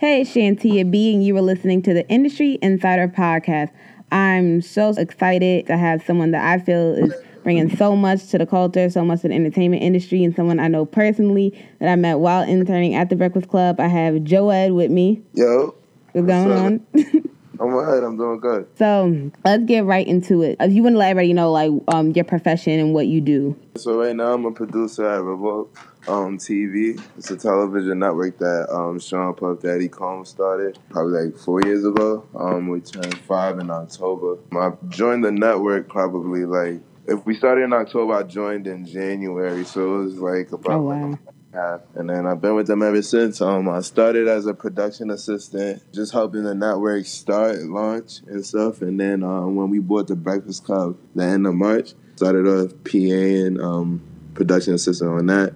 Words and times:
Hey, 0.00 0.20
Shantia 0.20 0.88
B, 0.88 1.12
and 1.12 1.24
you 1.26 1.36
are 1.38 1.42
listening 1.42 1.82
to 1.82 1.92
the 1.92 2.08
Industry 2.08 2.56
Insider 2.62 3.08
Podcast. 3.08 3.72
I'm 4.12 4.62
so 4.62 4.90
excited 4.90 5.66
to 5.66 5.76
have 5.76 6.04
someone 6.04 6.30
that 6.30 6.44
I 6.46 6.62
feel 6.62 6.94
is 6.94 7.12
bringing 7.42 7.76
so 7.76 7.96
much 7.96 8.28
to 8.28 8.38
the 8.38 8.46
culture, 8.46 8.88
so 8.90 9.04
much 9.04 9.22
to 9.22 9.28
the 9.28 9.34
entertainment 9.34 9.82
industry, 9.82 10.22
and 10.22 10.36
someone 10.36 10.60
I 10.60 10.68
know 10.68 10.86
personally 10.86 11.52
that 11.80 11.88
I 11.88 11.96
met 11.96 12.20
while 12.20 12.48
interning 12.48 12.94
at 12.94 13.10
the 13.10 13.16
Breakfast 13.16 13.48
Club. 13.48 13.80
I 13.80 13.88
have 13.88 14.22
Joed 14.22 14.70
with 14.70 14.92
me. 14.92 15.20
Yo. 15.34 15.74
What's 16.12 16.28
going 16.28 16.52
on? 16.52 16.86
I'm 17.60 17.74
alright. 17.74 18.02
I'm 18.02 18.16
doing 18.16 18.40
good. 18.40 18.68
So 18.76 19.30
let's 19.44 19.64
get 19.64 19.84
right 19.84 20.06
into 20.06 20.42
it. 20.42 20.56
If 20.60 20.72
you 20.72 20.82
want 20.82 20.94
to 20.94 20.98
let 20.98 21.10
everybody 21.10 21.32
know, 21.32 21.50
like, 21.52 21.72
um, 21.88 22.12
your 22.12 22.24
profession 22.24 22.78
and 22.78 22.94
what 22.94 23.06
you 23.06 23.20
do. 23.20 23.56
So 23.76 23.98
right 24.00 24.14
now 24.14 24.32
I'm 24.34 24.44
a 24.44 24.52
producer 24.52 25.06
at 25.08 25.22
Revolt 25.22 25.76
um, 26.06 26.38
TV. 26.38 27.00
It's 27.16 27.30
a 27.30 27.36
television 27.36 27.98
network 27.98 28.38
that 28.38 28.68
um, 28.72 28.98
Sean 28.98 29.34
Puff 29.34 29.60
Daddy 29.60 29.88
Combs 29.88 30.28
started 30.28 30.78
probably 30.90 31.26
like 31.26 31.36
four 31.36 31.60
years 31.64 31.84
ago. 31.84 32.26
Um, 32.34 32.68
we 32.68 32.80
turned 32.80 33.18
five 33.18 33.58
in 33.58 33.70
October. 33.70 34.38
I 34.52 34.72
joined 34.88 35.24
the 35.24 35.32
network 35.32 35.88
probably 35.88 36.44
like 36.44 36.80
if 37.08 37.24
we 37.24 37.34
started 37.34 37.64
in 37.64 37.72
October, 37.72 38.12
I 38.12 38.22
joined 38.22 38.66
in 38.66 38.84
January, 38.84 39.64
so 39.64 39.94
it 39.94 40.04
was 40.04 40.18
like 40.18 40.52
about 40.52 40.72
Oh, 40.72 40.82
wow. 40.82 41.18
Half. 41.52 41.80
And 41.94 42.10
then 42.10 42.26
I've 42.26 42.40
been 42.40 42.54
with 42.54 42.66
them 42.66 42.82
ever 42.82 43.02
since. 43.02 43.40
Um, 43.40 43.68
I 43.68 43.80
started 43.80 44.28
as 44.28 44.46
a 44.46 44.54
production 44.54 45.10
assistant, 45.10 45.82
just 45.92 46.12
helping 46.12 46.44
the 46.44 46.54
network 46.54 47.06
start, 47.06 47.62
launch, 47.62 48.20
and 48.26 48.44
stuff. 48.44 48.82
And 48.82 48.98
then 48.98 49.22
um, 49.22 49.56
when 49.56 49.70
we 49.70 49.78
bought 49.78 50.08
the 50.08 50.16
Breakfast 50.16 50.64
Club, 50.64 50.96
the 51.14 51.24
end 51.24 51.46
of 51.46 51.54
March, 51.54 51.94
started 52.16 52.46
off 52.46 52.72
PA 52.84 52.98
and 52.98 53.60
um, 53.60 54.02
production 54.34 54.74
assistant 54.74 55.10
on 55.10 55.26
that. 55.26 55.54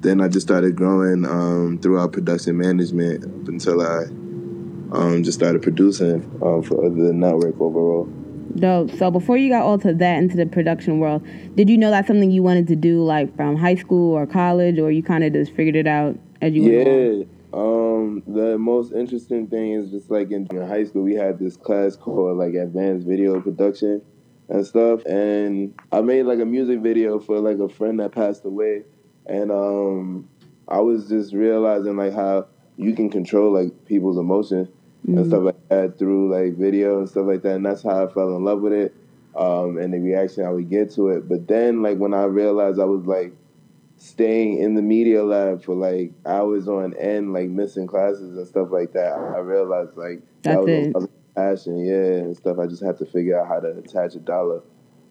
Then 0.00 0.20
I 0.20 0.28
just 0.28 0.46
started 0.46 0.76
growing 0.76 1.26
um, 1.26 1.78
throughout 1.80 2.12
production 2.12 2.56
management 2.56 3.24
up 3.24 3.48
until 3.48 3.82
I 3.82 4.04
um, 4.92 5.22
just 5.22 5.38
started 5.38 5.62
producing 5.62 6.24
uh, 6.36 6.62
for 6.62 6.88
the 6.88 7.12
network 7.12 7.60
overall. 7.60 8.08
Dope. 8.56 8.90
So 8.92 9.10
before 9.10 9.36
you 9.36 9.48
got 9.48 9.62
all 9.62 9.78
to 9.78 9.92
that 9.94 10.18
into 10.18 10.36
the 10.36 10.46
production 10.46 10.98
world, 10.98 11.26
did 11.54 11.70
you 11.70 11.78
know 11.78 11.90
that's 11.90 12.08
something 12.08 12.30
you 12.30 12.42
wanted 12.42 12.66
to 12.68 12.76
do, 12.76 13.02
like 13.02 13.34
from 13.36 13.56
high 13.56 13.76
school 13.76 14.14
or 14.14 14.26
college, 14.26 14.78
or 14.78 14.90
you 14.90 15.02
kind 15.02 15.24
of 15.24 15.32
just 15.32 15.52
figured 15.52 15.76
it 15.76 15.86
out 15.86 16.18
as 16.40 16.52
you? 16.52 16.62
Yeah. 16.62 17.24
Um, 17.52 18.22
the 18.26 18.58
most 18.58 18.92
interesting 18.92 19.48
thing 19.48 19.72
is 19.72 19.90
just 19.90 20.10
like 20.10 20.30
in, 20.30 20.46
in 20.50 20.66
high 20.66 20.84
school, 20.84 21.02
we 21.02 21.14
had 21.14 21.38
this 21.38 21.56
class 21.56 21.96
called 21.96 22.38
like 22.38 22.54
advanced 22.54 23.06
video 23.06 23.40
production 23.40 24.02
and 24.48 24.66
stuff. 24.66 25.04
And 25.04 25.74
I 25.90 26.00
made 26.00 26.24
like 26.24 26.40
a 26.40 26.44
music 26.44 26.80
video 26.80 27.18
for 27.18 27.38
like 27.40 27.58
a 27.58 27.68
friend 27.68 27.98
that 28.00 28.12
passed 28.12 28.44
away. 28.44 28.84
And 29.26 29.50
um, 29.50 30.28
I 30.68 30.80
was 30.80 31.08
just 31.08 31.32
realizing 31.32 31.96
like 31.96 32.14
how 32.14 32.46
you 32.76 32.94
can 32.94 33.10
control 33.10 33.52
like 33.52 33.84
people's 33.84 34.16
emotion 35.06 35.18
and 35.18 35.26
stuff 35.26 35.42
like 35.44 35.68
that 35.68 35.98
through 35.98 36.32
like 36.32 36.56
video 36.56 36.98
and 36.98 37.08
stuff 37.08 37.26
like 37.26 37.42
that. 37.42 37.56
And 37.56 37.66
that's 37.66 37.82
how 37.82 38.06
I 38.06 38.12
fell 38.12 38.36
in 38.36 38.44
love 38.44 38.60
with 38.60 38.72
it. 38.72 38.94
Um, 39.36 39.78
and 39.78 39.92
the 39.94 39.98
reaction 39.98 40.44
I 40.44 40.50
would 40.50 40.68
get 40.70 40.90
to 40.94 41.08
it. 41.08 41.28
But 41.28 41.46
then 41.48 41.82
like 41.82 41.98
when 41.98 42.14
I 42.14 42.24
realized 42.24 42.80
I 42.80 42.84
was 42.84 43.06
like 43.06 43.32
staying 43.96 44.58
in 44.58 44.74
the 44.74 44.82
media 44.82 45.22
lab 45.22 45.62
for 45.62 45.74
like 45.74 46.12
hours 46.26 46.68
on 46.68 46.94
end, 46.96 47.32
like 47.32 47.48
missing 47.48 47.86
classes 47.86 48.36
and 48.36 48.46
stuff 48.46 48.68
like 48.70 48.92
that, 48.92 49.12
I 49.12 49.38
realized 49.38 49.96
like 49.96 50.22
That's 50.42 50.56
that 50.56 50.62
was 50.62 50.70
it. 50.70 50.86
another 50.88 51.08
passion, 51.36 51.78
yeah, 51.84 52.24
and 52.24 52.36
stuff. 52.36 52.58
I 52.58 52.66
just 52.66 52.82
had 52.82 52.98
to 52.98 53.06
figure 53.06 53.40
out 53.40 53.46
how 53.48 53.60
to 53.60 53.68
attach 53.78 54.14
a 54.14 54.20
dollar 54.20 54.62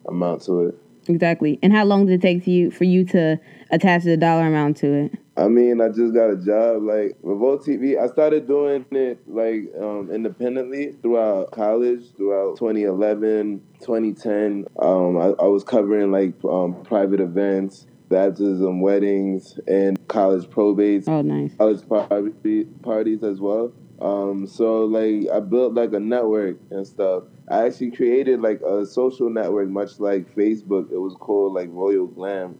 amount 0.06 0.42
to 0.42 0.68
it. 0.68 0.78
Exactly. 1.10 1.58
And 1.62 1.72
how 1.72 1.84
long 1.84 2.06
did 2.06 2.14
it 2.14 2.22
take 2.22 2.44
to 2.44 2.50
you 2.50 2.70
for 2.70 2.84
you 2.84 3.04
to 3.06 3.38
attach 3.70 4.04
the 4.04 4.16
dollar 4.16 4.46
amount 4.46 4.76
to 4.78 4.92
it? 4.92 5.12
I 5.36 5.48
mean, 5.48 5.80
I 5.80 5.88
just 5.88 6.12
got 6.12 6.30
a 6.30 6.36
job 6.36 6.82
like 6.82 7.16
Revolt 7.22 7.64
TV. 7.64 7.98
I 7.98 8.08
started 8.08 8.46
doing 8.46 8.84
it 8.90 9.18
like 9.26 9.72
um, 9.80 10.10
independently 10.12 10.92
throughout 11.00 11.50
college, 11.50 12.14
throughout 12.16 12.58
2011, 12.58 13.62
2010. 13.80 14.66
Um, 14.80 15.16
I, 15.16 15.28
I 15.42 15.46
was 15.46 15.64
covering 15.64 16.12
like 16.12 16.34
um, 16.44 16.82
private 16.84 17.20
events, 17.20 17.86
baptism, 18.10 18.80
weddings, 18.80 19.58
and 19.66 20.06
college 20.08 20.44
probates. 20.44 21.08
Oh, 21.08 21.22
nice. 21.22 21.54
college 21.54 21.88
party, 21.88 22.64
parties 22.82 23.22
as 23.22 23.40
well. 23.40 23.72
Um, 24.00 24.46
so 24.46 24.84
like 24.84 25.30
I 25.32 25.40
built 25.40 25.74
like 25.74 25.92
a 25.92 26.00
network 26.00 26.56
and 26.70 26.86
stuff. 26.86 27.24
I 27.50 27.66
actually 27.66 27.90
created 27.90 28.40
like 28.40 28.60
a 28.60 28.86
social 28.86 29.28
network, 29.28 29.68
much 29.68 29.98
like 29.98 30.32
Facebook. 30.34 30.90
It 30.92 30.98
was 30.98 31.14
called 31.18 31.52
like 31.52 31.68
Royal 31.72 32.06
Glam. 32.06 32.56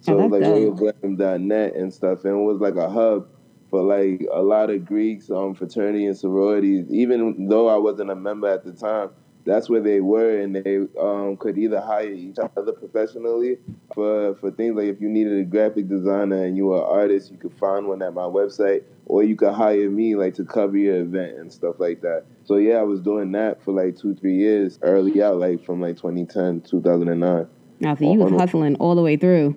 So 0.00 0.20
Oh, 0.20 0.26
like 0.26 0.42
royalglam.net 0.42 1.74
and 1.74 1.92
stuff, 1.92 2.24
and 2.24 2.34
it 2.34 2.44
was 2.44 2.60
like 2.60 2.76
a 2.76 2.88
hub 2.88 3.26
for 3.70 3.82
like 3.82 4.26
a 4.32 4.42
lot 4.42 4.70
of 4.70 4.84
Greeks, 4.84 5.30
um, 5.30 5.54
fraternity 5.54 6.06
and 6.06 6.16
sororities. 6.16 6.86
Even 6.90 7.48
though 7.48 7.68
I 7.68 7.76
wasn't 7.76 8.10
a 8.10 8.14
member 8.14 8.48
at 8.48 8.64
the 8.64 8.72
time, 8.72 9.10
that's 9.48 9.70
where 9.70 9.80
they 9.80 10.00
were, 10.00 10.40
and 10.40 10.54
they 10.54 10.76
um, 11.00 11.36
could 11.38 11.56
either 11.56 11.80
hire 11.80 12.12
each 12.12 12.36
other 12.38 12.72
professionally 12.72 13.56
for 13.94 14.34
for 14.36 14.50
things 14.50 14.76
like 14.76 14.86
if 14.86 15.00
you 15.00 15.08
needed 15.08 15.38
a 15.38 15.44
graphic 15.44 15.88
designer 15.88 16.44
and 16.44 16.56
you 16.56 16.66
were 16.66 16.76
an 16.76 16.84
artist, 16.86 17.32
you 17.32 17.38
could 17.38 17.54
find 17.54 17.88
one 17.88 18.02
at 18.02 18.12
my 18.12 18.24
website, 18.24 18.84
or 19.06 19.24
you 19.24 19.36
could 19.36 19.54
hire 19.54 19.88
me 19.88 20.16
like 20.16 20.34
to 20.34 20.44
cover 20.44 20.76
your 20.76 21.00
event 21.00 21.38
and 21.38 21.50
stuff 21.50 21.76
like 21.78 22.02
that. 22.02 22.26
So 22.44 22.56
yeah, 22.56 22.74
I 22.74 22.82
was 22.82 23.00
doing 23.00 23.32
that 23.32 23.62
for 23.64 23.72
like 23.72 23.96
two, 23.96 24.14
three 24.14 24.36
years 24.36 24.78
early 24.82 25.22
out, 25.22 25.38
like 25.38 25.64
from 25.64 25.80
like 25.80 25.96
2010, 25.96 26.60
2009. 26.60 27.48
Now, 27.80 27.94
so 27.94 28.04
you 28.04 28.18
was 28.18 28.32
hustling 28.32 28.76
all 28.76 28.94
the 28.94 29.02
way 29.02 29.16
through. 29.16 29.56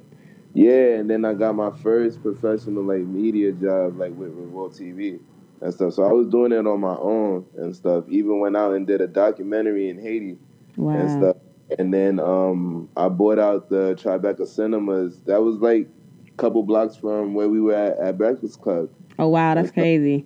Yeah, 0.54 0.96
and 0.96 1.10
then 1.10 1.26
I 1.26 1.34
got 1.34 1.56
my 1.56 1.72
first 1.84 2.22
professional 2.22 2.84
like 2.84 3.02
media 3.02 3.52
job 3.52 3.98
like 3.98 4.14
with 4.16 4.32
Revolt 4.32 4.74
TV 4.74 5.20
and 5.62 5.74
stuff. 5.74 5.94
So 5.94 6.04
I 6.04 6.12
was 6.12 6.28
doing 6.28 6.52
it 6.52 6.66
on 6.68 6.80
my 6.80 6.96
own 6.96 7.46
and 7.58 7.76
stuff. 7.76 8.06
Even 8.10 8.40
went 8.40 8.58
out 8.58 8.74
and 8.74 8.86
did 8.86 9.02
a 9.02 9.08
documentary 9.08 9.90
in 9.90 10.00
Haiti 10.00 10.38
Wow. 10.78 11.00
and 11.00 11.10
stuff. 11.10 11.38
And 11.80 11.94
then 11.94 12.20
um, 12.20 12.90
I 12.98 13.08
bought 13.08 13.40
out 13.40 13.70
the 13.70 13.96
Tribeca 13.96 14.48
Cinemas. 14.48 15.22
That 15.26 15.42
was 15.42 15.58
like 15.58 15.88
a 16.28 16.32
couple 16.38 16.64
blocks 16.64 16.96
from 16.96 17.34
where 17.34 17.48
we 17.48 17.62
were 17.62 17.76
at, 17.76 17.98
at 17.98 18.18
Breakfast 18.18 18.62
Club. 18.62 18.90
Oh, 19.20 19.28
wow. 19.30 19.56
That's 19.56 19.72
crazy. 19.72 20.26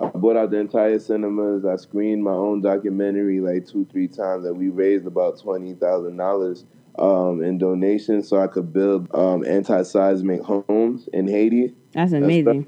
I 0.00 0.06
bought 0.08 0.36
out 0.36 0.50
the 0.50 0.58
entire 0.58 0.98
cinemas. 0.98 1.64
I 1.64 1.76
screened 1.76 2.22
my 2.24 2.32
own 2.32 2.60
documentary 2.60 3.40
like 3.40 3.66
two, 3.66 3.86
three 3.90 4.08
times, 4.08 4.44
and 4.44 4.56
we 4.58 4.68
raised 4.68 5.06
about 5.06 5.40
twenty 5.40 5.74
thousand 5.74 6.16
dollars 6.16 6.64
um, 6.98 7.42
in 7.44 7.58
donations 7.58 8.28
so 8.28 8.40
I 8.40 8.48
could 8.48 8.72
build 8.72 9.08
um, 9.14 9.44
anti-seismic 9.46 10.42
homes 10.42 11.08
in 11.12 11.28
Haiti. 11.28 11.74
That's 11.92 12.12
amazing. 12.12 12.66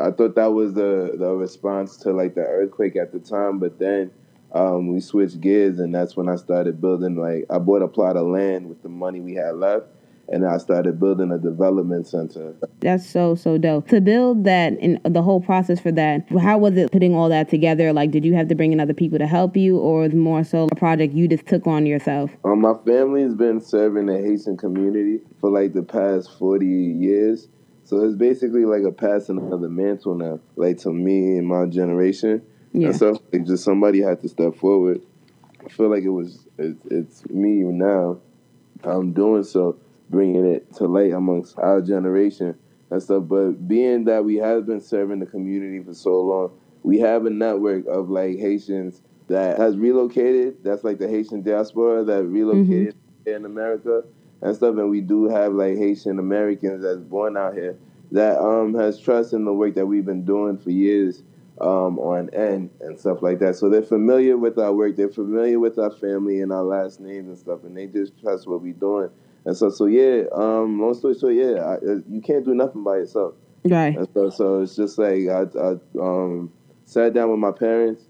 I 0.00 0.10
thought 0.10 0.34
that 0.36 0.52
was 0.52 0.74
the 0.74 1.14
the 1.18 1.32
response 1.32 1.96
to 1.98 2.12
like 2.12 2.34
the 2.34 2.42
earthquake 2.42 2.96
at 2.96 3.12
the 3.12 3.18
time, 3.18 3.58
but 3.58 3.78
then 3.78 4.10
um, 4.52 4.92
we 4.92 5.00
switched 5.00 5.40
gears, 5.40 5.78
and 5.78 5.94
that's 5.94 6.16
when 6.16 6.28
I 6.28 6.36
started 6.36 6.80
building. 6.80 7.16
Like 7.16 7.46
I 7.50 7.58
bought 7.58 7.82
a 7.82 7.88
plot 7.88 8.16
of 8.16 8.26
land 8.26 8.68
with 8.68 8.82
the 8.82 8.88
money 8.88 9.20
we 9.20 9.34
had 9.34 9.56
left, 9.56 9.86
and 10.28 10.46
I 10.46 10.58
started 10.58 10.98
building 11.00 11.30
a 11.32 11.38
development 11.38 12.06
center. 12.06 12.54
That's 12.80 13.08
so 13.08 13.34
so 13.34 13.58
dope. 13.58 13.88
To 13.88 14.00
build 14.00 14.44
that 14.44 14.74
and 14.80 15.00
the 15.04 15.22
whole 15.22 15.40
process 15.40 15.80
for 15.80 15.92
that, 15.92 16.26
how 16.40 16.58
was 16.58 16.76
it 16.76 16.90
putting 16.92 17.14
all 17.14 17.28
that 17.28 17.48
together? 17.48 17.92
Like, 17.92 18.10
did 18.10 18.24
you 18.24 18.34
have 18.34 18.48
to 18.48 18.54
bring 18.54 18.72
in 18.72 18.80
other 18.80 18.94
people 18.94 19.18
to 19.18 19.26
help 19.26 19.56
you, 19.56 19.78
or 19.78 20.00
was 20.00 20.12
it 20.12 20.16
more 20.16 20.44
so 20.44 20.68
a 20.70 20.74
project 20.76 21.14
you 21.14 21.28
just 21.28 21.46
took 21.46 21.66
on 21.66 21.86
yourself? 21.86 22.30
Um, 22.44 22.60
my 22.60 22.74
family's 22.86 23.34
been 23.34 23.60
serving 23.60 24.06
the 24.06 24.18
Haitian 24.18 24.56
community 24.56 25.20
for 25.40 25.50
like 25.50 25.74
the 25.74 25.82
past 25.82 26.38
forty 26.38 26.66
years, 26.66 27.48
so 27.90 28.04
it's 28.04 28.14
basically 28.14 28.64
like 28.66 28.84
a 28.84 28.92
passing 28.92 29.52
of 29.52 29.60
the 29.60 29.68
mantle 29.68 30.14
now, 30.14 30.38
like 30.54 30.78
to 30.78 30.92
me 30.92 31.38
and 31.38 31.44
my 31.44 31.66
generation. 31.66 32.40
Yeah. 32.72 32.90
And 32.90 32.96
so 32.96 33.20
like, 33.32 33.44
just 33.44 33.64
somebody 33.64 34.00
had 34.00 34.20
to 34.20 34.28
step 34.28 34.54
forward. 34.54 35.02
I 35.64 35.68
feel 35.70 35.90
like 35.90 36.04
it 36.04 36.10
was 36.10 36.46
it, 36.56 36.76
it's 36.88 37.28
me 37.28 37.64
now. 37.64 38.20
I'm 38.84 39.12
doing 39.12 39.42
so, 39.42 39.76
bringing 40.08 40.46
it 40.46 40.72
to 40.74 40.86
light 40.86 41.10
amongst 41.10 41.58
our 41.58 41.80
generation 41.80 42.56
and 42.90 43.02
stuff. 43.02 43.24
But 43.26 43.66
being 43.66 44.04
that 44.04 44.24
we 44.24 44.36
have 44.36 44.66
been 44.66 44.80
serving 44.80 45.18
the 45.18 45.26
community 45.26 45.82
for 45.82 45.92
so 45.92 46.20
long, 46.20 46.52
we 46.84 47.00
have 47.00 47.26
a 47.26 47.30
network 47.30 47.86
of 47.88 48.08
like 48.08 48.38
Haitians 48.38 49.02
that 49.26 49.58
has 49.58 49.76
relocated. 49.76 50.62
That's 50.62 50.84
like 50.84 50.98
the 50.98 51.08
Haitian 51.08 51.42
diaspora 51.42 52.04
that 52.04 52.22
relocated 52.22 52.94
here 53.24 53.34
in 53.34 53.44
America 53.46 54.04
and 54.42 54.54
stuff. 54.54 54.76
And 54.76 54.90
we 54.90 55.00
do 55.00 55.28
have 55.28 55.52
like 55.52 55.76
Haitian 55.76 56.18
Americans 56.18 56.82
that's 56.82 57.00
born 57.00 57.36
out 57.36 57.54
here 57.54 57.76
that 58.12 58.40
um 58.40 58.74
has 58.74 58.98
trust 59.00 59.32
in 59.32 59.44
the 59.44 59.52
work 59.52 59.74
that 59.76 59.86
we've 59.86 60.04
been 60.04 60.24
doing 60.24 60.58
for 60.58 60.70
years 60.70 61.22
um, 61.60 61.98
on 61.98 62.30
end 62.30 62.70
and 62.80 62.98
stuff 62.98 63.22
like 63.22 63.38
that. 63.40 63.56
So 63.56 63.68
they're 63.68 63.82
familiar 63.82 64.36
with 64.36 64.58
our 64.58 64.72
work. 64.72 64.96
They're 64.96 65.10
familiar 65.10 65.58
with 65.58 65.78
our 65.78 65.90
family 65.90 66.40
and 66.40 66.52
our 66.52 66.62
last 66.62 67.00
names 67.00 67.28
and 67.28 67.38
stuff, 67.38 67.64
and 67.64 67.76
they 67.76 67.86
just 67.86 68.18
trust 68.20 68.48
what 68.48 68.62
we're 68.62 68.72
doing. 68.72 69.10
And 69.44 69.56
so, 69.56 69.70
so 69.70 69.86
yeah. 69.86 70.24
Um, 70.32 70.80
long 70.80 70.94
story 70.94 71.18
short, 71.18 71.34
yeah, 71.34 71.60
I, 71.60 71.74
uh, 71.74 72.00
you 72.08 72.20
can't 72.22 72.44
do 72.44 72.54
nothing 72.54 72.82
by 72.82 72.96
yourself. 72.96 73.34
Right. 73.64 73.96
And 73.96 74.08
so, 74.14 74.30
so 74.30 74.62
it's 74.62 74.74
just 74.74 74.96
like 74.98 75.28
I, 75.28 75.44
I 75.58 75.76
um, 76.00 76.50
sat 76.86 77.12
down 77.12 77.30
with 77.30 77.38
my 77.38 77.52
parents 77.52 78.04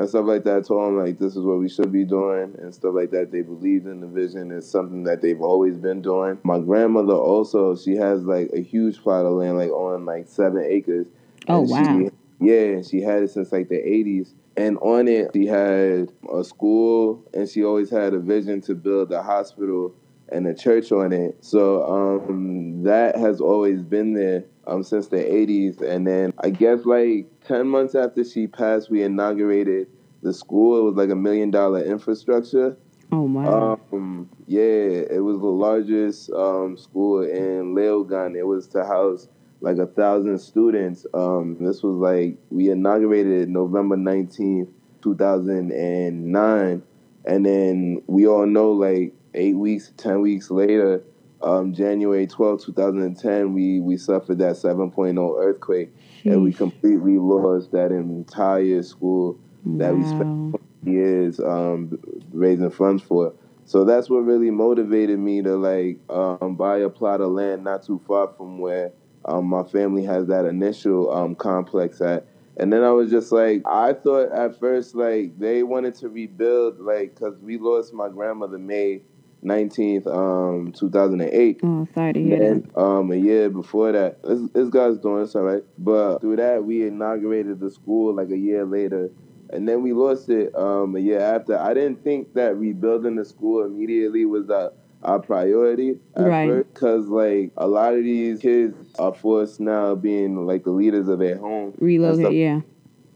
and 0.00 0.08
stuff 0.08 0.26
like 0.26 0.44
that. 0.44 0.56
I 0.56 0.60
told 0.62 0.86
them 0.86 0.98
like 0.98 1.18
this 1.18 1.36
is 1.36 1.44
what 1.44 1.58
we 1.58 1.68
should 1.68 1.92
be 1.92 2.04
doing 2.04 2.54
and 2.58 2.74
stuff 2.74 2.94
like 2.94 3.10
that. 3.10 3.30
They 3.30 3.42
believed 3.42 3.86
in 3.86 4.00
the 4.00 4.06
vision. 4.06 4.50
It's 4.50 4.68
something 4.70 5.04
that 5.04 5.20
they've 5.22 5.40
always 5.40 5.76
been 5.76 6.02
doing. 6.02 6.38
My 6.42 6.58
grandmother 6.58 7.14
also, 7.14 7.76
she 7.76 7.96
has 7.96 8.24
like 8.24 8.50
a 8.54 8.60
huge 8.60 8.98
plot 9.02 9.26
of 9.26 9.32
land, 9.34 9.58
like 9.58 9.70
on 9.70 10.06
like 10.06 10.26
seven 10.28 10.64
acres. 10.66 11.06
Oh, 11.48 11.60
And 11.60 11.70
wow. 11.70 11.98
She 11.98 12.10
Yeah, 12.40 12.82
she 12.82 13.02
had 13.02 13.22
it 13.24 13.30
since 13.30 13.52
like 13.52 13.68
the 13.68 13.76
80s. 13.76 14.32
And 14.56 14.78
on 14.78 15.08
it, 15.08 15.30
she 15.34 15.46
had 15.46 16.12
a 16.32 16.44
school 16.44 17.22
and 17.34 17.48
she 17.48 17.64
always 17.64 17.90
had 17.90 18.14
a 18.14 18.18
vision 18.18 18.60
to 18.62 18.74
build 18.74 19.12
a 19.12 19.22
hospital 19.22 19.94
and 20.32 20.46
a 20.46 20.54
church 20.54 20.92
on 20.92 21.12
it. 21.12 21.36
So 21.40 21.84
um, 21.84 22.82
that 22.84 23.16
has 23.16 23.40
always 23.40 23.82
been 23.82 24.14
there 24.14 24.44
um, 24.66 24.82
since 24.82 25.08
the 25.08 25.16
80s. 25.16 25.80
And 25.80 26.06
then 26.06 26.32
I 26.42 26.50
guess 26.50 26.84
like 26.84 27.26
10 27.46 27.68
months 27.68 27.94
after 27.94 28.24
she 28.24 28.46
passed, 28.46 28.90
we 28.90 29.02
inaugurated 29.02 29.88
the 30.22 30.32
school. 30.32 30.78
It 30.78 30.82
was 30.82 30.96
like 30.96 31.10
a 31.10 31.16
million 31.16 31.50
dollar 31.50 31.82
infrastructure. 31.82 32.76
Oh 33.12 33.22
wow! 33.22 33.80
Um, 33.92 34.30
yeah, 34.46 34.60
it 34.60 35.22
was 35.24 35.38
the 35.40 35.46
largest 35.46 36.30
um, 36.30 36.76
school 36.76 37.22
in 37.22 37.74
Leogane. 37.74 38.36
It 38.36 38.46
was 38.46 38.68
to 38.68 38.84
house 38.84 39.26
like 39.60 39.78
a 39.78 39.86
thousand 39.86 40.38
students. 40.38 41.06
Um, 41.12 41.56
this 41.58 41.82
was 41.82 41.96
like 41.96 42.38
we 42.50 42.70
inaugurated 42.70 43.48
November 43.48 43.96
nineteenth, 43.96 44.68
two 45.02 45.16
thousand 45.16 45.72
and 45.72 46.26
nine, 46.26 46.84
and 47.24 47.44
then 47.44 48.00
we 48.06 48.28
all 48.28 48.46
know 48.46 48.70
like 48.70 49.12
eight 49.34 49.56
weeks, 49.56 49.92
ten 49.96 50.20
weeks 50.20 50.50
later, 50.50 51.02
um, 51.42 51.72
January 51.72 52.26
twelfth, 52.26 52.64
two 52.64 52.72
thousand 52.72 53.02
and 53.02 53.18
ten, 53.18 53.54
we 53.54 53.80
we 53.80 53.96
suffered 53.96 54.38
that 54.38 54.56
seven 54.56 54.92
oh 54.96 55.36
earthquake, 55.38 55.94
and 56.24 56.42
we 56.42 56.52
completely 56.52 57.18
lost 57.18 57.72
that 57.72 57.92
entire 57.92 58.82
school 58.82 59.38
that 59.64 59.94
we 59.94 60.04
spent 60.04 60.28
years 60.84 61.40
um, 61.40 61.98
raising 62.32 62.70
funds 62.70 63.02
for. 63.02 63.32
So 63.64 63.84
that's 63.84 64.10
what 64.10 64.20
really 64.20 64.50
motivated 64.50 65.18
me 65.18 65.42
to 65.42 65.56
like 65.56 65.98
um, 66.08 66.56
buy 66.56 66.78
a 66.78 66.88
plot 66.88 67.20
of 67.20 67.30
land 67.30 67.64
not 67.64 67.84
too 67.84 68.00
far 68.06 68.32
from 68.36 68.58
where 68.58 68.90
um, 69.26 69.46
my 69.46 69.62
family 69.62 70.04
has 70.04 70.26
that 70.26 70.44
initial 70.44 71.12
um, 71.12 71.34
complex 71.34 72.00
at. 72.00 72.26
And 72.56 72.72
then 72.72 72.82
I 72.82 72.90
was 72.90 73.10
just 73.10 73.32
like, 73.32 73.62
I 73.64 73.92
thought 73.92 74.32
at 74.32 74.58
first 74.58 74.94
like 74.94 75.38
they 75.38 75.62
wanted 75.62 75.94
to 75.96 76.08
rebuild 76.08 76.80
like 76.80 77.14
because 77.14 77.38
we 77.38 77.58
lost 77.58 77.94
my 77.94 78.08
grandmother 78.08 78.58
May 78.58 79.02
19th, 79.44 80.06
um, 80.06 80.72
2008. 80.72 81.60
Oh, 81.62 81.86
sorry 81.94 82.12
to 82.12 82.22
hear 82.22 82.42
and, 82.42 82.64
that. 82.64 82.80
Um, 82.80 83.10
a 83.10 83.16
year 83.16 83.50
before 83.50 83.92
that, 83.92 84.22
this, 84.22 84.40
this 84.52 84.68
guy's 84.68 84.98
doing 84.98 85.22
it's 85.22 85.34
all 85.34 85.42
right. 85.42 85.62
But 85.78 86.18
through 86.18 86.36
that, 86.36 86.64
we 86.64 86.86
inaugurated 86.86 87.60
the 87.60 87.70
school 87.70 88.14
like 88.14 88.30
a 88.30 88.38
year 88.38 88.64
later 88.64 89.10
and 89.52 89.68
then 89.68 89.82
we 89.82 89.92
lost 89.92 90.28
it 90.28 90.54
um, 90.54 90.94
a 90.94 91.00
year 91.00 91.20
after. 91.20 91.58
I 91.58 91.74
didn't 91.74 92.04
think 92.04 92.34
that 92.34 92.56
rebuilding 92.56 93.16
the 93.16 93.24
school 93.24 93.64
immediately 93.64 94.24
was 94.24 94.48
a 94.48 94.72
our 95.02 95.18
priority 95.18 95.98
right 96.14 96.62
because 96.74 97.06
like 97.06 97.50
a 97.56 97.66
lot 97.66 97.94
of 97.94 98.02
these 98.02 98.40
kids 98.40 98.76
are 98.98 99.14
forced 99.14 99.58
now 99.58 99.94
being 99.94 100.46
like 100.46 100.64
the 100.64 100.70
leaders 100.70 101.08
of 101.08 101.18
their 101.18 101.38
home 101.38 101.72
relocate 101.78 102.34
yeah 102.34 102.60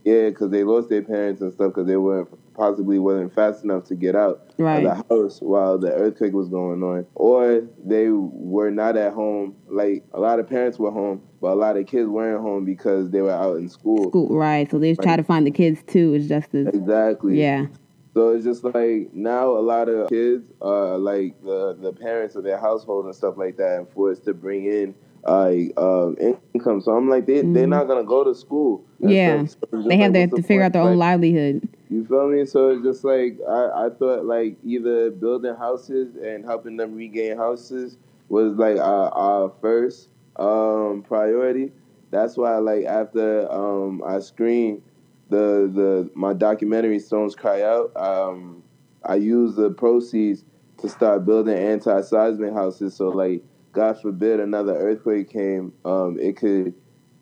yeah 0.04 0.30
because 0.30 0.50
they 0.50 0.64
lost 0.64 0.88
their 0.88 1.02
parents 1.02 1.42
and 1.42 1.52
stuff 1.52 1.72
because 1.72 1.86
they 1.86 1.96
weren't 1.96 2.28
possibly 2.54 2.98
wasn't 2.98 3.34
fast 3.34 3.64
enough 3.64 3.84
to 3.84 3.94
get 3.94 4.14
out 4.14 4.52
right. 4.58 4.84
of 4.84 4.96
the 5.08 5.14
house 5.14 5.38
while 5.40 5.78
the 5.78 5.92
earthquake 5.92 6.32
was 6.32 6.48
going 6.48 6.82
on, 6.82 7.06
or 7.14 7.62
they 7.84 8.08
were 8.10 8.70
not 8.70 8.96
at 8.96 9.12
home. 9.12 9.56
Like 9.68 10.04
a 10.12 10.20
lot 10.20 10.38
of 10.38 10.48
parents 10.48 10.78
were 10.78 10.90
home, 10.90 11.22
but 11.40 11.48
a 11.48 11.54
lot 11.54 11.76
of 11.76 11.86
kids 11.86 12.08
weren't 12.08 12.40
home 12.40 12.64
because 12.64 13.10
they 13.10 13.20
were 13.20 13.32
out 13.32 13.56
in 13.56 13.68
school. 13.68 14.08
School, 14.10 14.36
right? 14.36 14.70
So 14.70 14.78
they 14.78 14.90
right. 14.90 15.02
try 15.02 15.16
to 15.16 15.24
find 15.24 15.46
the 15.46 15.50
kids 15.50 15.82
too. 15.86 16.14
It's 16.14 16.28
just 16.28 16.54
as 16.54 16.68
exactly 16.68 17.40
yeah. 17.40 17.66
So 18.14 18.28
it's 18.28 18.44
just 18.44 18.62
like 18.62 19.12
now 19.12 19.48
a 19.48 19.58
lot 19.58 19.88
of 19.88 20.08
kids 20.08 20.44
are 20.62 20.96
like 20.98 21.42
the 21.42 21.76
the 21.80 21.92
parents 21.92 22.36
of 22.36 22.44
their 22.44 22.58
household 22.58 23.06
and 23.06 23.14
stuff 23.14 23.36
like 23.36 23.56
that, 23.56 23.78
and 23.78 23.88
forced 23.90 24.24
to 24.26 24.34
bring 24.34 24.66
in 24.66 24.94
uh, 25.24 25.50
uh, 25.76 26.12
income. 26.54 26.80
So 26.80 26.92
I'm 26.92 27.08
like, 27.08 27.26
they 27.26 27.34
mm-hmm. 27.34 27.52
they're 27.52 27.66
not 27.66 27.88
gonna 27.88 28.04
go 28.04 28.24
to 28.24 28.34
school. 28.34 28.84
Yeah, 29.00 29.44
so 29.46 29.56
they 29.88 29.96
have 29.98 30.14
like, 30.14 30.30
to 30.30 30.42
figure 30.42 30.62
out 30.62 30.72
their 30.72 30.82
own 30.82 30.96
livelihood. 30.96 31.68
You 31.94 32.04
feel 32.04 32.28
me? 32.28 32.44
So 32.44 32.70
it's 32.70 32.82
just 32.82 33.04
like 33.04 33.38
I, 33.48 33.86
I 33.86 33.90
thought 33.90 34.24
like 34.24 34.56
either 34.64 35.12
building 35.12 35.54
houses 35.54 36.16
and 36.16 36.44
helping 36.44 36.76
them 36.76 36.96
regain 36.96 37.36
houses 37.36 37.98
was 38.28 38.54
like 38.54 38.78
our, 38.78 39.10
our 39.10 39.52
first 39.60 40.08
um, 40.34 41.04
priority. 41.06 41.70
That's 42.10 42.36
why 42.36 42.56
like 42.58 42.84
after 42.84 43.48
um, 43.48 44.02
I 44.04 44.18
screened 44.18 44.82
the 45.28 45.70
the 45.72 46.10
my 46.16 46.32
documentary 46.32 46.98
Stones 46.98 47.36
Cry 47.36 47.62
Out, 47.62 47.96
um, 47.96 48.64
I 49.04 49.14
used 49.14 49.54
the 49.54 49.70
proceeds 49.70 50.44
to 50.78 50.88
start 50.88 51.24
building 51.24 51.56
anti 51.56 52.00
seismic 52.00 52.54
houses. 52.54 52.96
So 52.96 53.10
like 53.10 53.44
God 53.70 54.02
forbid 54.02 54.40
another 54.40 54.74
earthquake 54.74 55.30
came, 55.30 55.72
um, 55.84 56.18
it 56.20 56.36
could 56.36 56.74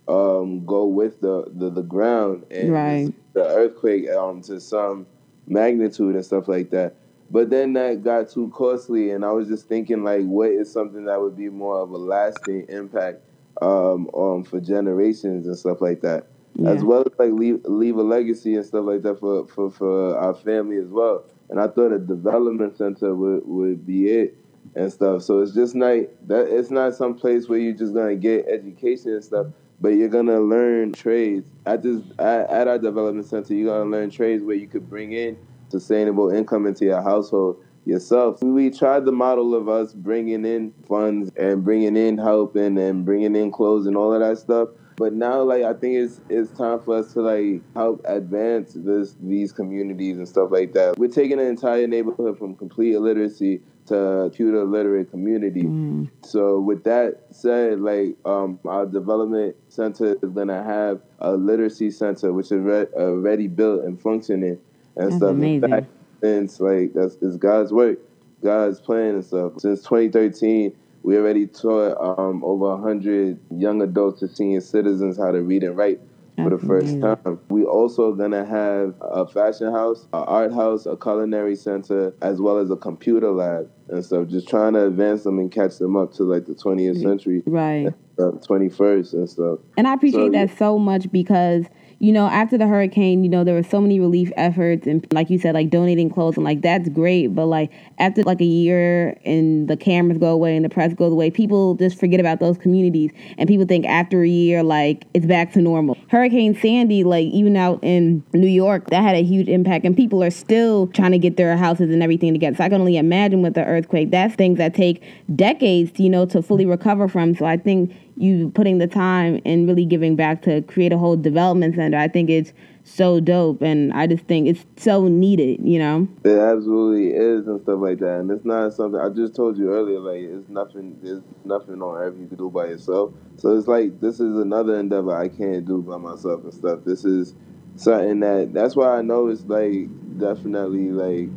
um, 0.09 0.65
go 0.65 0.87
with 0.87 1.21
the, 1.21 1.45
the, 1.55 1.71
the 1.71 1.83
ground 1.83 2.45
and 2.51 2.73
right. 2.73 3.15
the 3.35 3.45
earthquake 3.45 4.09
um, 4.11 4.43
to 4.43 4.61
some 4.61 5.07
magnitude 5.47 6.15
and 6.15 6.25
stuff 6.25 6.49
like 6.49 6.71
that. 6.71 6.97
But 7.31 7.49
then 7.49 7.73
that 7.75 8.05
got 8.05 8.29
too 8.29 8.53
costly, 8.55 9.11
and 9.11 9.25
I 9.25 9.33
was 9.33 9.49
just 9.49 9.67
thinking, 9.67 10.05
like, 10.05 10.25
what 10.25 10.51
is 10.51 10.71
something 10.71 11.07
that 11.07 11.21
would 11.21 11.37
be 11.37 11.49
more 11.49 11.81
of 11.81 11.91
a 11.91 11.97
lasting 11.97 12.67
impact 12.69 13.23
um, 13.63 14.11
um, 14.15 14.45
for 14.45 14.61
generations 14.61 15.47
and 15.47 15.57
stuff 15.57 15.81
like 15.81 16.03
that, 16.03 16.27
yeah. 16.55 16.71
as 16.71 16.85
well 16.85 17.01
as 17.01 17.19
like 17.19 17.33
leave 17.33 17.65
leave 17.65 17.97
a 17.97 18.03
legacy 18.03 18.55
and 18.55 18.65
stuff 18.67 18.85
like 18.85 19.03
that 19.03 19.19
for, 19.19 19.47
for, 19.47 19.71
for 19.71 20.17
our 20.19 20.35
family 20.35 20.77
as 20.77 20.89
well. 20.89 21.25
And 21.49 21.61
I 21.61 21.69
thought 21.69 21.93
a 21.93 21.99
development 21.99 22.77
center 22.77 23.15
would, 23.15 23.47
would 23.47 23.87
be 23.87 24.09
it 24.09 24.37
and 24.75 24.93
stuff. 24.93 25.23
So 25.23 25.41
it's 25.41 25.53
just 25.55 25.75
not 25.75 25.97
that 26.29 26.49
it's 26.49 26.71
not 26.71 26.95
some 26.95 27.15
place 27.15 27.49
where 27.49 27.59
you're 27.59 27.75
just 27.75 27.95
gonna 27.95 28.17
get 28.17 28.47
education 28.47 29.13
and 29.13 29.25
stuff, 29.25 29.47
but 29.83 29.89
you're 29.89 30.09
gonna 30.09 30.41
learn 30.41 30.93
trades 30.93 31.51
at 31.67 31.83
this 31.83 32.01
at, 32.19 32.69
our 32.69 32.79
development 32.79 33.27
center. 33.27 33.53
You're 33.53 33.77
gonna 33.77 33.91
learn 33.91 34.11
trades 34.11 34.45
where 34.45 34.57
you 34.57 34.69
could 34.69 34.89
bring 34.89 35.13
in 35.13 35.37
sustainable 35.69 36.31
income 36.31 36.67
into 36.67 36.85
your 36.85 37.03
household 37.03 37.63
yourself. 37.85 38.41
We 38.43 38.71
tried 38.71 39.05
the 39.05 39.13
model 39.13 39.57
of 39.57 39.69
us 39.69 39.93
bringing 39.93 40.45
in 40.45 40.73
funds 40.89 41.33
and 41.37 41.65
bringing 41.65 41.97
in 41.97 42.17
help 42.17 42.55
and, 42.55 42.79
and 42.79 43.05
bringing 43.05 43.35
in 43.35 43.51
clothes 43.51 43.87
and 43.87 43.97
all 43.97 44.15
of 44.15 44.21
that 44.21 44.39
stuff. 44.39 44.69
But 44.97 45.15
now, 45.15 45.43
like, 45.43 45.65
I 45.65 45.73
think 45.73 45.97
it's 45.97 46.21
it's 46.29 46.57
time 46.57 46.79
for 46.81 46.99
us 46.99 47.13
to 47.15 47.23
like 47.23 47.63
help 47.75 48.03
advance 48.05 48.75
this 48.77 49.17
these 49.21 49.51
communities 49.51 50.19
and 50.19 50.29
stuff 50.29 50.53
like 50.53 50.75
that. 50.75 50.97
We're 50.97 51.09
taking 51.09 51.41
an 51.41 51.47
entire 51.47 51.89
neighborhood 51.89 52.39
from 52.39 52.55
complete 52.55 52.95
illiteracy 52.95 53.63
to 53.87 54.29
computer 54.31 54.65
literate 54.65 55.11
community. 55.11 55.63
Mm. 55.63 56.11
So 56.25 56.61
with 56.61 56.85
that 56.85 57.21
said, 57.31 57.81
like 57.81 58.17
um, 58.25 58.59
our 58.65 58.87
development 58.87 59.57
center 59.69 60.17
is 60.23 60.31
gonna 60.31 60.63
have 60.63 61.01
a 61.19 61.33
literacy 61.33 61.91
center 61.91 62.33
which 62.33 62.47
is 62.47 62.63
re- 62.63 62.87
already 62.95 63.49
built 63.49 63.85
and 63.85 64.01
functioning 64.01 64.59
and 64.97 65.07
that's 65.07 65.17
stuff. 65.17 65.31
Amazing. 65.31 65.71
Fact, 65.71 65.87
since 66.21 66.61
like 66.61 66.93
that's 66.95 67.17
it's 67.21 67.37
God's 67.37 67.73
work, 67.73 67.99
God's 68.43 68.81
plan 68.81 69.15
and 69.15 69.25
stuff. 69.25 69.53
Since 69.59 69.83
2013, 69.83 70.73
we 71.03 71.17
already 71.17 71.47
taught 71.47 72.19
um, 72.19 72.45
over 72.45 72.69
100 72.77 73.39
young 73.51 73.83
adults 73.83 74.21
to 74.21 74.29
senior 74.29 74.61
citizens 74.61 75.19
how 75.19 75.33
to 75.33 75.43
read 75.43 75.65
and 75.65 75.77
write 75.77 76.01
for 76.43 76.51
the 76.51 76.67
first 76.67 77.01
time. 77.01 77.39
We 77.49 77.65
also 77.65 78.13
gonna 78.13 78.45
have 78.45 78.95
a 79.01 79.27
fashion 79.27 79.73
house, 79.73 80.05
an 80.13 80.25
art 80.27 80.53
house, 80.53 80.87
a 80.87 80.97
culinary 80.97 81.57
center, 81.57 82.15
as 82.23 82.41
well 82.41 82.59
as 82.59 82.71
a 82.71 82.77
computer 82.77 83.31
lab 83.31 83.71
and 83.89 84.05
stuff. 84.05 84.29
Just 84.29 84.49
trying 84.49 84.75
to 84.75 84.87
advance 84.87 85.25
them 85.25 85.39
and 85.39 85.51
catch 85.51 85.79
them 85.79 85.97
up 85.97 86.13
to 86.15 86.25
like 86.25 86.47
the 86.47 86.55
20th 86.55 87.01
century, 87.03 87.43
right? 87.47 87.93
Uh, 88.19 88.33
21st 88.33 89.13
and 89.15 89.31
stuff. 89.31 89.59
And 89.77 89.89
I 89.89 89.95
appreciate 89.95 90.33
so, 90.33 90.39
that 90.39 90.59
so 90.59 90.79
much 90.79 91.11
because 91.11 91.67
you 92.03 92.11
know, 92.11 92.27
after 92.27 92.59
the 92.59 92.67
hurricane, 92.67 93.23
you 93.23 93.31
know, 93.31 93.45
there 93.45 93.55
were 93.55 93.63
so 93.63 93.81
many 93.81 94.01
relief 94.01 94.33
efforts 94.37 94.89
and 94.89 95.07
like 95.13 95.31
you 95.31 95.39
said, 95.39 95.55
like 95.55 95.71
donating 95.71 96.11
clothes 96.11 96.35
and 96.37 96.43
like 96.43 96.61
that's 96.61 96.89
great. 96.89 97.29
But 97.29 97.47
like 97.47 97.71
after 97.99 98.25
like 98.25 98.41
a 98.41 98.45
year 98.45 99.17
and 99.25 99.69
the 99.69 99.77
cameras 99.77 100.19
go 100.19 100.33
away 100.33 100.57
and 100.57 100.65
the 100.65 100.69
press 100.69 100.93
goes 100.95 101.13
away, 101.13 101.31
people 101.31 101.77
just 101.77 102.01
forget 102.01 102.19
about 102.19 102.41
those 102.41 102.59
communities 102.59 103.13
and 103.39 103.49
people 103.49 103.67
think 103.67 103.87
after 103.87 104.25
a 104.25 104.29
year, 104.29 104.65
like 104.65 105.05
it's 105.15 105.27
back 105.27 105.53
to 105.53 105.61
normal. 105.61 105.97
Hurricane 106.09 106.57
Sandy, 106.57 107.05
like 107.05 107.29
even 107.29 107.57
out 107.57 107.79
in 107.83 108.25
New 108.33 108.49
York, 108.49 108.91
that 108.91 109.05
had 109.05 109.15
a 109.15 109.23
huge 109.23 109.47
impact 109.47 109.85
and 109.85 109.97
people 109.97 110.25
are 110.25 110.31
still 110.31 110.89
trying 110.89 111.13
to 111.13 111.19
get 111.19 111.37
their 111.37 111.57
houses 111.57 111.89
and 111.89 112.03
everything 112.03 112.33
together. 112.33 112.57
So 112.57 112.65
I 112.65 112.69
can 112.69 112.81
only 112.81 112.97
imagine 112.97 113.43
with 113.43 113.55
the 113.55 113.65
earthquake, 113.65 114.11
that's 114.11 114.35
things 114.35 114.59
that 114.59 114.75
take 114.75 115.05
decades, 115.37 116.01
you 116.01 116.11
know, 116.11 116.27
to 116.27 116.43
fully 116.43 116.67
recover 116.67 117.07
from. 117.07 117.37
So 117.37 117.45
I 117.45 117.59
think 117.59 117.95
you 118.17 118.51
putting 118.51 118.79
the 118.79 118.87
time 118.87 119.41
and 119.45 119.67
really 119.67 119.85
giving 119.85 120.17
back 120.17 120.43
to 120.43 120.63
create 120.63 120.93
a 120.93 120.99
whole 120.99 121.17
development 121.17 121.75
center. 121.75 121.99
I 121.99 122.09
think 122.09 122.31
it's 122.31 122.53
so 122.85 123.21
dope, 123.21 123.63
and 123.63 123.93
I 123.93 124.07
just 124.07 124.25
think 124.25 124.49
it's 124.49 124.65
so 124.77 125.09
needed. 125.09 125.61
You 125.63 125.79
know, 125.79 126.09
it 126.25 126.37
absolutely 126.37 127.11
is 127.11 127.47
and 127.47 127.61
stuff 127.63 127.79
like 127.81 127.99
that. 127.99 128.21
And 128.21 128.31
it's 128.31 128.45
not 128.45 128.73
something 128.75 129.01
I 129.01 129.09
just 129.09 129.35
told 129.35 129.57
you 129.57 129.73
earlier. 129.73 130.01
Like 130.01 130.23
it's 130.23 130.49
nothing. 130.49 130.99
There's 131.03 131.23
nothing 131.45 131.81
on 131.83 131.97
earth 131.97 132.15
you 132.19 132.27
can 132.27 132.37
do 132.37 132.51
by 132.51 132.67
yourself. 132.67 133.13
So 133.37 133.57
it's 133.57 133.69
like 133.69 134.01
this 134.01 134.21
is 134.21 134.37
another 134.37 134.79
endeavor 134.79 135.17
I 135.17 135.29
can't 135.29 135.65
do 135.65 135.83
by 135.83 135.97
myself 135.97 136.45
and 136.45 136.55
stuff. 136.55 136.81
This 136.85 137.05
is 137.05 137.35
something 137.77 138.21
that 138.21 138.53
that's 138.53 138.77
why 138.77 138.99
I 138.99 139.03
know 139.03 139.29
it's 139.29 139.45
like 139.45 139.89
definitely 140.19 140.91
like 140.91 141.29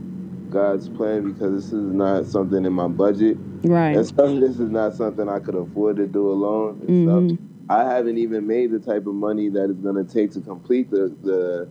God's 0.56 0.88
plan 0.88 1.34
because 1.34 1.54
this 1.54 1.74
is 1.74 1.92
not 1.92 2.26
something 2.26 2.64
in 2.64 2.72
my 2.72 2.88
budget. 2.88 3.38
Right. 3.64 3.98
And 3.98 4.08
some 4.08 4.40
this 4.40 4.58
is 4.58 4.72
not 4.72 4.94
something 4.94 5.28
I 5.28 5.40
could 5.40 5.56
afford 5.56 5.98
to 5.98 6.08
do 6.08 6.32
alone 6.32 6.80
and 6.88 6.90
mm-hmm. 6.90 7.30
stuff. 7.30 7.40
I 7.70 7.84
haven't 7.84 8.18
even 8.18 8.48
made 8.48 8.72
the 8.72 8.80
type 8.80 9.06
of 9.06 9.16
money 9.16 9.50
that 9.50 9.70
it's 9.70 9.82
gonna 9.82 10.06
take 10.06 10.32
to 10.32 10.40
complete 10.40 10.90
the 10.90 11.14
the 11.24 11.70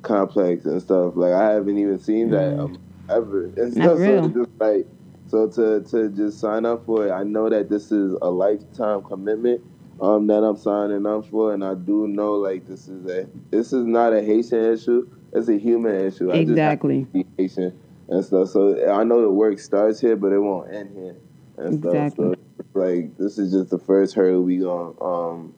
complex 0.00 0.64
and 0.64 0.80
stuff. 0.80 1.12
Like 1.14 1.34
I 1.34 1.50
haven't 1.50 1.76
even 1.76 1.98
seen 1.98 2.30
that 2.30 2.58
um, 2.58 2.78
ever. 3.10 3.44
And 3.44 3.76
Not 3.76 3.84
stuff. 3.84 3.98
real. 3.98 4.22
So 4.22 4.28
just 4.30 4.50
like 4.58 4.86
so 5.26 5.48
to 5.48 5.90
to 5.90 6.08
just 6.08 6.40
sign 6.40 6.64
up 6.64 6.86
for 6.86 7.08
it. 7.08 7.12
I 7.12 7.24
know 7.24 7.50
that 7.50 7.68
this 7.68 7.92
is 7.92 8.16
a 8.22 8.30
lifetime 8.30 9.02
commitment 9.02 9.60
um 10.00 10.26
that 10.28 10.42
I'm 10.42 10.56
signing 10.56 11.04
up 11.04 11.26
for, 11.26 11.52
and 11.52 11.62
I 11.62 11.74
do 11.74 12.08
know 12.08 12.32
like 12.32 12.66
this 12.66 12.88
is 12.88 13.04
a 13.10 13.28
this 13.50 13.74
is 13.74 13.84
not 13.84 14.14
a 14.14 14.22
Haitian 14.22 14.72
issue. 14.72 15.06
It's 15.34 15.48
a 15.48 15.58
human 15.58 15.94
issue. 15.96 16.30
I 16.30 16.44
just 16.44 16.48
have 16.56 16.72
Exactly. 16.72 17.04
to 17.04 17.10
be 17.10 17.26
Haitian 17.36 17.78
and 18.12 18.24
stuff. 18.24 18.48
So 18.48 18.90
I 18.92 19.04
know 19.04 19.22
the 19.22 19.30
work 19.30 19.58
starts 19.58 20.00
here, 20.00 20.16
but 20.16 20.32
it 20.32 20.38
won't 20.38 20.72
end 20.72 20.90
here 20.94 21.16
and 21.56 21.80
stuff. 21.80 22.14
So 22.16 22.34
like 22.74 23.16
this 23.18 23.38
is 23.38 23.52
just 23.52 23.70
the 23.70 23.78
first 23.78 24.14
hurdle 24.14 24.42
we 24.42 24.58
going 24.58 24.96
um 25.00 25.54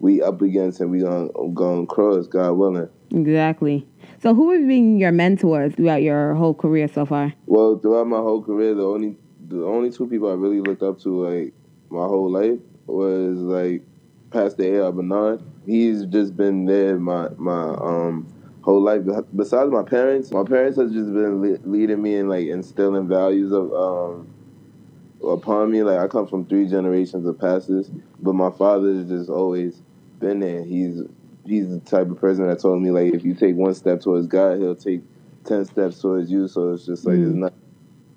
we 0.00 0.22
up 0.22 0.40
against 0.40 0.80
and 0.80 0.90
we 0.90 1.00
gonna 1.00 1.28
gonna 1.52 1.86
cross, 1.86 2.26
God 2.26 2.52
willing. 2.52 2.88
Exactly. 3.10 3.86
So, 4.22 4.34
who 4.34 4.52
have 4.52 4.66
been 4.66 4.98
your 4.98 5.12
mentors 5.12 5.74
throughout 5.74 6.02
your 6.02 6.34
whole 6.34 6.54
career 6.54 6.88
so 6.88 7.04
far? 7.04 7.34
Well, 7.46 7.78
throughout 7.78 8.06
my 8.06 8.18
whole 8.18 8.42
career, 8.42 8.74
the 8.74 8.84
only 8.84 9.16
the 9.48 9.64
only 9.64 9.90
two 9.90 10.06
people 10.06 10.30
I 10.30 10.34
really 10.34 10.60
looked 10.60 10.82
up 10.82 11.00
to 11.00 11.26
like 11.26 11.54
my 11.90 12.06
whole 12.06 12.30
life 12.30 12.58
was 12.86 13.38
like 13.38 13.82
Pastor 14.30 14.86
A. 14.86 14.92
Bernard. 14.92 15.42
He's 15.66 16.06
just 16.06 16.36
been 16.36 16.64
there 16.64 16.98
my 16.98 17.28
my 17.36 17.74
um 17.74 18.26
whole 18.62 18.82
life. 18.82 19.02
Besides 19.36 19.70
my 19.70 19.82
parents, 19.84 20.32
my 20.32 20.44
parents 20.44 20.78
have 20.78 20.92
just 20.92 21.12
been 21.12 21.42
le- 21.42 21.58
leading 21.64 22.02
me 22.02 22.16
and 22.16 22.28
like 22.28 22.46
instilling 22.48 23.08
values 23.08 23.52
of 23.52 23.72
um 23.72 24.28
upon 25.26 25.70
me. 25.72 25.82
Like 25.82 25.98
I 26.00 26.08
come 26.08 26.26
from 26.26 26.46
three 26.46 26.68
generations 26.68 27.26
of 27.26 27.38
pastors, 27.38 27.90
but 28.20 28.34
my 28.34 28.50
father 28.50 28.94
has 28.94 29.08
just 29.08 29.30
always 29.30 29.82
been 30.20 30.40
there. 30.40 30.64
He's 30.64 31.02
he's 31.46 31.70
the 31.70 31.80
type 31.80 32.10
of 32.10 32.18
person 32.20 32.48
that 32.48 32.60
told 32.60 32.82
me 32.82 32.90
like 32.90 33.14
if 33.14 33.24
you 33.24 33.34
take 33.34 33.56
one 33.56 33.74
step 33.74 34.00
towards 34.00 34.26
God, 34.28 34.58
he'll 34.58 34.76
take 34.76 35.02
ten 35.44 35.64
steps 35.64 36.00
towards 36.00 36.30
you. 36.30 36.48
So 36.48 36.72
it's 36.74 36.86
just 36.86 37.06
like 37.06 37.16
Mm. 37.18 37.26
it's 37.28 37.36
not 37.36 37.54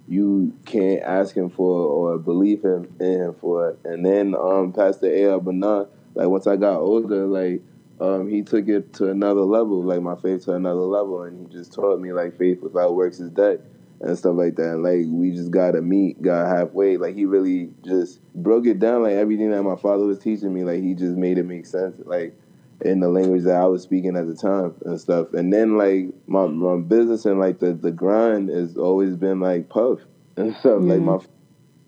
you 0.08 0.54
can't 0.66 1.02
ask 1.04 1.36
him 1.36 1.50
for 1.50 1.82
or 1.88 2.18
believe 2.20 2.64
him 2.64 2.88
in 3.00 3.22
him 3.22 3.36
for 3.42 3.70
it. 3.72 3.80
And 3.86 4.06
then 4.06 4.36
um 4.36 4.74
Pastor 4.74 5.08
A. 5.08 5.40
Bernard, 5.40 5.90
like 6.16 6.28
once 6.30 6.48
I 6.48 6.58
got 6.58 6.80
older, 6.80 7.26
like 7.28 7.62
um 8.00 8.28
he 8.28 8.42
took 8.42 8.68
it 8.68 8.94
to 8.94 9.10
another 9.10 9.42
level, 9.42 9.84
like 9.84 10.02
my 10.02 10.16
faith 10.16 10.46
to 10.46 10.54
another 10.54 10.82
level, 10.82 11.24
and 11.24 11.48
he 11.48 11.54
just 11.54 11.74
taught 11.74 12.00
me 12.00 12.12
like 12.14 12.38
faith 12.38 12.62
without 12.62 12.96
works 12.96 13.20
is 13.20 13.30
dead 13.30 13.62
and 14.02 14.18
stuff 14.18 14.36
like 14.36 14.56
that. 14.56 14.74
And, 14.74 14.84
like 14.84 15.06
we 15.08 15.32
just 15.32 15.52
gotta 15.52 15.82
meet 15.82 16.22
God 16.22 16.48
halfway. 16.48 16.98
Like 16.98 17.16
he 17.16 17.26
really 17.26 17.70
just 17.84 18.20
broke 18.36 18.66
it 18.68 18.80
down, 18.80 19.04
like 19.04 19.14
everything 19.14 19.52
that 19.52 19.64
my 19.64 19.76
father 19.76 20.06
was 20.06 20.20
teaching 20.20 20.54
me. 20.54 20.64
Like 20.64 20.82
he 20.84 20.94
just 20.94 21.16
made 21.16 21.38
it 21.38 21.44
make 21.44 21.66
sense, 21.66 21.98
like 22.06 22.36
in 22.82 23.00
the 23.00 23.08
language 23.08 23.44
that 23.44 23.56
I 23.56 23.66
was 23.66 23.82
speaking 23.82 24.18
at 24.18 24.28
the 24.28 24.36
time 24.36 24.76
and 24.86 25.00
stuff. 25.00 25.34
And 25.34 25.54
then 25.54 25.78
like 25.78 26.08
my 26.28 26.48
my 26.48 26.78
business 26.78 27.26
and 27.26 27.40
like 27.40 27.60
the 27.60 27.74
the 27.74 27.92
grind 27.92 28.50
has 28.50 28.78
always 28.78 29.16
been 29.16 29.40
like 29.40 29.70
puff 29.70 30.00
and 30.38 30.54
stuff. 30.56 30.82
Like 30.82 31.02
my 31.02 31.20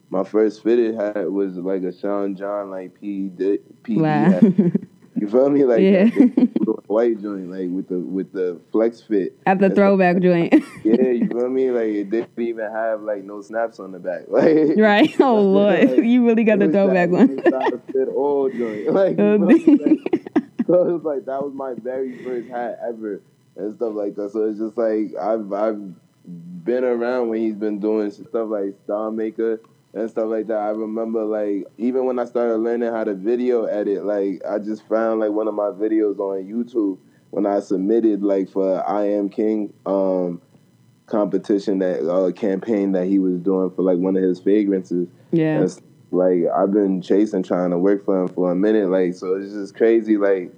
my 0.09 0.23
first 0.23 0.63
fitted 0.63 0.95
hat 0.95 1.31
was 1.31 1.57
like 1.57 1.83
a 1.83 1.91
Sean 1.91 2.35
John 2.35 2.69
like 2.69 2.99
P 2.99 3.27
D 3.29 3.59
P 3.83 3.95
D 3.95 4.01
Wow. 4.01 4.29
hat. 4.29 4.43
You 5.25 5.31
feel 5.31 5.49
me? 5.49 5.63
Like 5.63 5.81
Yeah. 5.81 6.05
white 6.87 7.21
joint, 7.21 7.49
like 7.49 7.69
with 7.69 7.87
the 7.89 7.97
with 7.99 8.31
the 8.31 8.59
flex 8.71 9.01
fit. 9.01 9.37
At 9.45 9.59
the 9.59 9.69
throwback 9.69 10.19
joint. 10.21 10.53
Yeah, 10.83 11.01
you 11.09 11.27
feel 11.31 11.49
me? 11.49 11.71
Like 11.71 11.87
it 11.89 12.09
didn't 12.09 12.29
even 12.37 12.71
have 12.71 13.01
like 13.01 13.23
no 13.23 13.41
snaps 13.41 13.79
on 13.79 13.91
the 13.91 13.99
back. 13.99 14.23
Like 14.29 14.77
right? 14.77 15.13
Oh, 15.19 15.41
Lord. 15.41 15.97
You 16.05 16.25
really 16.27 16.43
got 16.43 16.59
the 16.59 16.69
throwback 16.69 17.09
one. 17.09 17.41
fit 17.91 18.07
all 18.09 18.49
joint. 18.49 18.91
Like, 18.93 19.17
Oh, 19.19 19.35
like, 19.37 19.61
so 20.67 20.87
it 20.87 20.93
was 20.93 21.03
like 21.03 21.25
that 21.25 21.41
was 21.43 21.53
my 21.53 21.73
very 21.81 22.23
first 22.23 22.49
hat 22.49 22.79
ever 22.87 23.21
and 23.55 23.75
stuff 23.75 23.93
like 23.95 24.15
that. 24.15 24.31
So 24.31 24.45
it's 24.45 24.59
just 24.59 24.77
like 24.77 25.15
I've 25.19 25.51
I've 25.53 25.81
been 26.63 26.83
around 26.83 27.29
when 27.29 27.39
he's 27.41 27.55
been 27.55 27.79
doing 27.79 28.09
stuff 28.11 28.49
like 28.49 28.75
Star 28.83 29.11
Maker 29.11 29.59
and 29.95 30.09
stuff 30.09 30.25
like 30.27 30.47
that. 30.47 30.57
I 30.57 30.69
remember 30.69 31.23
like 31.23 31.65
even 31.77 32.05
when 32.05 32.19
I 32.19 32.25
started 32.25 32.57
learning 32.57 32.91
how 32.91 33.05
to 33.05 33.15
video 33.15 33.63
edit, 33.63 34.05
like 34.05 34.41
I 34.47 34.59
just 34.59 34.87
found 34.87 35.21
like 35.21 35.31
one 35.31 35.47
of 35.47 35.53
my 35.55 35.69
videos 35.69 36.19
on 36.19 36.43
YouTube 36.43 36.99
when 37.31 37.45
I 37.45 37.61
submitted 37.61 38.21
like 38.21 38.49
for 38.49 38.87
I 38.87 39.07
Am 39.09 39.29
King 39.29 39.73
um 39.85 40.41
competition 41.07 41.79
that 41.79 42.07
uh, 42.09 42.31
campaign 42.31 42.91
that 42.91 43.05
he 43.05 43.19
was 43.19 43.39
doing 43.39 43.69
for 43.71 43.83
like 43.83 43.97
one 43.97 44.17
of 44.17 44.23
his 44.23 44.39
fragrances. 44.39 45.07
yeah. 45.31 45.61
That's 45.61 45.81
like 46.11 46.43
I've 46.55 46.71
been 46.71 47.01
chasing 47.01 47.43
trying 47.43 47.71
to 47.71 47.77
work 47.77 48.05
for 48.05 48.21
him 48.21 48.27
for 48.27 48.51
a 48.51 48.55
minute. 48.55 48.89
Like 48.89 49.13
so 49.13 49.35
it's 49.35 49.53
just 49.53 49.75
crazy 49.75 50.17
like 50.17 50.51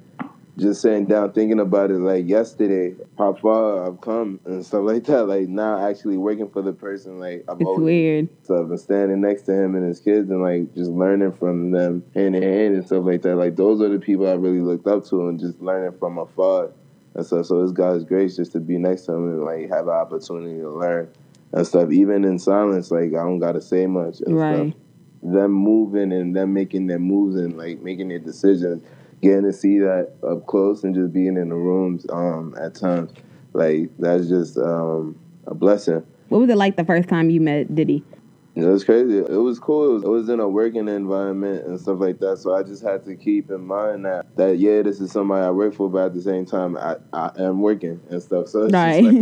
just 0.57 0.81
sitting 0.81 1.05
down 1.05 1.31
thinking 1.33 1.59
about 1.59 1.91
it 1.91 1.99
like 1.99 2.27
yesterday, 2.27 2.95
how 3.17 3.33
far 3.33 3.87
I've 3.87 4.01
come 4.01 4.39
and 4.45 4.65
stuff 4.65 4.83
like 4.83 5.03
that. 5.05 5.25
Like 5.25 5.47
now 5.47 5.87
actually 5.87 6.17
working 6.17 6.49
for 6.49 6.61
the 6.61 6.73
person 6.73 7.19
like 7.19 7.45
I've 7.47 7.61
It's 7.61 7.77
weird. 7.79 8.29
stuff 8.43 8.69
and 8.69 8.79
standing 8.79 9.21
next 9.21 9.43
to 9.43 9.53
him 9.53 9.75
and 9.75 9.87
his 9.87 9.99
kids 9.99 10.29
and 10.31 10.41
like 10.41 10.73
just 10.73 10.89
learning 10.89 11.33
from 11.33 11.71
them 11.71 12.03
hand 12.15 12.35
in 12.35 12.41
hand 12.43 12.75
and 12.75 12.85
stuff 12.85 13.05
like 13.05 13.21
that. 13.21 13.35
Like 13.35 13.55
those 13.55 13.81
are 13.81 13.89
the 13.89 13.99
people 13.99 14.27
I 14.27 14.33
really 14.33 14.61
looked 14.61 14.87
up 14.87 15.05
to 15.07 15.27
and 15.29 15.39
just 15.39 15.61
learning 15.61 15.97
from 15.99 16.17
afar 16.17 16.69
and 17.13 17.25
stuff. 17.25 17.45
So 17.45 17.61
it's 17.61 17.71
God's 17.71 18.03
grace 18.03 18.35
just 18.35 18.53
to 18.53 18.59
be 18.59 18.77
next 18.77 19.03
to 19.03 19.13
him 19.13 19.29
and 19.29 19.43
like 19.43 19.69
have 19.69 19.87
an 19.87 19.93
opportunity 19.93 20.59
to 20.61 20.69
learn 20.71 21.07
and 21.51 21.67
stuff. 21.67 21.91
Even 21.91 22.25
in 22.25 22.39
silence, 22.39 22.89
like 22.89 23.09
I 23.09 23.23
don't 23.23 23.39
gotta 23.39 23.61
say 23.61 23.85
much 23.85 24.21
and 24.21 24.35
Right. 24.35 24.71
stuff. 24.73 24.81
Them 25.23 25.51
moving 25.51 26.11
and 26.13 26.35
them 26.35 26.53
making 26.53 26.87
their 26.87 26.99
moves 26.99 27.35
and 27.35 27.57
like 27.57 27.81
making 27.81 28.07
their 28.07 28.19
decisions, 28.19 28.83
getting 29.21 29.43
to 29.43 29.53
see 29.53 29.79
that 29.79 30.13
up 30.27 30.45
close 30.45 30.83
and 30.83 30.93
just 30.95 31.11
being 31.13 31.37
in 31.37 31.49
the 31.49 31.55
rooms 31.55 32.05
um 32.11 32.55
at 32.59 32.75
times. 32.75 33.11
Like 33.53 33.89
that's 33.99 34.27
just 34.27 34.57
um 34.57 35.17
a 35.45 35.53
blessing. 35.55 36.05
What 36.29 36.39
was 36.39 36.49
it 36.49 36.57
like 36.57 36.75
the 36.75 36.85
first 36.85 37.07
time 37.09 37.29
you 37.29 37.39
met 37.41 37.73
Diddy? 37.73 38.03
It 38.55 38.65
was 38.65 38.83
crazy. 38.83 39.19
It 39.19 39.29
was 39.29 39.59
cool. 39.59 39.91
It 39.91 39.93
was, 39.93 40.03
it 40.03 40.09
was 40.09 40.29
in 40.29 40.39
a 40.39 40.49
working 40.49 40.87
environment 40.87 41.67
and 41.67 41.79
stuff 41.79 41.99
like 41.99 42.19
that. 42.21 42.37
So 42.39 42.55
I 42.55 42.63
just 42.63 42.81
had 42.81 43.05
to 43.05 43.15
keep 43.15 43.51
in 43.51 43.61
mind 43.61 44.05
that 44.05 44.25
that 44.35 44.57
yeah, 44.57 44.81
this 44.81 44.99
is 44.99 45.11
somebody 45.11 45.45
I 45.45 45.51
work 45.51 45.75
for, 45.75 45.89
but 45.89 46.07
at 46.07 46.13
the 46.15 46.21
same 46.21 46.45
time, 46.45 46.75
I, 46.75 46.95
I 47.13 47.31
am 47.37 47.61
working 47.61 48.01
and 48.09 48.21
stuff. 48.21 48.47
So 48.47 48.63
it's 48.63 48.73
Right. 48.73 49.03
like, 49.03 49.15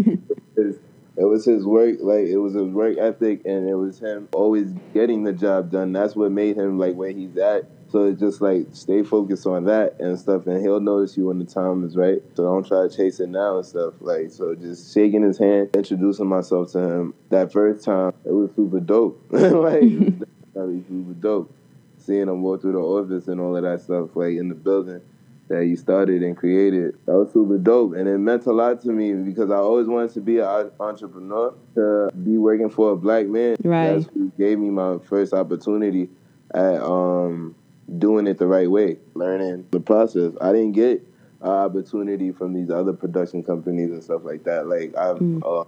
it 0.55 1.23
was 1.25 1.43
his 1.45 1.65
work, 1.65 1.97
like 2.01 2.27
it 2.27 2.37
was 2.37 2.53
his 2.53 2.63
work 2.69 2.97
ethic, 2.97 3.41
and 3.45 3.67
it 3.67 3.75
was 3.75 3.99
him 3.99 4.29
always 4.33 4.71
getting 4.93 5.23
the 5.23 5.33
job 5.33 5.69
done. 5.69 5.91
That's 5.91 6.15
what 6.15 6.31
made 6.31 6.55
him 6.55 6.79
like 6.79 6.95
where 6.95 7.11
he's 7.11 7.35
at. 7.37 7.69
So 7.95 8.11
just 8.11 8.41
like 8.41 8.67
stay 8.73 9.03
focused 9.03 9.47
on 9.47 9.63
that 9.67 9.95
and 10.01 10.19
stuff, 10.19 10.47
and 10.47 10.61
he'll 10.61 10.81
notice 10.81 11.15
you 11.15 11.27
when 11.27 11.39
the 11.39 11.45
time 11.45 11.85
is 11.85 11.95
right. 11.95 12.21
So 12.33 12.43
don't 12.43 12.67
try 12.67 12.85
to 12.85 12.93
chase 12.93 13.21
it 13.21 13.29
now 13.29 13.59
and 13.59 13.65
stuff. 13.65 13.93
Like 14.01 14.31
so, 14.31 14.53
just 14.53 14.93
shaking 14.93 15.23
his 15.23 15.37
hand, 15.37 15.69
introducing 15.73 16.27
myself 16.27 16.73
to 16.73 16.79
him. 16.79 17.13
That 17.29 17.53
first 17.53 17.85
time, 17.85 18.11
it 18.25 18.33
was 18.33 18.49
super 18.53 18.81
dope. 18.81 19.25
like 19.29 19.81
it 19.81 20.27
was 20.53 20.83
super 20.89 21.13
dope. 21.13 21.55
Seeing 21.97 22.23
him 22.23 22.41
walk 22.41 22.63
through 22.63 22.73
the 22.73 22.79
office 22.79 23.29
and 23.29 23.39
all 23.39 23.55
of 23.55 23.63
that 23.63 23.79
stuff, 23.79 24.09
like 24.13 24.35
in 24.35 24.49
the 24.49 24.55
building 24.55 24.99
that 25.47 25.63
he 25.63 25.77
started 25.77 26.21
and 26.21 26.35
created. 26.35 26.97
That 27.05 27.13
was 27.13 27.31
super 27.31 27.57
dope, 27.57 27.93
and 27.93 28.09
it 28.09 28.17
meant 28.17 28.45
a 28.45 28.51
lot 28.51 28.81
to 28.81 28.89
me 28.89 29.13
because 29.13 29.51
I 29.51 29.55
always 29.55 29.87
wanted 29.87 30.11
to 30.15 30.19
be 30.19 30.39
an 30.39 30.69
entrepreneur, 30.81 31.53
to 31.75 32.09
be 32.25 32.37
working 32.37 32.69
for 32.69 32.91
a 32.91 32.97
black 32.97 33.27
man. 33.27 33.55
Right. 33.63 33.93
That's 33.93 34.07
who 34.13 34.33
gave 34.37 34.59
me 34.59 34.69
my 34.69 34.97
first 34.97 35.31
opportunity 35.31 36.09
at 36.53 36.81
um, 36.81 37.55
doing 37.97 38.27
it 38.27 38.37
the 38.37 38.47
right 38.47 38.69
way, 38.69 38.97
learning 39.13 39.65
the 39.71 39.79
process. 39.79 40.33
I 40.41 40.51
didn't 40.51 40.73
get 40.73 41.05
an 41.41 41.49
opportunity 41.49 42.31
from 42.31 42.53
these 42.53 42.69
other 42.69 42.93
production 42.93 43.43
companies 43.43 43.91
and 43.91 44.03
stuff 44.03 44.21
like 44.23 44.43
that. 44.45 44.67
Like 44.67 44.95
I've 44.97 45.17
Mm. 45.17 45.41
uh, 45.45 45.65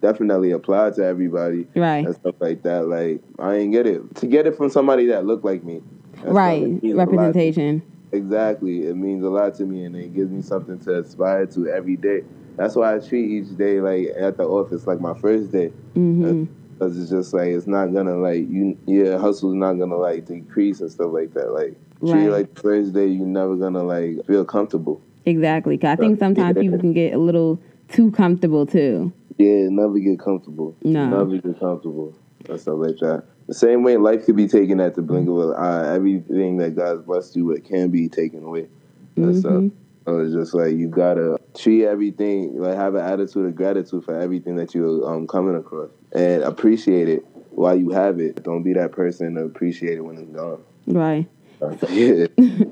definitely 0.00 0.52
applied 0.52 0.94
to 0.94 1.04
everybody 1.04 1.66
right. 1.74 2.06
and 2.06 2.14
stuff 2.14 2.36
like 2.40 2.62
that. 2.62 2.86
Like 2.86 3.20
I 3.38 3.54
didn't 3.54 3.72
get 3.72 3.86
it 3.86 4.14
to 4.16 4.26
get 4.26 4.46
it 4.46 4.56
from 4.56 4.70
somebody 4.70 5.06
that 5.06 5.26
looked 5.26 5.44
like 5.44 5.64
me. 5.64 5.82
Right. 6.24 6.62
it 6.62 6.82
means 6.82 6.94
a 6.94 6.96
lot 6.98 7.04
to 7.06 7.10
me. 7.10 7.16
Representation. 7.16 7.82
Exactly. 8.12 8.86
It 8.86 8.96
means 8.96 9.22
a 9.24 9.28
lot 9.28 9.54
to 9.56 9.64
me 9.64 9.84
and 9.84 9.94
it 9.96 10.14
gives 10.14 10.30
me 10.30 10.42
something 10.42 10.78
to 10.80 11.00
aspire 11.00 11.46
to 11.46 11.68
every 11.68 11.96
day. 11.96 12.22
That's 12.56 12.74
why 12.74 12.94
I 12.96 12.98
treat 13.00 13.30
each 13.30 13.56
day 13.56 13.80
like 13.80 14.08
at 14.18 14.36
the 14.36 14.44
office 14.44 14.86
like 14.86 15.00
my 15.00 15.14
first 15.14 15.50
day. 15.52 15.68
hmm 15.94 16.44
Cause 16.78 16.96
it's 16.96 17.10
just 17.10 17.34
like 17.34 17.48
it's 17.48 17.66
not 17.66 17.92
gonna 17.92 18.16
like 18.16 18.48
you 18.48 18.78
your 18.86 19.18
hustle's 19.18 19.54
not 19.54 19.74
gonna 19.74 19.96
like 19.96 20.26
decrease 20.26 20.80
and 20.80 20.90
stuff 20.90 21.10
like 21.12 21.34
that. 21.34 21.52
Like 21.52 21.74
treat 22.00 22.12
Right. 22.12 22.26
it 22.26 22.30
like 22.30 22.54
the 22.54 22.60
first 22.60 22.92
day 22.92 23.06
you're 23.06 23.26
never 23.26 23.56
gonna 23.56 23.82
like 23.82 24.24
feel 24.26 24.44
comfortable. 24.44 25.00
Exactly. 25.26 25.76
'Cause 25.76 25.90
I 25.90 25.96
think 25.96 26.18
sometimes 26.20 26.56
people 26.56 26.78
can 26.78 26.92
get 26.92 27.14
a 27.14 27.18
little 27.18 27.58
too 27.88 28.12
comfortable 28.12 28.64
too. 28.64 29.10
Yeah, 29.38 29.68
never 29.70 29.98
get 29.98 30.20
comfortable. 30.20 30.74
No. 30.84 31.08
Never 31.10 31.38
get 31.38 31.58
comfortable. 31.58 32.14
And 32.48 32.60
stuff 32.60 32.76
like 32.78 32.98
that. 32.98 33.24
The 33.48 33.54
same 33.54 33.82
way 33.82 33.96
life 33.96 34.24
could 34.24 34.36
be 34.36 34.46
taken 34.46 34.78
at 34.80 34.94
the 34.94 35.02
blink 35.02 35.28
of 35.28 35.38
an 35.38 35.54
eye. 35.54 35.94
Everything 35.94 36.58
that 36.58 36.76
God's 36.76 37.02
blessed 37.02 37.34
you 37.36 37.46
with 37.46 37.64
can 37.64 37.90
be 37.90 38.08
taken 38.08 38.44
away. 38.44 38.68
And 39.16 39.36
stuff. 39.36 39.50
Uh, 39.52 39.56
mm-hmm. 39.56 39.68
So 40.08 40.20
it's 40.20 40.32
just 40.32 40.54
like 40.54 40.72
you 40.72 40.88
gotta 40.88 41.36
treat 41.54 41.84
everything, 41.84 42.58
like 42.58 42.76
have 42.76 42.94
an 42.94 43.04
attitude 43.04 43.44
of 43.44 43.54
gratitude 43.54 44.02
for 44.06 44.18
everything 44.18 44.56
that 44.56 44.74
you're 44.74 45.06
um, 45.06 45.26
coming 45.26 45.54
across, 45.54 45.90
and 46.14 46.42
appreciate 46.44 47.10
it 47.10 47.26
while 47.50 47.76
you 47.76 47.90
have 47.90 48.18
it. 48.18 48.42
Don't 48.42 48.62
be 48.62 48.72
that 48.72 48.92
person 48.92 49.34
to 49.34 49.42
appreciate 49.42 49.98
it 49.98 50.00
when 50.00 50.16
it's 50.16 50.30
gone. 50.30 50.64
Right. 50.86 51.28
yeah. 51.90 52.26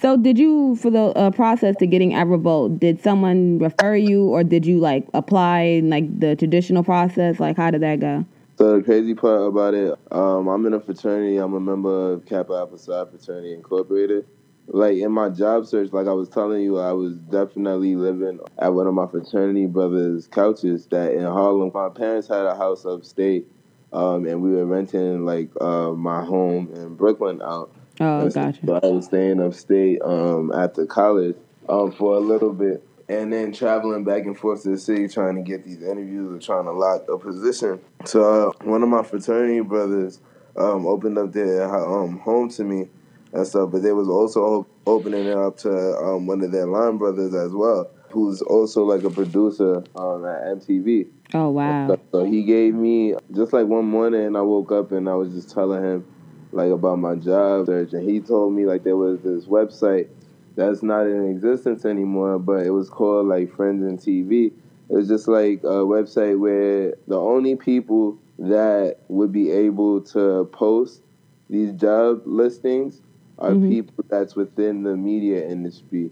So, 0.00 0.18
did 0.18 0.36
you 0.38 0.76
for 0.76 0.90
the 0.90 1.04
uh, 1.16 1.30
process 1.30 1.76
to 1.76 1.86
getting 1.86 2.12
at 2.12 2.26
Revolt? 2.26 2.78
Did 2.78 3.00
someone 3.00 3.58
refer 3.58 3.94
you, 3.94 4.24
or 4.24 4.44
did 4.44 4.66
you 4.66 4.78
like 4.78 5.06
apply 5.14 5.80
like 5.84 6.20
the 6.20 6.36
traditional 6.36 6.82
process? 6.82 7.40
Like, 7.40 7.56
how 7.56 7.70
did 7.70 7.80
that 7.82 8.00
go? 8.00 8.26
So 8.58 8.76
the 8.76 8.82
crazy 8.82 9.14
part 9.14 9.42
about 9.42 9.74
it, 9.74 9.94
um, 10.10 10.48
I'm 10.48 10.66
in 10.66 10.74
a 10.74 10.80
fraternity. 10.80 11.38
I'm 11.38 11.54
a 11.54 11.60
member 11.60 12.12
of 12.12 12.26
Kappa 12.26 12.52
Alpha 12.52 12.78
Psi 12.78 13.04
Fraternity 13.06 13.54
Incorporated. 13.54 14.26
Like 14.66 14.96
in 14.96 15.12
my 15.12 15.28
job 15.28 15.66
search, 15.66 15.92
like 15.92 16.06
I 16.06 16.12
was 16.12 16.28
telling 16.28 16.62
you, 16.62 16.78
I 16.78 16.92
was 16.92 17.14
definitely 17.16 17.96
living 17.96 18.40
at 18.58 18.72
one 18.72 18.86
of 18.86 18.94
my 18.94 19.06
fraternity 19.06 19.66
brothers' 19.66 20.26
couches. 20.26 20.86
That 20.86 21.12
in 21.12 21.22
Harlem, 21.22 21.70
my 21.74 21.90
parents 21.90 22.28
had 22.28 22.46
a 22.46 22.56
house 22.56 22.86
upstate, 22.86 23.46
um, 23.92 24.26
and 24.26 24.42
we 24.42 24.52
were 24.52 24.64
renting 24.64 25.26
like 25.26 25.50
uh, 25.60 25.90
my 25.90 26.24
home 26.24 26.70
in 26.74 26.94
Brooklyn 26.94 27.42
out. 27.42 27.72
Oh, 28.00 28.28
so 28.28 28.34
gotcha. 28.34 28.80
I 28.82 28.86
was 28.88 29.04
staying 29.04 29.40
upstate 29.40 30.00
um, 30.02 30.48
the 30.48 30.86
college 30.88 31.36
um, 31.68 31.92
for 31.92 32.14
a 32.14 32.20
little 32.20 32.52
bit, 32.52 32.82
and 33.08 33.32
then 33.32 33.52
traveling 33.52 34.02
back 34.02 34.24
and 34.24 34.36
forth 34.36 34.62
to 34.62 34.70
the 34.70 34.78
city 34.78 35.08
trying 35.08 35.36
to 35.36 35.42
get 35.42 35.64
these 35.64 35.82
interviews 35.82 36.32
or 36.32 36.38
trying 36.44 36.64
to 36.64 36.72
lock 36.72 37.04
a 37.08 37.18
position. 37.18 37.80
So 38.06 38.48
uh, 38.48 38.52
one 38.64 38.82
of 38.82 38.88
my 38.88 39.02
fraternity 39.02 39.60
brothers 39.60 40.20
um, 40.56 40.86
opened 40.86 41.18
up 41.18 41.32
their 41.32 41.64
um, 41.64 42.18
home 42.18 42.48
to 42.50 42.64
me 42.64 42.88
and 43.34 43.46
stuff, 43.46 43.70
but 43.72 43.82
they 43.82 43.92
was 43.92 44.08
also 44.08 44.66
opening 44.86 45.26
it 45.26 45.36
up 45.36 45.58
to 45.58 45.70
um, 45.98 46.26
one 46.26 46.40
of 46.42 46.52
their 46.52 46.66
line 46.66 46.96
brothers 46.96 47.34
as 47.34 47.52
well, 47.52 47.90
who's 48.10 48.40
also 48.42 48.84
like 48.84 49.02
a 49.02 49.10
producer 49.10 49.82
on 49.96 50.24
at 50.24 50.58
MTV. 50.58 51.08
Oh, 51.34 51.50
wow. 51.50 51.88
So, 51.88 52.00
so 52.12 52.24
he 52.24 52.44
gave 52.44 52.74
me 52.74 53.14
just 53.34 53.52
like 53.52 53.66
one 53.66 53.86
morning 53.86 54.36
I 54.36 54.40
woke 54.40 54.70
up 54.70 54.92
and 54.92 55.08
I 55.08 55.14
was 55.14 55.34
just 55.34 55.50
telling 55.50 55.82
him 55.82 56.06
like 56.52 56.70
about 56.70 57.00
my 57.00 57.16
job 57.16 57.66
search 57.66 57.92
and 57.92 58.08
he 58.08 58.20
told 58.20 58.52
me 58.52 58.64
like 58.64 58.84
there 58.84 58.96
was 58.96 59.20
this 59.22 59.46
website 59.46 60.08
that's 60.54 60.84
not 60.84 61.04
in 61.06 61.28
existence 61.28 61.84
anymore 61.84 62.38
but 62.38 62.64
it 62.64 62.70
was 62.70 62.88
called 62.88 63.26
like 63.26 63.52
Friends 63.56 63.82
and 63.82 63.98
TV. 63.98 64.52
It 64.88 64.94
was 64.94 65.08
just 65.08 65.26
like 65.26 65.64
a 65.64 65.82
website 65.82 66.38
where 66.38 66.94
the 67.08 67.18
only 67.18 67.56
people 67.56 68.16
that 68.38 68.98
would 69.08 69.32
be 69.32 69.50
able 69.50 70.02
to 70.02 70.48
post 70.52 71.02
these 71.50 71.72
job 71.72 72.22
listings 72.26 73.00
are 73.38 73.52
Mhm. 73.54 73.68
people 73.68 74.04
that's 74.08 74.36
within 74.36 74.82
the 74.82 74.96
media 74.96 75.46
industry. 75.48 76.10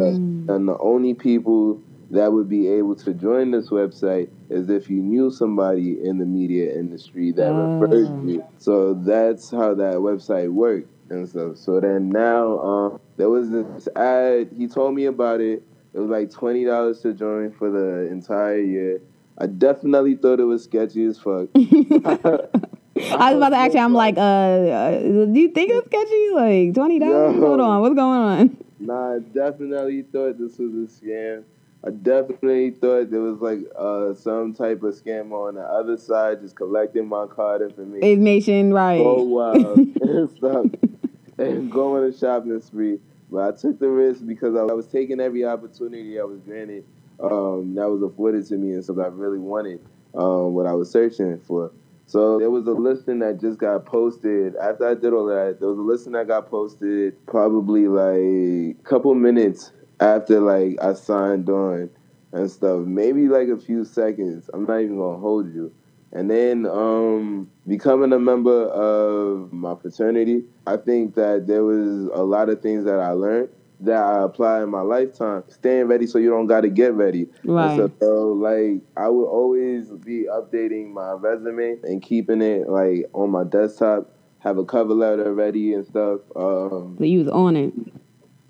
Um, 0.00 0.18
And 0.48 0.66
the 0.66 0.78
only 0.78 1.12
people 1.14 1.78
that 2.10 2.32
would 2.32 2.48
be 2.48 2.68
able 2.68 2.94
to 2.96 3.12
join 3.12 3.50
this 3.50 3.68
website 3.68 4.28
is 4.48 4.70
if 4.70 4.88
you 4.88 5.02
knew 5.02 5.30
somebody 5.30 6.02
in 6.02 6.16
the 6.18 6.24
media 6.24 6.74
industry 6.74 7.32
that 7.32 7.54
referred 7.54 8.08
you. 8.24 8.42
So 8.56 8.94
that's 8.94 9.50
how 9.50 9.74
that 9.74 9.96
website 9.96 10.50
worked 10.50 10.88
and 11.10 11.28
stuff. 11.28 11.58
So 11.58 11.80
then 11.80 12.08
now 12.08 12.58
um, 12.60 13.00
there 13.18 13.28
was 13.28 13.50
this 13.50 13.88
ad. 13.94 14.48
He 14.56 14.68
told 14.68 14.94
me 14.94 15.04
about 15.04 15.40
it. 15.42 15.62
It 15.92 15.98
was 16.00 16.08
like 16.08 16.30
twenty 16.30 16.64
dollars 16.64 17.00
to 17.00 17.12
join 17.12 17.50
for 17.52 17.70
the 17.70 18.08
entire 18.10 18.58
year. 18.60 19.02
I 19.36 19.46
definitely 19.46 20.14
thought 20.16 20.40
it 20.40 20.44
was 20.44 20.64
sketchy 20.64 21.04
as 21.04 21.18
fuck. 21.18 21.48
I 22.98 23.32
was 23.32 23.36
about 23.36 23.50
to 23.50 23.56
ask 23.56 23.74
you. 23.74 23.80
I'm 23.80 23.94
like, 23.94 24.16
uh, 24.16 24.20
uh 24.20 25.00
do 25.00 25.38
you 25.38 25.50
think 25.50 25.70
it's 25.70 25.86
sketchy? 25.86 26.30
Like 26.34 26.74
twenty 26.74 26.98
dollars? 26.98 27.36
Hold 27.36 27.60
on, 27.60 27.80
what's 27.80 27.94
going 27.94 28.20
on? 28.20 28.56
Nah, 28.80 29.16
I 29.16 29.18
definitely 29.18 30.02
thought 30.02 30.38
this 30.38 30.56
was 30.56 30.72
a 30.72 31.04
scam. 31.04 31.42
I 31.84 31.90
definitely 31.90 32.70
thought 32.70 33.10
there 33.10 33.20
was 33.20 33.40
like 33.40 33.58
uh, 33.76 34.14
some 34.14 34.54
type 34.54 34.84
of 34.84 34.94
scam 34.94 35.32
on 35.32 35.56
the 35.56 35.62
other 35.62 35.96
side, 35.96 36.40
just 36.40 36.54
collecting 36.54 37.08
my 37.08 37.26
card 37.26 37.62
information. 37.62 38.08
Information, 38.08 38.72
right? 38.72 39.02
Go 39.02 39.22
wild 39.22 39.78
and 40.02 40.30
stuff, 40.30 40.66
and 41.38 41.70
go 41.70 41.96
on 41.96 42.04
a 42.04 42.16
shopping 42.16 42.60
spree. 42.60 43.00
But 43.30 43.54
I 43.54 43.56
took 43.56 43.78
the 43.78 43.88
risk 43.88 44.24
because 44.24 44.56
I, 44.56 44.62
was 44.62 44.86
taking 44.86 45.20
every 45.20 45.44
opportunity 45.44 46.18
I 46.18 46.24
was 46.24 46.40
granted 46.40 46.84
um, 47.20 47.74
that 47.74 47.88
was 47.88 48.02
afforded 48.02 48.46
to 48.46 48.56
me, 48.56 48.72
and 48.72 48.84
so 48.84 49.00
I 49.00 49.06
really 49.08 49.38
wanted 49.38 49.80
um, 50.14 50.54
what 50.54 50.66
I 50.66 50.72
was 50.72 50.90
searching 50.90 51.38
for. 51.40 51.70
So 52.08 52.38
there 52.38 52.50
was 52.50 52.66
a 52.66 52.72
listing 52.72 53.18
that 53.18 53.38
just 53.38 53.58
got 53.58 53.84
posted. 53.84 54.56
After 54.56 54.88
I 54.88 54.94
did 54.94 55.12
all 55.12 55.26
that, 55.26 55.58
there 55.60 55.68
was 55.68 55.78
a 55.78 55.82
listing 55.82 56.14
that 56.14 56.26
got 56.26 56.48
posted 56.48 57.14
probably 57.26 57.86
like 57.86 58.78
a 58.80 58.82
couple 58.82 59.14
minutes 59.14 59.72
after 60.00 60.40
like 60.40 60.78
I 60.80 60.94
signed 60.94 61.50
on 61.50 61.90
and 62.32 62.50
stuff. 62.50 62.86
Maybe 62.86 63.28
like 63.28 63.48
a 63.48 63.58
few 63.58 63.84
seconds. 63.84 64.48
I'm 64.54 64.64
not 64.64 64.80
even 64.80 64.96
gonna 64.96 65.18
hold 65.18 65.52
you. 65.54 65.70
And 66.12 66.30
then 66.30 66.64
um, 66.64 67.50
becoming 67.66 68.14
a 68.14 68.18
member 68.18 68.68
of 68.68 69.52
my 69.52 69.74
fraternity, 69.74 70.44
I 70.66 70.78
think 70.78 71.14
that 71.16 71.46
there 71.46 71.62
was 71.62 72.08
a 72.14 72.22
lot 72.22 72.48
of 72.48 72.62
things 72.62 72.84
that 72.86 73.00
I 73.00 73.10
learned 73.10 73.50
that 73.80 74.02
I 74.02 74.22
apply 74.24 74.62
in 74.62 74.70
my 74.70 74.80
lifetime. 74.80 75.44
Staying 75.48 75.84
ready 75.86 76.06
so 76.06 76.18
you 76.18 76.30
don't 76.30 76.46
got 76.46 76.62
to 76.62 76.68
get 76.68 76.94
ready. 76.94 77.28
Right. 77.44 77.76
So, 77.76 77.90
so, 78.00 78.32
like, 78.32 78.80
I 78.96 79.08
would 79.08 79.26
always 79.26 79.88
be 79.88 80.26
updating 80.30 80.92
my 80.92 81.12
resume 81.12 81.78
and 81.84 82.02
keeping 82.02 82.42
it 82.42 82.68
like 82.68 83.06
on 83.12 83.30
my 83.30 83.44
desktop. 83.44 84.10
Have 84.40 84.56
a 84.58 84.64
cover 84.64 84.94
letter 84.94 85.34
ready 85.34 85.74
and 85.74 85.84
stuff. 85.84 86.20
Um, 86.36 86.96
So 86.98 87.04
you 87.04 87.18
was 87.20 87.28
on 87.28 87.56
it. 87.56 87.72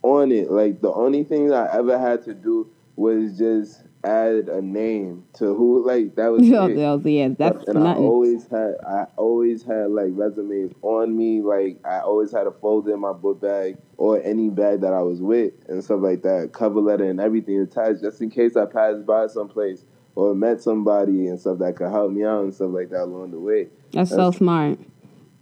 on 0.02 0.30
it. 0.32 0.50
Like 0.50 0.80
the 0.82 0.92
only 0.92 1.24
thing 1.24 1.52
I 1.52 1.66
ever 1.74 1.98
had 1.98 2.22
to 2.24 2.34
do 2.34 2.70
was 2.96 3.38
just 3.38 3.82
add 4.04 4.48
a 4.48 4.60
name 4.60 5.24
to 5.34 5.54
who. 5.54 5.86
Like 5.86 6.14
that 6.16 6.28
was 6.30 6.42
it. 6.44 7.10
yeah, 7.10 7.28
that's 7.38 7.66
and 7.68 7.78
I 7.88 7.94
always 7.94 8.46
had 8.48 8.74
I 8.86 9.06
always 9.16 9.62
had 9.62 9.90
like 9.90 10.08
resumes 10.10 10.72
on 10.82 11.16
me. 11.16 11.40
Like 11.40 11.78
I 11.86 12.00
always 12.00 12.32
had 12.32 12.46
a 12.46 12.50
folder 12.52 12.92
in 12.92 13.00
my 13.00 13.12
book 13.14 13.40
bag 13.40 13.78
or 13.98 14.22
any 14.22 14.48
bag 14.48 14.80
that 14.80 14.94
I 14.94 15.02
was 15.02 15.20
with 15.20 15.52
and 15.68 15.84
stuff 15.84 16.00
like 16.00 16.22
that. 16.22 16.52
Cover 16.52 16.80
letter 16.80 17.04
and 17.04 17.20
everything 17.20 17.61
attached 17.61 18.00
just 18.00 18.22
in 18.22 18.30
case 18.30 18.56
I 18.56 18.64
passed 18.64 19.04
by 19.04 19.26
someplace 19.26 19.84
or 20.14 20.34
met 20.34 20.62
somebody 20.62 21.26
and 21.26 21.38
stuff 21.38 21.58
that 21.58 21.76
could 21.76 21.90
help 21.90 22.12
me 22.12 22.24
out 22.24 22.44
and 22.44 22.54
stuff 22.54 22.70
like 22.72 22.90
that 22.90 23.02
along 23.02 23.32
the 23.32 23.40
way. 23.40 23.68
That's 23.92 24.11
so 24.11 24.30
smart. 24.30 24.78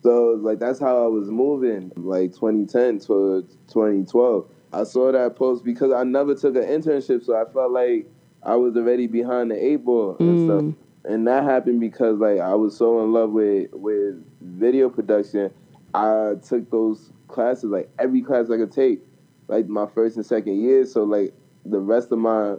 So 0.02 0.38
like 0.40 0.58
that's 0.58 0.80
how 0.80 1.04
I 1.04 1.06
was 1.08 1.28
moving, 1.30 1.92
like 1.96 2.32
2010 2.32 3.00
to 3.00 3.46
2012. 3.68 4.46
I 4.72 4.84
saw 4.84 5.12
that 5.12 5.36
post 5.36 5.64
because 5.64 5.92
I 5.92 6.04
never 6.04 6.34
took 6.34 6.56
an 6.56 6.62
internship, 6.62 7.24
so 7.24 7.36
I 7.36 7.50
felt 7.52 7.72
like 7.72 8.06
I 8.42 8.56
was 8.56 8.76
already 8.76 9.06
behind 9.06 9.50
the 9.50 9.56
eight 9.62 9.84
ball 9.84 10.16
and 10.18 10.38
Mm. 10.38 10.44
stuff. 10.44 10.74
And 11.04 11.26
that 11.28 11.44
happened 11.44 11.80
because 11.80 12.18
like 12.18 12.38
I 12.40 12.54
was 12.54 12.76
so 12.76 13.02
in 13.04 13.12
love 13.12 13.30
with 13.32 13.72
with 13.72 14.22
video 14.40 14.88
production. 14.88 15.50
I 15.94 16.34
took 16.46 16.70
those 16.70 17.10
classes, 17.28 17.64
like 17.64 17.90
every 17.98 18.22
class 18.22 18.50
I 18.50 18.56
could 18.56 18.72
take, 18.72 19.00
like 19.48 19.68
my 19.68 19.86
first 19.86 20.16
and 20.16 20.26
second 20.26 20.60
year. 20.60 20.84
So 20.86 21.04
like 21.04 21.34
the 21.64 21.80
rest 21.80 22.12
of 22.12 22.18
my 22.18 22.56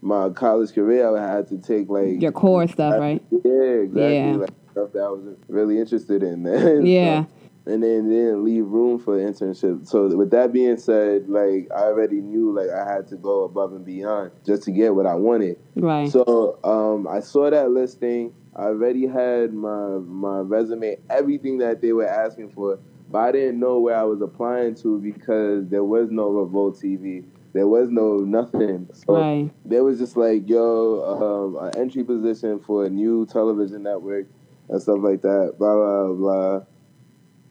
my 0.00 0.28
college 0.30 0.74
career, 0.74 1.16
I 1.16 1.36
had 1.36 1.48
to 1.48 1.58
take 1.58 1.88
like 1.88 2.20
Your 2.20 2.32
core 2.32 2.68
stuff, 2.68 3.00
right? 3.00 3.22
yeah, 3.30 3.62
exactly. 3.62 4.14
Yeah. 4.14 4.36
Like 4.36 4.50
stuff 4.72 4.92
that 4.92 5.00
I 5.00 5.08
was 5.08 5.36
really 5.48 5.78
interested 5.78 6.22
in. 6.22 6.46
and 6.46 6.86
Yeah. 6.86 7.24
And 7.66 7.82
then 7.82 8.10
didn't 8.10 8.44
leave 8.44 8.66
room 8.66 8.98
for 8.98 9.16
internship. 9.16 9.86
So 9.86 10.14
with 10.14 10.30
that 10.32 10.52
being 10.52 10.76
said, 10.76 11.30
like 11.30 11.68
I 11.74 11.84
already 11.84 12.20
knew 12.20 12.52
like 12.52 12.68
I 12.68 12.86
had 12.86 13.08
to 13.08 13.16
go 13.16 13.44
above 13.44 13.72
and 13.72 13.86
beyond 13.86 14.32
just 14.44 14.64
to 14.64 14.70
get 14.70 14.94
what 14.94 15.06
I 15.06 15.14
wanted. 15.14 15.58
Right. 15.74 16.10
So 16.10 16.58
um, 16.62 17.08
I 17.08 17.20
saw 17.20 17.48
that 17.48 17.70
listing. 17.70 18.34
I 18.54 18.64
already 18.64 19.06
had 19.06 19.54
my 19.54 19.96
my 19.96 20.40
resume, 20.40 20.98
everything 21.08 21.56
that 21.58 21.80
they 21.80 21.92
were 21.94 22.06
asking 22.06 22.50
for, 22.50 22.78
but 23.14 23.20
I 23.20 23.30
didn't 23.30 23.60
know 23.60 23.78
where 23.78 23.96
I 23.96 24.02
was 24.02 24.20
applying 24.20 24.74
to 24.82 24.98
because 24.98 25.68
there 25.68 25.84
was 25.84 26.10
no 26.10 26.30
Revolt 26.30 26.80
TV. 26.82 27.24
There 27.52 27.68
was 27.68 27.88
no 27.88 28.16
nothing. 28.16 28.88
So 28.92 29.14
right. 29.14 29.50
they 29.64 29.80
was 29.80 30.00
just 30.00 30.16
like, 30.16 30.48
yo, 30.48 31.54
um, 31.54 31.64
an 31.64 31.80
entry 31.80 32.02
position 32.02 32.58
for 32.58 32.86
a 32.86 32.90
new 32.90 33.24
television 33.26 33.84
network 33.84 34.26
and 34.68 34.82
stuff 34.82 34.98
like 34.98 35.22
that, 35.22 35.54
blah, 35.60 35.76
blah, 35.76 36.62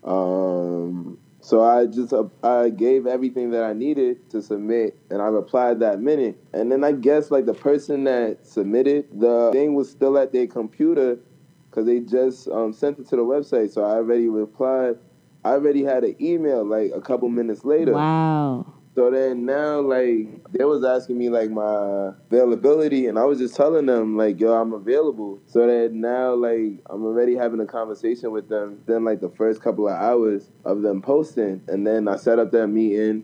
blah. 0.04 0.84
Um, 0.84 1.18
so 1.40 1.64
I 1.64 1.86
just, 1.86 2.12
uh, 2.12 2.26
I 2.44 2.68
gave 2.68 3.08
everything 3.08 3.52
that 3.52 3.64
I 3.64 3.72
needed 3.72 4.30
to 4.32 4.42
submit 4.42 5.00
and 5.10 5.22
I 5.22 5.28
replied 5.28 5.80
that 5.80 6.02
minute. 6.02 6.44
And 6.52 6.70
then 6.70 6.84
I 6.84 6.92
guess 6.92 7.32
like 7.32 7.46
the 7.46 7.54
person 7.54 8.04
that 8.04 8.46
submitted, 8.46 9.18
the 9.18 9.52
thing 9.54 9.76
was 9.76 9.90
still 9.90 10.18
at 10.18 10.34
their 10.34 10.46
computer 10.46 11.20
because 11.70 11.86
they 11.86 12.02
just 12.02 12.50
um, 12.50 12.74
sent 12.74 13.00
it 13.00 13.08
to 13.08 13.16
the 13.16 13.24
website. 13.24 13.72
So 13.72 13.82
I 13.86 13.92
already 13.92 14.28
replied. 14.28 14.98
I 15.46 15.52
already 15.52 15.84
had 15.84 16.04
an 16.04 16.16
email 16.22 16.64
like 16.64 16.92
a 16.94 17.02
couple 17.02 17.30
minutes 17.30 17.66
later. 17.66 17.94
Wow. 17.94 18.66
So 18.96 19.10
then 19.10 19.46
now, 19.46 19.82
like, 19.82 20.28
they 20.52 20.66
was 20.66 20.86
asking 20.86 21.18
me, 21.18 21.30
like, 21.30 21.50
my 21.50 22.12
availability, 22.30 23.08
and 23.08 23.18
I 23.18 23.24
was 23.24 23.40
just 23.40 23.56
telling 23.56 23.88
them, 23.88 24.18
like, 24.18 24.40
yo, 24.40 24.54
I'm 24.54 24.72
available. 24.72 25.42
So 25.48 25.66
that 25.66 25.94
now, 25.94 26.36
like, 26.36 26.80
I'm 26.92 27.04
already 27.04 27.36
having 27.36 27.60
a 27.60 27.66
conversation 27.66 28.32
with 28.32 28.50
them. 28.50 28.84
Then, 28.86 29.04
like, 29.04 29.20
the 29.20 29.30
first 29.30 29.64
couple 29.64 29.88
of 29.88 29.96
hours 29.96 30.52
of 30.64 30.84
them 30.84 31.02
posting, 31.02 31.62
and 31.68 31.88
then 31.88 32.08
I 32.08 32.18
set 32.18 32.38
up 32.38 32.52
that 32.52 32.68
meeting. 32.68 33.24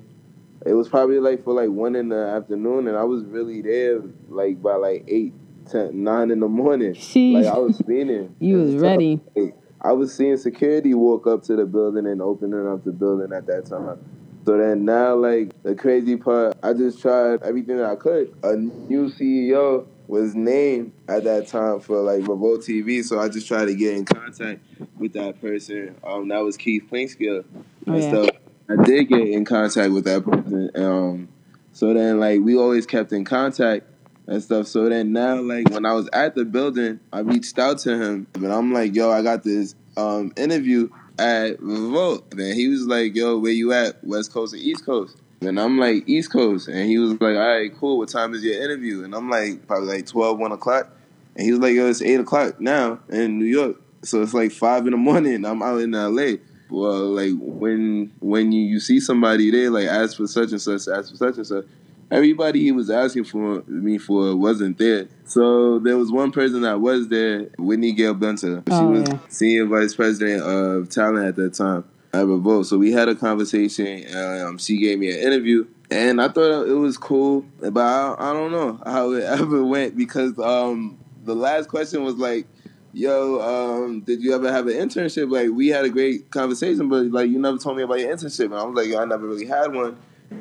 It 0.65 0.73
was 0.73 0.89
probably, 0.89 1.19
like, 1.19 1.43
for, 1.43 1.53
like, 1.53 1.69
1 1.69 1.95
in 1.95 2.09
the 2.09 2.17
afternoon, 2.17 2.87
and 2.87 2.97
I 2.97 3.03
was 3.03 3.23
really 3.25 3.61
there, 3.61 4.01
like, 4.27 4.63
by, 4.63 4.73
like, 4.73 5.05
8, 5.07 5.33
10, 5.69 6.03
9 6.03 6.31
in 6.31 6.39
the 6.39 6.47
morning. 6.47 6.93
Sheesh. 6.93 7.43
Like, 7.43 7.45
I 7.45 7.59
was 7.59 7.79
feeling. 7.85 8.35
You 8.39 8.57
was 8.57 8.75
ready. 8.75 9.21
Like, 9.35 9.55
I 9.81 9.93
was 9.93 10.13
seeing 10.13 10.37
security 10.37 10.93
walk 10.93 11.25
up 11.27 11.43
to 11.43 11.55
the 11.55 11.65
building 11.65 12.05
and 12.05 12.21
opening 12.21 12.67
up 12.67 12.83
the 12.83 12.91
building 12.91 13.31
at 13.33 13.45
that 13.47 13.65
time. 13.65 13.97
So 14.45 14.57
then 14.57 14.85
now, 14.85 15.15
like 15.15 15.51
the 15.63 15.75
crazy 15.75 16.17
part, 16.17 16.57
I 16.63 16.73
just 16.73 17.01
tried 17.01 17.43
everything 17.43 17.77
that 17.77 17.85
I 17.85 17.95
could. 17.95 18.33
A 18.43 18.55
new 18.55 19.09
CEO 19.09 19.85
was 20.07 20.33
named 20.33 20.91
at 21.07 21.23
that 21.25 21.47
time 21.47 21.79
for 21.79 22.01
like 22.01 22.27
Revolt 22.27 22.61
TV, 22.61 23.03
so 23.03 23.19
I 23.19 23.29
just 23.29 23.47
tried 23.47 23.65
to 23.65 23.75
get 23.75 23.95
in 23.95 24.05
contact 24.05 24.61
with 24.97 25.13
that 25.13 25.39
person. 25.39 25.95
Um, 26.03 26.27
that 26.29 26.39
was 26.39 26.57
Keith 26.57 26.83
Clinkscales 26.91 27.45
Oh, 27.87 27.93
and 27.93 28.03
yeah. 28.03 28.09
stuff. 28.09 28.29
I 28.69 28.83
did 28.83 29.05
get 29.07 29.21
in 29.29 29.45
contact 29.45 29.91
with 29.93 30.05
that 30.05 30.23
person. 30.23 30.71
Um, 30.75 31.27
so 31.73 31.93
then 31.93 32.19
like 32.19 32.41
we 32.41 32.55
always 32.57 32.85
kept 32.85 33.11
in 33.13 33.23
contact 33.25 33.85
and 34.29 34.43
stuff. 34.43 34.67
So 34.67 34.87
then 34.87 35.11
now 35.11 35.41
like 35.41 35.69
when 35.69 35.85
I 35.85 35.93
was 35.93 36.07
at 36.13 36.35
the 36.35 36.45
building, 36.45 36.99
I 37.11 37.19
reached 37.19 37.57
out 37.57 37.79
to 37.79 37.97
him 37.97 38.27
and 38.35 38.53
I'm 38.53 38.71
like, 38.71 38.95
yo, 38.95 39.11
I 39.11 39.21
got 39.21 39.43
this 39.43 39.75
um 39.97 40.31
interview 40.37 40.89
at 41.17 41.61
Revolt. 41.61 42.31
And 42.31 42.53
he 42.53 42.67
was 42.67 42.85
like, 42.85 43.15
yo, 43.15 43.37
where 43.39 43.51
you 43.51 43.73
at? 43.73 44.03
West 44.03 44.31
Coast 44.31 44.53
or 44.53 44.57
East 44.57 44.85
Coast? 44.85 45.17
And 45.41 45.59
I'm 45.59 45.77
like, 45.77 46.07
East 46.07 46.31
Coast. 46.31 46.67
And 46.67 46.87
he 46.87 46.99
was 46.99 47.11
like, 47.13 47.35
all 47.35 47.57
right, 47.57 47.71
cool. 47.75 47.97
What 47.97 48.09
time 48.09 48.33
is 48.33 48.43
your 48.43 48.61
interview? 48.61 49.03
And 49.03 49.15
I'm 49.15 49.29
like, 49.29 49.65
probably 49.67 49.95
like 49.95 50.05
12, 50.05 50.37
1 50.37 50.51
o'clock. 50.51 50.89
And 51.35 51.45
he 51.45 51.51
was 51.51 51.61
like, 51.61 51.73
yo, 51.73 51.87
it's 51.87 52.01
8 52.01 52.19
o'clock 52.19 52.61
now 52.61 52.99
in 53.09 53.39
New 53.39 53.45
York. 53.45 53.77
So 54.03 54.21
it's 54.21 54.33
like 54.33 54.51
5 54.51 54.85
in 54.87 54.91
the 54.91 54.97
morning. 54.97 55.43
I'm 55.45 55.63
out 55.63 55.81
in 55.81 55.91
LA. 55.91 56.37
Well, 56.69 57.07
like 57.15 57.33
when 57.39 58.13
when 58.19 58.51
you, 58.51 58.61
you 58.61 58.79
see 58.79 58.99
somebody 58.99 59.49
there, 59.49 59.71
like 59.71 59.87
ask 59.87 60.17
for 60.17 60.27
such 60.27 60.51
and 60.51 60.61
such, 60.61 60.87
ask 60.87 61.09
for 61.09 61.17
such 61.17 61.37
and 61.37 61.47
such. 61.47 61.65
Everybody 62.11 62.61
he 62.61 62.71
was 62.71 62.89
asking 62.89 63.25
for 63.25 63.61
me 63.67 63.97
for 63.99 64.35
wasn't 64.35 64.77
there. 64.79 65.07
So 65.25 65.77
there 65.79 65.95
was 65.97 66.11
one 66.11 66.31
person 66.31 66.61
that 66.61 66.81
was 66.81 67.07
there, 67.07 67.49
Whitney 67.59 67.91
Gail 67.91 68.15
Benta. 68.15 68.63
She 68.67 68.73
Oh, 68.73 68.87
was 68.89 69.07
yeah. 69.07 69.19
senior 69.29 69.65
vice 69.65 69.93
president 69.93 70.41
of 70.41 70.89
talent 70.89 71.27
at 71.27 71.35
that 71.35 71.53
time 71.53 71.83
at 72.13 72.25
Revolt. 72.25 72.65
So 72.65 72.79
we 72.79 72.91
had 72.91 73.09
a 73.09 73.15
conversation. 73.15 74.05
Um, 74.15 74.57
she 74.57 74.77
gave 74.77 74.97
me 74.97 75.11
an 75.11 75.19
interview, 75.19 75.67
and 75.91 76.19
I 76.19 76.29
thought 76.29 76.67
it 76.67 76.73
was 76.73 76.97
cool, 76.97 77.45
but 77.59 77.77
I, 77.77 78.15
I 78.17 78.33
don't 78.33 78.51
know 78.51 78.81
how 78.85 79.11
it 79.11 79.23
ever 79.39 79.63
went 79.63 79.95
because 79.95 80.37
um, 80.39 80.97
the 81.25 81.35
last 81.35 81.69
question 81.69 82.03
was 82.03 82.15
like, 82.15 82.47
"Yo, 82.91 83.39
um, 83.85 84.01
did 84.01 84.23
you 84.23 84.33
ever 84.33 84.51
have 84.51 84.65
an 84.65 84.73
internship?" 84.73 85.29
Like 85.31 85.49
we 85.51 85.67
had 85.67 85.85
a 85.85 85.89
great 85.89 86.31
conversation, 86.31 86.89
but 86.89 87.05
like 87.11 87.29
you 87.29 87.37
never 87.37 87.59
told 87.59 87.77
me 87.77 87.83
about 87.83 87.99
your 87.99 88.11
internship, 88.15 88.45
and 88.45 88.55
I 88.55 88.63
was 88.63 88.75
like, 88.75 88.87
"Yo, 88.87 88.99
I 88.99 89.05
never 89.05 89.27
really 89.27 89.45
had 89.45 89.71
one." 89.75 89.95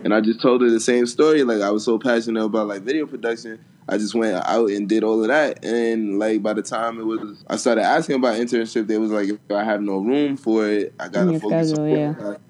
And 0.05 0.15
I 0.15 0.21
just 0.21 0.41
told 0.41 0.61
her 0.63 0.71
the 0.71 0.81
same 0.81 1.07
story. 1.07 1.45
Like 1.45 1.63
I 1.63 1.71
was 1.71 1.85
so 1.85 1.99
passionate 1.99 2.45
about 2.45 2.69
like 2.69 2.83
video 2.83 3.07
production. 3.07 3.65
I 3.89 3.97
just 3.97 4.15
went 4.15 4.37
out 4.37 4.71
and 4.71 4.89
did 4.89 5.03
all 5.03 5.23
of 5.23 5.29
that. 5.29 5.65
And 5.65 6.19
like 6.19 6.43
by 6.43 6.53
the 6.53 6.63
time 6.63 7.01
it 7.01 7.05
was 7.05 7.45
I 7.49 7.57
started 7.57 7.83
asking 7.83 8.17
about 8.17 8.37
internship, 8.37 8.87
they 8.87 8.99
was 8.99 9.11
like 9.11 9.29
if 9.29 9.39
I 9.51 9.65
have 9.65 9.81
no 9.81 9.99
room 9.99 10.37
for 10.37 10.69
it, 10.69 10.95
I 11.01 11.09
gotta 11.09 11.33
your 11.33 11.41
focus 11.41 11.71
schedule, 11.71 11.85
on 11.85 11.91
yeah. 11.91 12.13
that 12.13 12.41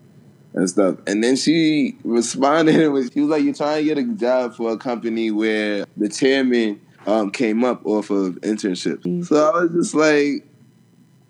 and 0.54 0.68
stuff. 0.68 0.96
And 1.06 1.22
then 1.22 1.36
she 1.36 1.96
responded 2.04 2.74
and 2.80 2.92
was 2.92 3.10
she 3.12 3.20
was 3.20 3.30
like, 3.30 3.44
You're 3.44 3.54
trying 3.54 3.86
to 3.86 3.94
get 3.94 3.98
a 3.98 4.02
job 4.14 4.54
for 4.54 4.72
a 4.72 4.76
company 4.76 5.30
where 5.30 5.86
the 5.96 6.08
chairman 6.08 6.80
um, 7.06 7.30
came 7.30 7.64
up 7.64 7.84
off 7.86 8.10
of 8.10 8.34
internship. 8.40 8.98
Mm. 9.02 9.24
So 9.24 9.50
I 9.50 9.62
was 9.62 9.72
just 9.72 9.94
like 9.94 10.46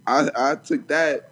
I 0.07 0.31
I 0.35 0.55
took 0.57 0.89
that 0.89 1.31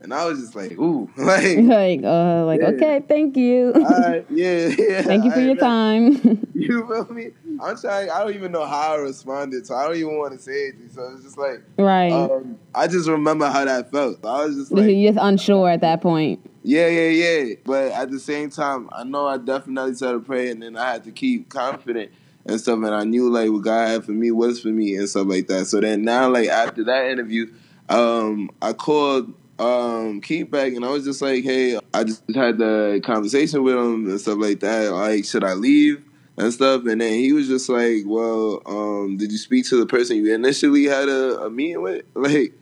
and 0.00 0.12
I 0.14 0.24
was 0.26 0.38
just 0.40 0.54
like, 0.54 0.72
ooh, 0.72 1.10
like 1.16 1.58
like, 1.58 2.02
uh, 2.04 2.44
like, 2.44 2.60
Yeah. 2.60 2.68
okay, 2.68 3.02
thank 3.08 3.36
you. 3.36 3.72
all 3.74 3.82
right, 3.82 4.24
yeah, 4.30 4.68
yeah. 4.78 5.02
thank 5.02 5.24
you 5.24 5.30
for 5.32 5.40
your 5.40 5.56
time. 5.56 6.42
You 6.56 6.86
feel 6.88 7.04
me? 7.14 7.28
I'm 7.60 7.76
trying. 7.78 8.08
I 8.10 8.20
don't 8.20 8.34
even 8.34 8.50
know 8.50 8.64
how 8.64 8.94
I 8.94 8.96
responded, 8.96 9.66
so 9.66 9.74
I 9.74 9.86
don't 9.86 9.96
even 9.96 10.16
want 10.18 10.32
to 10.32 10.38
say 10.38 10.68
anything. 10.68 10.88
So 10.88 11.12
it's 11.14 11.22
just 11.22 11.36
like, 11.36 11.62
right. 11.78 12.10
um, 12.10 12.58
I 12.74 12.86
just 12.88 13.08
remember 13.10 13.46
how 13.48 13.66
that 13.66 13.90
felt. 13.90 14.24
I 14.24 14.46
was 14.46 14.56
just 14.56 14.72
like, 14.72 14.90
You're 14.90 15.12
just 15.12 15.22
unsure 15.22 15.68
at 15.68 15.82
that 15.82 16.00
point. 16.00 16.40
yeah, 16.62 16.88
yeah, 16.88 17.08
yeah. 17.08 17.54
But 17.66 17.92
at 17.92 18.10
the 18.10 18.18
same 18.18 18.48
time, 18.48 18.88
I 18.90 19.04
know 19.04 19.26
I 19.26 19.36
definitely 19.36 19.94
started 19.94 20.24
praying, 20.24 20.52
and 20.52 20.62
then 20.62 20.76
I 20.78 20.92
had 20.92 21.04
to 21.04 21.12
keep 21.12 21.50
confident 21.50 22.10
and 22.46 22.58
stuff. 22.58 22.76
And 22.78 22.94
I 22.94 23.04
knew 23.04 23.28
like 23.30 23.50
what 23.50 23.62
God 23.62 23.88
had 23.88 24.04
for 24.06 24.12
me 24.12 24.30
was 24.30 24.60
for 24.60 24.68
me 24.68 24.96
and 24.96 25.06
stuff 25.08 25.26
like 25.28 25.46
that. 25.48 25.66
So 25.66 25.78
then 25.80 26.02
now, 26.02 26.30
like 26.30 26.48
after 26.48 26.84
that 26.84 27.10
interview, 27.10 27.52
um, 27.90 28.50
I 28.62 28.72
called 28.72 29.34
um 29.58 30.20
Keith 30.20 30.50
back, 30.50 30.72
and 30.74 30.84
I 30.84 30.90
was 30.90 31.04
just 31.04 31.22
like, 31.22 31.44
hey, 31.44 31.78
I 31.94 32.04
just 32.04 32.22
had 32.34 32.58
the 32.58 33.00
conversation 33.04 33.62
with 33.62 33.74
him 33.74 34.08
and 34.08 34.20
stuff 34.20 34.38
like 34.38 34.60
that. 34.60 34.92
Like, 34.92 35.24
should 35.24 35.44
I 35.44 35.54
leave? 35.54 36.02
And 36.38 36.52
stuff, 36.52 36.84
and 36.84 37.00
then 37.00 37.14
he 37.14 37.32
was 37.32 37.48
just 37.48 37.66
like, 37.70 38.02
"Well, 38.04 38.60
um, 38.66 39.16
did 39.16 39.32
you 39.32 39.38
speak 39.38 39.66
to 39.70 39.78
the 39.78 39.86
person 39.86 40.18
you 40.18 40.34
initially 40.34 40.84
had 40.84 41.08
a, 41.08 41.40
a 41.44 41.50
meeting 41.50 41.80
with?" 41.80 42.04
Like, 42.14 42.52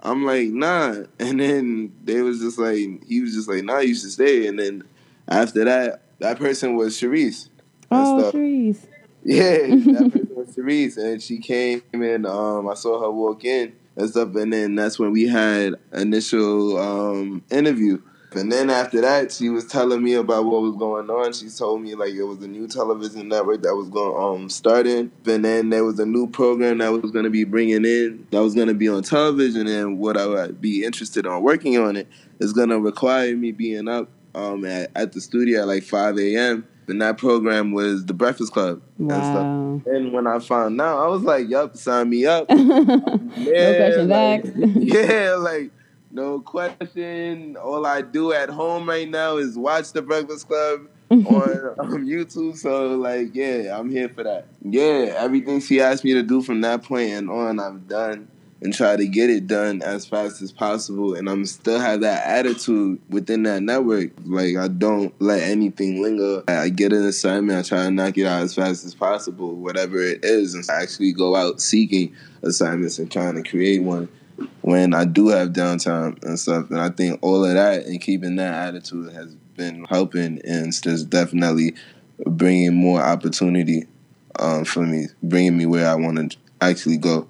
I'm 0.00 0.24
like, 0.24 0.48
nah. 0.48 1.02
And 1.18 1.40
then 1.40 1.92
they 2.04 2.22
was 2.22 2.40
just 2.40 2.58
like, 2.58 3.04
he 3.06 3.20
was 3.20 3.34
just 3.34 3.48
like, 3.48 3.64
nah, 3.64 3.78
you 3.78 3.94
should 3.94 4.10
stay. 4.10 4.46
And 4.46 4.58
then 4.58 4.84
after 5.26 5.64
that, 5.64 6.02
that 6.20 6.38
person 6.38 6.76
was 6.76 6.98
Sharice. 6.98 7.48
Oh, 7.90 8.20
stuff. 8.20 8.32
trees. 8.32 8.86
Yeah, 9.24 9.58
that 9.58 10.10
person 10.12 10.36
was 10.36 10.56
Sharice. 10.56 10.96
And 10.96 11.22
she 11.22 11.38
came 11.38 11.82
and 11.92 12.26
um, 12.26 12.68
I 12.68 12.74
saw 12.74 13.00
her 13.00 13.10
walk 13.10 13.44
in 13.44 13.74
and 13.98 14.08
stuff. 14.08 14.34
And 14.36 14.52
then 14.52 14.74
that's 14.76 14.98
when 14.98 15.10
we 15.10 15.26
had 15.26 15.74
initial 15.92 16.78
um, 16.78 17.42
interview. 17.50 18.00
And 18.32 18.52
then 18.52 18.68
after 18.68 19.00
that, 19.00 19.32
she 19.32 19.48
was 19.48 19.66
telling 19.66 20.02
me 20.02 20.12
about 20.14 20.44
what 20.44 20.60
was 20.60 20.76
going 20.76 21.08
on. 21.08 21.32
She 21.32 21.48
told 21.48 21.80
me 21.80 21.94
like 21.94 22.12
it 22.12 22.22
was 22.22 22.42
a 22.42 22.46
new 22.46 22.68
television 22.68 23.28
network 23.28 23.62
that 23.62 23.74
was 23.74 23.88
going 23.88 24.42
um 24.42 24.50
starting. 24.50 25.10
And 25.26 25.44
then 25.44 25.70
there 25.70 25.84
was 25.84 25.98
a 25.98 26.04
new 26.04 26.26
program 26.26 26.78
that 26.78 26.92
was 26.92 27.10
going 27.10 27.24
to 27.24 27.30
be 27.30 27.44
bringing 27.44 27.86
in 27.86 28.26
that 28.30 28.42
was 28.42 28.54
going 28.54 28.68
to 28.68 28.74
be 28.74 28.88
on 28.88 29.02
television. 29.02 29.66
And 29.66 29.98
what 29.98 30.18
I 30.18 30.26
would 30.26 30.60
be 30.60 30.84
interested 30.84 31.26
on 31.26 31.42
working 31.42 31.78
on 31.78 31.96
it 31.96 32.06
is 32.38 32.52
going 32.52 32.68
to 32.68 32.78
require 32.78 33.34
me 33.34 33.50
being 33.50 33.88
up 33.88 34.10
um 34.34 34.66
at, 34.66 34.90
at 34.94 35.12
the 35.12 35.22
studio 35.22 35.62
at 35.62 35.66
like 35.66 35.82
5 35.82 36.18
a.m. 36.18 36.66
And 36.88 37.00
that 37.02 37.18
program 37.18 37.72
was 37.72 38.04
the 38.06 38.14
Breakfast 38.14 38.52
Club 38.52 38.82
and 38.98 39.10
stuff. 39.10 39.34
Wow. 39.34 39.82
And 39.86 40.12
when 40.12 40.26
I 40.26 40.38
found 40.38 40.80
out, 40.80 40.98
I 41.04 41.08
was 41.08 41.22
like, 41.22 41.48
"Yup, 41.48 41.76
sign 41.76 42.10
me 42.10 42.26
up." 42.26 42.48
no 42.50 43.30
Yeah, 43.36 43.76
questions 43.76 44.08
like, 44.08 44.44
asked. 44.44 44.56
yeah, 44.76 45.34
like 45.38 45.70
no 46.10 46.40
question. 46.40 47.56
All 47.56 47.86
I 47.86 48.02
do 48.02 48.32
at 48.32 48.48
home 48.48 48.88
right 48.88 49.08
now 49.08 49.36
is 49.36 49.56
watch 49.58 49.92
the 49.92 50.02
Breakfast 50.02 50.48
Club 50.48 50.88
on 51.10 51.74
um, 51.78 52.06
YouTube. 52.06 52.56
So 52.56 52.96
like, 52.96 53.34
yeah, 53.34 53.78
I'm 53.78 53.90
here 53.90 54.08
for 54.08 54.24
that. 54.24 54.46
Yeah, 54.62 55.14
everything 55.16 55.60
she 55.60 55.80
asked 55.80 56.04
me 56.04 56.14
to 56.14 56.22
do 56.22 56.42
from 56.42 56.60
that 56.62 56.82
point 56.82 57.10
and 57.10 57.30
on, 57.30 57.60
I've 57.60 57.86
done 57.88 58.28
and 58.60 58.74
try 58.74 58.96
to 58.96 59.06
get 59.06 59.30
it 59.30 59.46
done 59.46 59.82
as 59.82 60.04
fast 60.04 60.42
as 60.42 60.50
possible. 60.50 61.14
And 61.14 61.28
I'm 61.28 61.46
still 61.46 61.78
have 61.78 62.00
that 62.00 62.26
attitude 62.26 63.00
within 63.08 63.44
that 63.44 63.62
network. 63.62 64.10
Like 64.24 64.56
I 64.56 64.68
don't 64.68 65.14
let 65.20 65.42
anything 65.42 66.02
linger. 66.02 66.42
I 66.48 66.68
get 66.68 66.92
an 66.92 67.04
assignment, 67.04 67.58
I 67.58 67.62
try 67.62 67.84
to 67.84 67.90
knock 67.90 68.18
it 68.18 68.26
out 68.26 68.42
as 68.42 68.54
fast 68.54 68.84
as 68.84 68.94
possible, 68.94 69.54
whatever 69.54 70.02
it 70.02 70.24
is, 70.24 70.54
and 70.54 70.64
actually 70.70 71.12
go 71.12 71.36
out 71.36 71.60
seeking 71.60 72.14
assignments 72.42 72.98
and 72.98 73.10
trying 73.10 73.42
to 73.42 73.48
create 73.48 73.82
one 73.82 74.08
when 74.62 74.94
I 74.94 75.04
do 75.04 75.28
have 75.28 75.50
downtime 75.50 76.22
and 76.24 76.38
stuff. 76.38 76.70
And 76.70 76.80
I 76.80 76.90
think 76.90 77.20
all 77.22 77.44
of 77.44 77.54
that 77.54 77.86
and 77.86 78.00
keeping 78.00 78.36
that 78.36 78.68
attitude 78.68 79.12
has 79.12 79.34
been 79.56 79.84
helping 79.84 80.40
and 80.44 80.68
it's 80.68 80.80
just 80.80 81.10
definitely 81.10 81.74
bringing 82.24 82.74
more 82.74 83.00
opportunity 83.00 83.86
um, 84.38 84.64
for 84.64 84.86
me, 84.86 85.06
bringing 85.22 85.56
me 85.56 85.66
where 85.66 85.88
I 85.88 85.94
want 85.94 86.32
to 86.32 86.36
actually 86.60 86.96
go. 86.96 87.28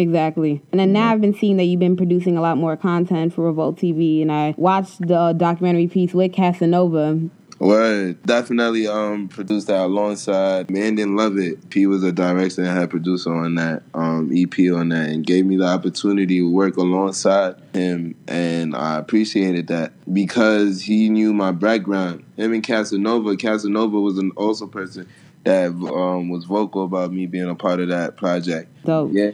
Exactly. 0.00 0.62
And 0.72 0.80
then 0.80 0.94
now 0.94 1.10
I've 1.10 1.20
been 1.20 1.34
seeing 1.34 1.58
that 1.58 1.64
you've 1.64 1.78
been 1.78 1.96
producing 1.96 2.38
a 2.38 2.40
lot 2.40 2.56
more 2.56 2.74
content 2.74 3.34
for 3.34 3.42
Revolt 3.44 3.76
TV, 3.76 4.22
and 4.22 4.32
I 4.32 4.54
watched 4.56 5.06
the 5.06 5.34
documentary 5.36 5.88
piece 5.88 6.14
with 6.14 6.32
Casanova. 6.32 7.20
Word. 7.58 8.22
Definitely 8.22 8.86
um 8.86 9.28
produced 9.28 9.66
that 9.66 9.80
alongside 9.80 10.70
Man 10.70 10.94
Didn't 10.94 11.16
Love 11.16 11.36
It. 11.36 11.68
P 11.68 11.86
was 11.86 12.02
a 12.02 12.10
director 12.10 12.62
and 12.62 12.70
had 12.70 12.88
producer 12.88 13.34
on 13.34 13.56
that 13.56 13.82
um 13.92 14.30
EP 14.34 14.72
on 14.72 14.88
that 14.88 15.10
and 15.10 15.26
gave 15.26 15.44
me 15.44 15.58
the 15.58 15.66
opportunity 15.66 16.38
to 16.38 16.50
work 16.50 16.78
alongside 16.78 17.56
him 17.74 18.14
and 18.26 18.74
I 18.74 18.96
appreciated 18.96 19.66
that 19.66 19.92
because 20.10 20.80
he 20.80 21.10
knew 21.10 21.34
my 21.34 21.52
background. 21.52 22.24
Him 22.38 22.54
and 22.54 22.62
Casanova. 22.62 23.36
Casanova 23.36 24.00
was 24.00 24.16
an 24.16 24.30
also 24.36 24.66
person 24.66 25.06
that 25.44 25.68
um 25.68 26.28
was 26.28 26.44
vocal 26.44 26.84
about 26.84 27.12
me 27.12 27.26
being 27.26 27.48
a 27.48 27.54
part 27.54 27.80
of 27.80 27.88
that 27.88 28.16
project. 28.16 28.68
Dope. 28.84 29.10
Yeah, 29.12 29.30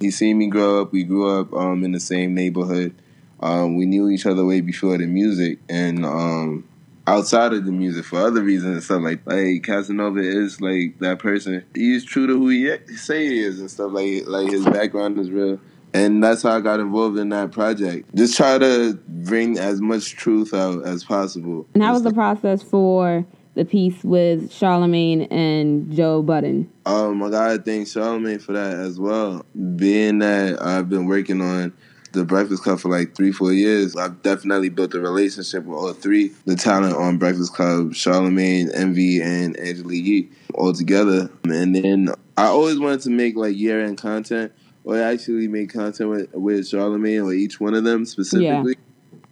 he 0.00 0.10
seen 0.10 0.38
me 0.38 0.48
grow 0.48 0.82
up. 0.82 0.92
We 0.92 1.04
grew 1.04 1.40
up 1.40 1.52
um, 1.52 1.84
in 1.84 1.92
the 1.92 2.00
same 2.00 2.34
neighborhood. 2.34 2.94
Um, 3.40 3.76
we 3.76 3.86
knew 3.86 4.08
each 4.08 4.26
other 4.26 4.44
way 4.44 4.60
before 4.60 4.98
the 4.98 5.06
music, 5.06 5.58
and 5.68 6.04
um, 6.04 6.68
outside 7.06 7.52
of 7.52 7.64
the 7.64 7.72
music 7.72 8.04
for 8.04 8.18
other 8.18 8.42
reasons 8.42 8.74
and 8.74 8.82
stuff 8.82 9.02
like 9.02 9.26
like 9.26 9.62
Casanova 9.62 10.20
is 10.20 10.60
like 10.60 10.98
that 10.98 11.18
person. 11.18 11.64
He's 11.74 12.04
true 12.04 12.26
to 12.26 12.34
who 12.34 12.48
he 12.48 12.96
say 12.96 13.26
he 13.26 13.40
is 13.40 13.60
and 13.60 13.70
stuff 13.70 13.92
like 13.92 14.24
like 14.26 14.50
his 14.50 14.64
background 14.64 15.18
is 15.18 15.30
real. 15.30 15.60
And 15.94 16.22
that's 16.22 16.42
how 16.42 16.50
I 16.50 16.60
got 16.60 16.80
involved 16.80 17.16
in 17.16 17.30
that 17.30 17.50
project. 17.50 18.14
Just 18.14 18.36
try 18.36 18.58
to 18.58 18.94
bring 19.08 19.58
as 19.58 19.80
much 19.80 20.16
truth 20.16 20.52
out 20.52 20.84
as 20.84 21.02
possible. 21.02 21.66
And 21.72 21.82
how 21.82 21.94
was 21.94 22.02
the 22.02 22.12
process 22.12 22.62
for 22.62 23.24
the 23.58 23.64
piece 23.64 24.04
with 24.04 24.50
Charlamagne 24.50 25.26
and 25.32 25.92
Joe 25.92 26.22
Budden? 26.22 26.70
Um, 26.86 27.22
I 27.24 27.28
gotta 27.28 27.58
thank 27.58 27.88
Charlamagne 27.88 28.40
for 28.40 28.52
that 28.52 28.74
as 28.74 29.00
well. 29.00 29.44
Being 29.76 30.20
that 30.20 30.62
I've 30.62 30.88
been 30.88 31.06
working 31.06 31.42
on 31.42 31.72
the 32.12 32.24
Breakfast 32.24 32.62
Club 32.62 32.78
for 32.78 32.88
like 32.88 33.16
three, 33.16 33.32
four 33.32 33.52
years. 33.52 33.96
I've 33.96 34.22
definitely 34.22 34.68
built 34.68 34.94
a 34.94 35.00
relationship 35.00 35.64
with 35.64 35.76
all 35.76 35.92
three. 35.92 36.28
The 36.46 36.54
talent 36.54 36.94
on 36.94 37.18
Breakfast 37.18 37.52
Club, 37.52 37.90
Charlamagne, 37.92 38.70
Envy, 38.74 39.20
and 39.20 39.58
Angela 39.58 39.92
Yee 39.92 40.30
all 40.54 40.72
together. 40.72 41.28
And 41.44 41.74
then 41.74 42.10
I 42.36 42.46
always 42.46 42.78
wanted 42.78 43.00
to 43.02 43.10
make 43.10 43.36
like 43.36 43.56
year 43.56 43.84
end 43.84 43.98
content 43.98 44.52
or 44.84 45.02
actually 45.02 45.48
make 45.48 45.72
content 45.72 46.10
with, 46.10 46.32
with 46.32 46.60
Charlamagne 46.60 47.24
or 47.24 47.32
each 47.32 47.60
one 47.60 47.74
of 47.74 47.82
them 47.82 48.06
specifically. 48.06 48.76
Yeah. 48.78 48.87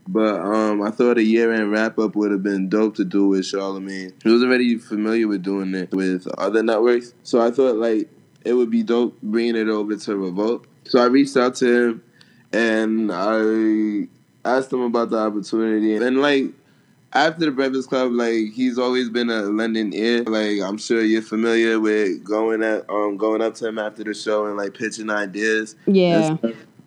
But 0.08 0.40
um, 0.40 0.82
I 0.82 0.90
thought 0.90 1.18
a 1.18 1.22
year 1.22 1.52
end 1.52 1.72
wrap 1.72 1.98
up 1.98 2.14
would 2.14 2.30
have 2.30 2.42
been 2.42 2.68
dope 2.68 2.96
to 2.96 3.04
do 3.04 3.28
with 3.28 3.42
Charlamagne. 3.42 4.12
He 4.22 4.30
was 4.30 4.42
already 4.42 4.76
familiar 4.76 5.26
with 5.26 5.42
doing 5.42 5.74
it 5.74 5.90
with 5.90 6.26
other 6.38 6.62
networks. 6.62 7.12
So 7.22 7.40
I 7.40 7.50
thought 7.50 7.76
like 7.76 8.08
it 8.44 8.52
would 8.52 8.70
be 8.70 8.82
dope 8.82 9.20
bringing 9.22 9.56
it 9.56 9.68
over 9.68 9.96
to 9.96 10.16
Revolt. 10.16 10.66
So 10.84 11.00
I 11.00 11.06
reached 11.06 11.36
out 11.36 11.56
to 11.56 11.66
him 11.66 12.02
and 12.52 13.10
I 13.12 14.08
asked 14.48 14.72
him 14.72 14.82
about 14.82 15.10
the 15.10 15.18
opportunity. 15.18 15.96
And 15.96 16.20
like 16.20 16.52
after 17.12 17.46
the 17.46 17.50
Breakfast 17.50 17.88
Club, 17.88 18.12
like 18.12 18.52
he's 18.54 18.78
always 18.78 19.10
been 19.10 19.30
a 19.30 19.42
lending 19.42 19.92
ear. 19.92 20.22
Like 20.22 20.60
I'm 20.60 20.78
sure 20.78 21.02
you're 21.02 21.22
familiar 21.22 21.80
with 21.80 22.22
going 22.22 22.62
at 22.62 22.88
um 22.88 23.16
going 23.16 23.42
up 23.42 23.54
to 23.56 23.68
him 23.68 23.78
after 23.78 24.04
the 24.04 24.14
show 24.14 24.46
and 24.46 24.56
like 24.56 24.74
pitching 24.74 25.10
ideas. 25.10 25.74
Yeah. 25.86 26.36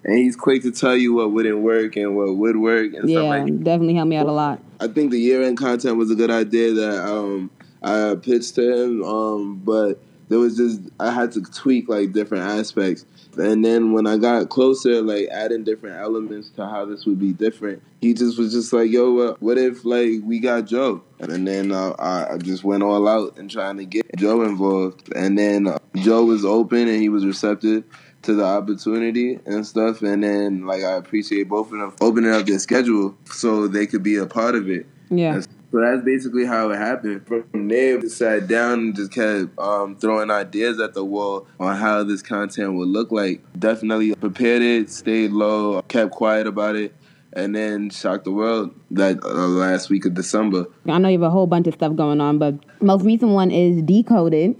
And, 0.03 0.17
he's 0.17 0.35
quick 0.35 0.61
to 0.63 0.71
tell 0.71 0.95
you 0.95 1.13
what 1.13 1.31
wouldn't 1.31 1.59
work 1.59 1.95
and 1.95 2.15
what 2.15 2.35
would 2.35 2.57
work 2.57 2.93
and 2.93 3.09
yeah, 3.09 3.19
stuff 3.19 3.29
like 3.29 3.45
that. 3.45 3.63
definitely 3.63 3.95
helped 3.95 4.09
me 4.09 4.15
out 4.15 4.27
a 4.27 4.31
lot. 4.31 4.61
I 4.79 4.87
think 4.87 5.11
the 5.11 5.19
year 5.19 5.43
end 5.43 5.57
content 5.57 5.97
was 5.97 6.09
a 6.09 6.15
good 6.15 6.31
idea 6.31 6.73
that 6.73 7.05
um 7.05 7.51
I 7.83 8.15
pitched 8.21 8.55
to 8.55 8.83
him. 8.83 9.03
Um 9.03 9.55
but 9.57 9.99
there 10.29 10.39
was 10.39 10.55
just 10.55 10.81
I 10.99 11.11
had 11.11 11.31
to 11.33 11.41
tweak 11.41 11.89
like 11.89 12.13
different 12.13 12.45
aspects. 12.45 13.05
And 13.37 13.63
then 13.63 13.93
when 13.93 14.07
I 14.07 14.17
got 14.17 14.49
closer, 14.49 15.01
like 15.01 15.27
adding 15.31 15.63
different 15.63 15.97
elements 15.97 16.49
to 16.51 16.65
how 16.65 16.85
this 16.85 17.05
would 17.05 17.19
be 17.19 17.33
different, 17.33 17.81
he 18.01 18.13
just 18.13 18.37
was 18.37 18.51
just 18.51 18.73
like, 18.73 18.91
"Yo, 18.91 19.33
what 19.39 19.57
if 19.57 19.85
like 19.85 20.21
we 20.23 20.39
got 20.39 20.65
Joe?" 20.65 21.01
And 21.19 21.47
then 21.47 21.71
uh, 21.71 21.95
I 21.99 22.37
just 22.37 22.63
went 22.63 22.83
all 22.83 23.07
out 23.07 23.37
and 23.37 23.49
trying 23.49 23.77
to 23.77 23.85
get 23.85 24.05
Joe 24.17 24.43
involved. 24.43 25.11
And 25.15 25.37
then 25.37 25.67
uh, 25.67 25.79
Joe 25.97 26.25
was 26.25 26.45
open 26.45 26.87
and 26.87 27.01
he 27.01 27.09
was 27.09 27.25
receptive 27.25 27.83
to 28.29 28.35
the 28.35 28.45
opportunity 28.45 29.39
and 29.47 29.65
stuff. 29.65 30.03
And 30.03 30.23
then 30.23 30.65
like 30.67 30.83
I 30.83 30.91
appreciate 30.91 31.49
both 31.49 31.71
of 31.71 31.79
them 31.79 31.95
opening 31.99 32.31
up 32.31 32.45
their 32.45 32.59
schedule 32.59 33.17
so 33.25 33.67
they 33.67 33.87
could 33.87 34.03
be 34.03 34.17
a 34.17 34.27
part 34.27 34.53
of 34.53 34.69
it. 34.69 34.85
Yeah. 35.09 35.35
And 35.35 35.43
so 35.43 35.79
that's 35.79 36.03
basically 36.03 36.45
how 36.45 36.69
it 36.69 36.77
happened. 36.77 37.25
From 37.25 37.67
there, 37.67 37.97
we 37.97 38.07
sat 38.07 38.47
down 38.47 38.73
and 38.79 38.95
just 38.95 39.11
kept 39.11 39.57
um, 39.57 39.95
throwing 39.95 40.29
ideas 40.29 40.79
at 40.79 40.93
the 40.93 41.03
wall 41.03 41.47
on 41.59 41.75
how 41.75 42.03
this 42.03 42.21
content 42.21 42.75
would 42.75 42.87
look 42.87 43.11
like. 43.11 43.41
Definitely 43.57 44.13
prepared 44.15 44.61
it, 44.61 44.91
stayed 44.91 45.31
low, 45.31 45.81
kept 45.83 46.11
quiet 46.11 46.45
about 46.45 46.75
it, 46.75 46.93
and 47.33 47.55
then 47.55 47.89
shocked 47.89 48.25
the 48.25 48.31
world 48.31 48.75
that 48.91 49.23
uh, 49.23 49.47
last 49.47 49.89
week 49.89 50.05
of 50.05 50.13
December. 50.13 50.67
I 50.87 50.99
know 50.99 51.09
you 51.09 51.19
have 51.19 51.27
a 51.27 51.31
whole 51.31 51.47
bunch 51.47 51.65
of 51.65 51.73
stuff 51.73 51.95
going 51.95 52.21
on, 52.21 52.37
but 52.37 52.55
most 52.79 53.03
recent 53.03 53.31
one 53.31 53.49
is 53.49 53.81
Decoded 53.81 54.55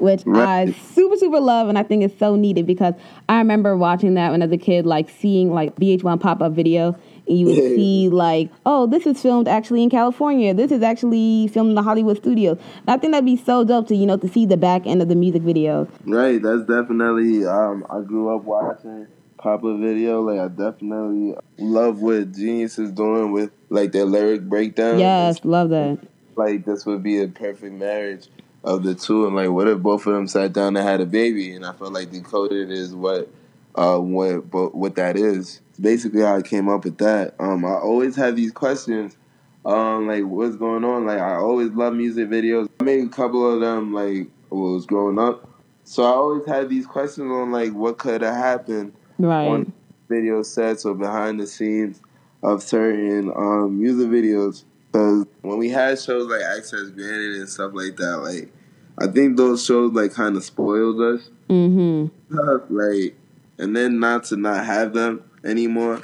which 0.00 0.22
right. 0.26 0.68
I 0.68 0.72
super 0.72 1.16
super 1.16 1.40
love, 1.40 1.68
and 1.68 1.78
I 1.78 1.82
think 1.82 2.02
it's 2.02 2.18
so 2.18 2.36
needed 2.36 2.66
because 2.66 2.94
I 3.28 3.38
remember 3.38 3.76
watching 3.76 4.14
that 4.14 4.30
when 4.30 4.42
as 4.42 4.52
a 4.52 4.58
kid, 4.58 4.86
like 4.86 5.10
seeing 5.10 5.52
like 5.52 5.76
VH1 5.76 6.20
pop 6.20 6.40
up 6.40 6.52
video, 6.52 6.96
and 7.26 7.38
you 7.38 7.46
would 7.46 7.56
see 7.56 8.08
like, 8.08 8.50
oh, 8.66 8.86
this 8.86 9.06
is 9.06 9.20
filmed 9.20 9.48
actually 9.48 9.82
in 9.82 9.90
California. 9.90 10.54
This 10.54 10.72
is 10.72 10.82
actually 10.82 11.48
filmed 11.48 11.70
in 11.70 11.74
the 11.74 11.82
Hollywood 11.82 12.16
studios. 12.16 12.58
And 12.80 12.90
I 12.90 12.98
think 12.98 13.12
that'd 13.12 13.24
be 13.24 13.36
so 13.36 13.64
dope 13.64 13.88
to 13.88 13.96
you 13.96 14.06
know 14.06 14.16
to 14.16 14.28
see 14.28 14.46
the 14.46 14.56
back 14.56 14.86
end 14.86 15.02
of 15.02 15.08
the 15.08 15.16
music 15.16 15.42
video. 15.42 15.88
Right, 16.04 16.40
that's 16.42 16.62
definitely. 16.62 17.46
Um, 17.46 17.86
I 17.90 18.00
grew 18.00 18.34
up 18.34 18.44
watching 18.44 19.06
pop 19.38 19.64
up 19.64 19.78
video. 19.78 20.20
Like 20.22 20.40
I 20.40 20.48
definitely 20.48 21.34
love 21.58 22.02
what 22.02 22.32
Genius 22.32 22.78
is 22.78 22.90
doing 22.92 23.32
with 23.32 23.50
like 23.70 23.92
their 23.92 24.04
lyric 24.04 24.42
breakdown. 24.42 24.98
Yes, 24.98 25.44
love 25.44 25.70
that. 25.70 25.98
Like 26.36 26.64
this 26.64 26.86
would 26.86 27.02
be 27.02 27.20
a 27.22 27.28
perfect 27.28 27.74
marriage 27.74 28.28
of 28.64 28.82
the 28.82 28.94
two, 28.94 29.26
and 29.26 29.36
like 29.36 29.50
what 29.50 29.68
if 29.68 29.78
both 29.78 30.06
of 30.06 30.14
them 30.14 30.26
sat 30.26 30.52
down 30.52 30.76
and 30.76 30.86
had 30.86 31.00
a 31.00 31.06
baby? 31.06 31.52
And 31.52 31.64
I 31.64 31.72
felt 31.72 31.92
like 31.92 32.10
Decoded 32.10 32.70
is 32.70 32.94
what 32.94 33.28
uh, 33.74 33.98
what 33.98 34.50
but 34.50 34.74
what 34.74 34.96
that 34.96 35.16
is. 35.16 35.60
Basically, 35.80 36.22
how 36.22 36.36
I 36.36 36.42
came 36.42 36.68
up 36.68 36.84
with 36.84 36.98
that. 36.98 37.34
Um, 37.38 37.64
I 37.64 37.74
always 37.74 38.16
have 38.16 38.34
these 38.34 38.50
questions, 38.50 39.16
um, 39.64 40.08
like 40.08 40.24
what's 40.24 40.56
going 40.56 40.84
on. 40.84 41.06
Like 41.06 41.20
I 41.20 41.36
always 41.36 41.70
love 41.70 41.94
music 41.94 42.28
videos. 42.28 42.68
I 42.80 42.84
made 42.84 43.04
a 43.04 43.08
couple 43.08 43.52
of 43.52 43.60
them 43.60 43.92
like 43.92 44.28
when 44.48 44.70
I 44.70 44.74
was 44.74 44.86
growing 44.86 45.18
up, 45.18 45.48
so 45.84 46.02
I 46.02 46.08
always 46.08 46.46
had 46.46 46.68
these 46.68 46.86
questions 46.86 47.30
on 47.30 47.52
like 47.52 47.72
what 47.72 47.98
could 47.98 48.22
have 48.22 48.34
happened 48.34 48.92
right. 49.18 49.46
on 49.46 49.72
video 50.08 50.42
sets 50.42 50.84
or 50.84 50.94
behind 50.94 51.38
the 51.38 51.46
scenes 51.46 52.00
of 52.42 52.62
certain 52.62 53.30
um, 53.30 53.80
music 53.80 54.08
videos. 54.08 54.64
Because 54.98 55.26
when 55.42 55.58
we 55.58 55.68
had 55.68 55.98
shows 56.00 56.26
like 56.26 56.42
Access 56.42 56.90
Granted 56.90 57.36
and 57.36 57.48
stuff 57.48 57.72
like 57.72 57.96
that, 57.96 58.18
like 58.18 58.52
I 58.98 59.06
think 59.06 59.36
those 59.36 59.64
shows 59.64 59.92
like 59.92 60.12
kind 60.12 60.36
of 60.36 60.44
spoiled 60.44 61.00
us. 61.00 61.30
Mm-hmm. 61.48 62.74
like 62.74 63.16
and 63.58 63.74
then 63.74 64.00
not 64.00 64.24
to 64.24 64.36
not 64.36 64.64
have 64.64 64.92
them 64.92 65.22
anymore, 65.44 66.02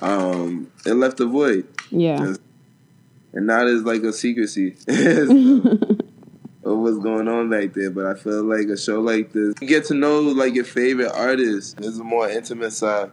um, 0.00 0.70
it 0.84 0.94
left 0.94 1.20
a 1.20 1.26
void. 1.26 1.68
Yeah. 1.90 2.34
And 3.32 3.46
not 3.46 3.66
as 3.66 3.82
like 3.84 4.02
a 4.02 4.12
secrecy 4.12 4.76
of 4.88 6.78
what's 6.78 6.98
going 6.98 7.28
on 7.28 7.48
back 7.48 7.74
there. 7.74 7.90
But 7.90 8.06
I 8.06 8.14
feel 8.14 8.42
like 8.42 8.66
a 8.66 8.76
show 8.76 9.00
like 9.00 9.32
this, 9.32 9.54
you 9.60 9.68
get 9.68 9.84
to 9.86 9.94
know 9.94 10.20
like 10.20 10.54
your 10.54 10.64
favorite 10.64 11.12
artists. 11.14 11.74
There's 11.74 11.98
a 11.98 12.04
more 12.04 12.28
intimate 12.28 12.72
side 12.72 13.12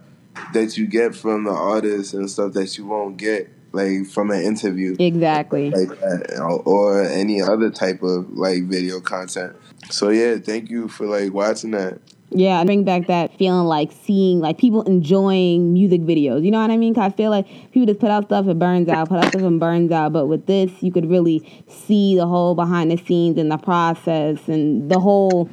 that 0.54 0.76
you 0.78 0.88
get 0.88 1.14
from 1.16 1.44
the 1.44 1.52
artists 1.52 2.14
and 2.14 2.30
stuff 2.30 2.54
that 2.54 2.78
you 2.78 2.88
won't 2.88 3.18
get 3.18 3.50
like 3.72 4.08
from 4.08 4.32
an 4.32 4.42
interview. 4.42 4.96
Exactly. 5.00 5.72
Like 5.72 6.00
that, 6.00 6.62
or 6.66 7.04
any 7.04 7.42
other 7.42 7.70
type 7.70 8.02
of 8.04 8.32
like 8.32 8.64
video 8.64 9.00
content. 9.00 9.56
So 9.90 10.10
yeah, 10.10 10.38
thank 10.38 10.70
you 10.70 10.88
for 10.88 11.06
like 11.06 11.34
watching 11.34 11.72
that. 11.72 12.00
Yeah, 12.32 12.64
bring 12.64 12.84
back 12.84 13.08
that 13.08 13.36
feeling 13.40 13.66
like 13.66 13.92
seeing 13.92 14.40
like 14.40 14.60
people 14.60 14.84
enjoying 14.84 15.74
music 15.74 16.02
videos. 16.02 16.44
You 16.44 16.52
know 16.52 16.62
what 16.62 16.70
I 16.70 16.78
mean? 16.78 16.94
Cause 16.94 17.12
I 17.12 17.16
feel 17.16 17.32
like 17.32 17.48
people 17.72 17.88
just 17.88 18.00
put 18.00 18.12
out 18.12 18.26
stuff 18.26 18.46
and 18.46 18.60
burns 18.60 18.88
out, 18.88 19.10
put 19.10 19.18
out 19.18 19.30
stuff 19.30 19.42
and 19.42 19.60
burns 19.60 19.92
out. 19.92 20.14
But 20.14 20.28
with 20.28 20.46
this, 20.46 20.72
you 20.82 20.92
could 20.92 21.10
really 21.10 21.66
see 21.68 22.16
the 22.16 22.28
whole 22.28 22.54
behind 22.54 22.92
the 22.92 22.98
scenes 22.98 23.40
and 23.40 23.52
the 23.52 23.58
process 23.58 24.48
and 24.48 24.92
the 24.92 25.00
whole 25.00 25.50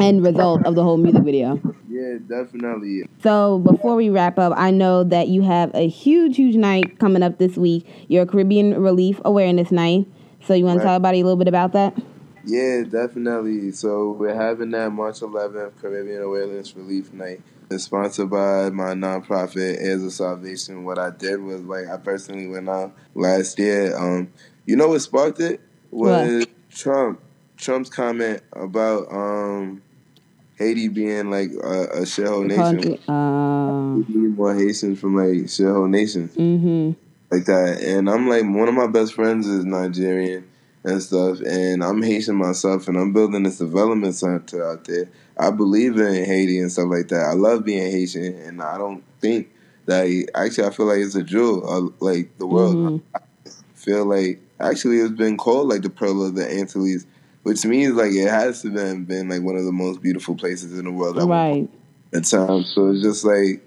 end 0.00 0.24
result 0.24 0.64
of 0.64 0.74
the 0.74 0.82
whole 0.82 0.96
music 0.96 1.24
video. 1.24 1.60
Yeah, 1.94 2.18
definitely. 2.26 3.08
So 3.22 3.60
before 3.60 3.94
we 3.94 4.10
wrap 4.10 4.36
up, 4.36 4.52
I 4.56 4.72
know 4.72 5.04
that 5.04 5.28
you 5.28 5.42
have 5.42 5.70
a 5.74 5.86
huge, 5.86 6.36
huge 6.36 6.56
night 6.56 6.98
coming 6.98 7.22
up 7.22 7.38
this 7.38 7.56
week. 7.56 7.86
Your 8.08 8.26
Caribbean 8.26 8.82
Relief 8.82 9.20
Awareness 9.24 9.70
Night. 9.70 10.08
So 10.44 10.54
you 10.54 10.64
want 10.64 10.78
right. 10.78 10.82
to 10.82 10.86
tell 10.86 10.94
everybody 10.96 11.20
a 11.20 11.22
little 11.22 11.36
bit 11.36 11.46
about 11.46 11.72
that? 11.74 11.96
Yeah, 12.44 12.82
definitely. 12.82 13.70
So 13.70 14.10
we're 14.10 14.34
having 14.34 14.72
that 14.72 14.90
March 14.90 15.20
11th 15.20 15.80
Caribbean 15.80 16.22
Awareness 16.22 16.74
Relief 16.74 17.12
Night. 17.12 17.42
It's 17.70 17.84
sponsored 17.84 18.28
by 18.28 18.70
my 18.70 18.94
nonprofit, 18.94 19.76
Heirs 19.78 20.02
of 20.02 20.12
Salvation. 20.12 20.84
What 20.84 20.98
I 20.98 21.10
did 21.10 21.40
was 21.40 21.62
like 21.62 21.86
I 21.86 21.96
personally 21.96 22.48
went 22.48 22.68
out 22.68 22.92
last 23.14 23.56
year. 23.60 23.96
Um, 23.96 24.32
you 24.66 24.74
know 24.74 24.88
what 24.88 25.00
sparked 25.00 25.38
it 25.38 25.60
was 25.92 26.40
what? 26.40 26.48
Trump. 26.70 27.20
Trump's 27.56 27.88
comment 27.88 28.42
about 28.52 29.06
um, 29.12 29.80
Haiti 30.56 30.88
being 30.88 31.30
like 31.30 31.50
a, 31.52 31.82
a 31.84 32.00
shithole 32.02 32.46
nation. 32.46 32.98
Uh, 33.08 33.96
we 33.96 34.14
need 34.14 34.36
more 34.36 34.54
Haitians 34.54 35.00
from 35.00 35.16
like 35.16 35.46
shithole 35.46 35.88
nations. 35.88 36.34
Mm-hmm. 36.36 36.92
Like 37.30 37.46
that. 37.46 37.80
And 37.82 38.08
I'm 38.08 38.28
like, 38.28 38.44
one 38.44 38.68
of 38.68 38.74
my 38.74 38.86
best 38.86 39.14
friends 39.14 39.46
is 39.46 39.64
Nigerian 39.64 40.48
and 40.84 41.02
stuff. 41.02 41.40
And 41.40 41.82
I'm 41.82 42.02
Haitian 42.02 42.36
myself, 42.36 42.86
and 42.88 42.96
I'm 42.96 43.12
building 43.12 43.42
this 43.42 43.58
development 43.58 44.14
center 44.14 44.64
out 44.64 44.84
there. 44.84 45.08
I 45.36 45.50
believe 45.50 45.98
in 45.98 46.24
Haiti 46.24 46.60
and 46.60 46.70
stuff 46.70 46.86
like 46.88 47.08
that. 47.08 47.24
I 47.24 47.32
love 47.32 47.64
being 47.64 47.90
Haitian, 47.90 48.36
and 48.38 48.62
I 48.62 48.78
don't 48.78 49.02
think 49.20 49.50
that 49.86 50.30
actually 50.34 50.68
I 50.68 50.70
feel 50.70 50.86
like 50.86 50.98
it's 50.98 51.14
a 51.14 51.22
jewel 51.22 51.68
of 51.68 52.00
like 52.00 52.38
the 52.38 52.46
world. 52.46 52.76
Mm-hmm. 52.76 53.16
I 53.16 53.20
feel 53.74 54.04
like 54.04 54.40
actually 54.60 54.98
it's 54.98 55.12
been 55.12 55.36
called 55.36 55.68
like 55.68 55.82
the 55.82 55.90
pearl 55.90 56.24
of 56.24 56.34
the 56.36 56.48
Antilles, 56.48 57.06
which 57.44 57.64
means 57.64 57.94
like 57.94 58.12
it 58.12 58.28
has 58.28 58.62
to 58.62 58.70
been 58.70 59.04
been 59.04 59.28
like 59.28 59.42
one 59.42 59.56
of 59.56 59.64
the 59.64 59.72
most 59.72 60.02
beautiful 60.02 60.34
places 60.34 60.76
in 60.76 60.84
the 60.84 60.90
world. 60.90 61.16
Right. 61.22 61.68
At 62.12 62.24
times, 62.24 62.72
so 62.72 62.90
it's 62.90 63.02
just 63.02 63.24
like 63.24 63.62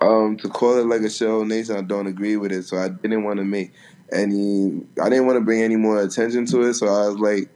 um, 0.00 0.36
to 0.38 0.48
call 0.48 0.78
it 0.78 0.86
like 0.86 1.00
a 1.00 1.10
show 1.10 1.44
nation. 1.44 1.76
I 1.76 1.82
don't 1.82 2.06
agree 2.06 2.36
with 2.36 2.52
it, 2.52 2.64
so 2.64 2.76
I 2.76 2.88
didn't 2.88 3.24
want 3.24 3.38
to 3.38 3.44
make 3.44 3.72
any. 4.12 4.82
I 5.02 5.08
didn't 5.08 5.26
want 5.26 5.36
to 5.36 5.40
bring 5.40 5.62
any 5.62 5.76
more 5.76 6.00
attention 6.02 6.46
to 6.46 6.62
it, 6.62 6.74
so 6.74 6.86
I 6.86 7.08
was 7.08 7.18
like, 7.18 7.48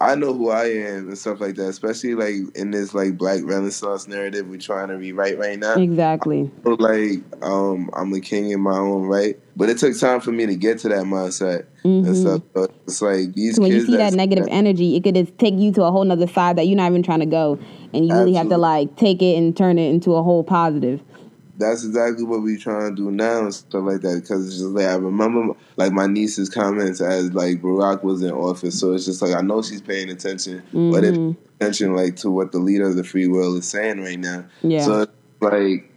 I 0.00 0.14
know 0.16 0.34
who 0.34 0.50
I 0.50 0.64
am 0.66 1.08
and 1.08 1.18
stuff 1.18 1.40
like 1.40 1.54
that. 1.56 1.68
Especially 1.68 2.14
like 2.14 2.56
in 2.56 2.70
this 2.72 2.94
like 2.94 3.16
Black 3.16 3.40
Renaissance 3.44 4.08
narrative 4.08 4.48
we're 4.48 4.58
trying 4.58 4.88
to 4.88 4.94
rewrite 4.94 5.38
right 5.38 5.58
now. 5.58 5.74
Exactly. 5.74 6.50
like 6.64 7.22
um, 7.42 7.90
I'm 7.94 8.12
a 8.12 8.20
king 8.20 8.50
in 8.50 8.60
my 8.60 8.76
own 8.76 9.04
right, 9.04 9.38
but 9.56 9.70
it 9.70 9.78
took 9.78 9.98
time 9.98 10.20
for 10.20 10.32
me 10.32 10.46
to 10.46 10.56
get 10.56 10.78
to 10.80 10.88
that 10.88 11.04
mindset 11.04 11.66
mm-hmm. 11.84 12.06
and 12.06 12.16
stuff. 12.16 12.42
But 12.52 12.72
it's 12.84 13.00
like 13.00 13.34
these. 13.34 13.56
So 13.56 13.62
when 13.62 13.72
you 13.72 13.86
see 13.86 13.96
that 13.96 14.14
negative 14.14 14.48
energy, 14.50 14.96
it 14.96 15.04
could 15.04 15.14
just 15.14 15.36
take 15.38 15.54
you 15.54 15.72
to 15.72 15.84
a 15.84 15.90
whole 15.90 16.04
nother 16.04 16.26
side 16.26 16.56
that 16.56 16.66
you're 16.66 16.76
not 16.76 16.90
even 16.90 17.02
trying 17.02 17.20
to 17.20 17.26
go, 17.26 17.58
and 17.92 18.06
you 18.06 18.14
really 18.14 18.32
Absolutely. 18.32 18.34
have 18.34 18.48
to 18.48 18.58
like 18.58 18.96
take 18.96 19.22
it 19.22 19.36
and 19.36 19.56
turn 19.56 19.78
it 19.78 19.90
into 19.90 20.14
a 20.14 20.22
whole 20.22 20.42
positive. 20.42 21.00
That's 21.56 21.84
exactly 21.84 22.24
what 22.24 22.42
we're 22.42 22.58
trying 22.58 22.94
to 22.94 23.02
do 23.02 23.10
now 23.10 23.40
and 23.40 23.54
stuff 23.54 23.84
like 23.84 24.00
that. 24.00 24.20
Because 24.22 24.46
it's 24.46 24.58
just 24.58 24.70
like 24.70 24.86
I 24.86 24.94
remember 24.94 25.54
like 25.76 25.92
my 25.92 26.06
niece's 26.06 26.48
comments 26.48 27.00
as 27.00 27.32
like 27.32 27.62
Barack 27.62 28.02
was 28.02 28.22
in 28.22 28.32
office, 28.32 28.78
so 28.78 28.92
it's 28.92 29.04
just 29.04 29.22
like 29.22 29.34
I 29.34 29.40
know 29.40 29.62
she's 29.62 29.82
paying 29.82 30.10
attention, 30.10 30.58
mm-hmm. 30.72 30.90
but 30.90 31.04
it's 31.04 31.18
attention 31.60 31.94
like 31.94 32.16
to 32.16 32.30
what 32.30 32.52
the 32.52 32.58
leader 32.58 32.88
of 32.88 32.96
the 32.96 33.04
free 33.04 33.28
world 33.28 33.56
is 33.58 33.68
saying 33.68 34.00
right 34.00 34.18
now. 34.18 34.44
Yeah. 34.62 34.84
So 34.84 35.06
like 35.40 35.90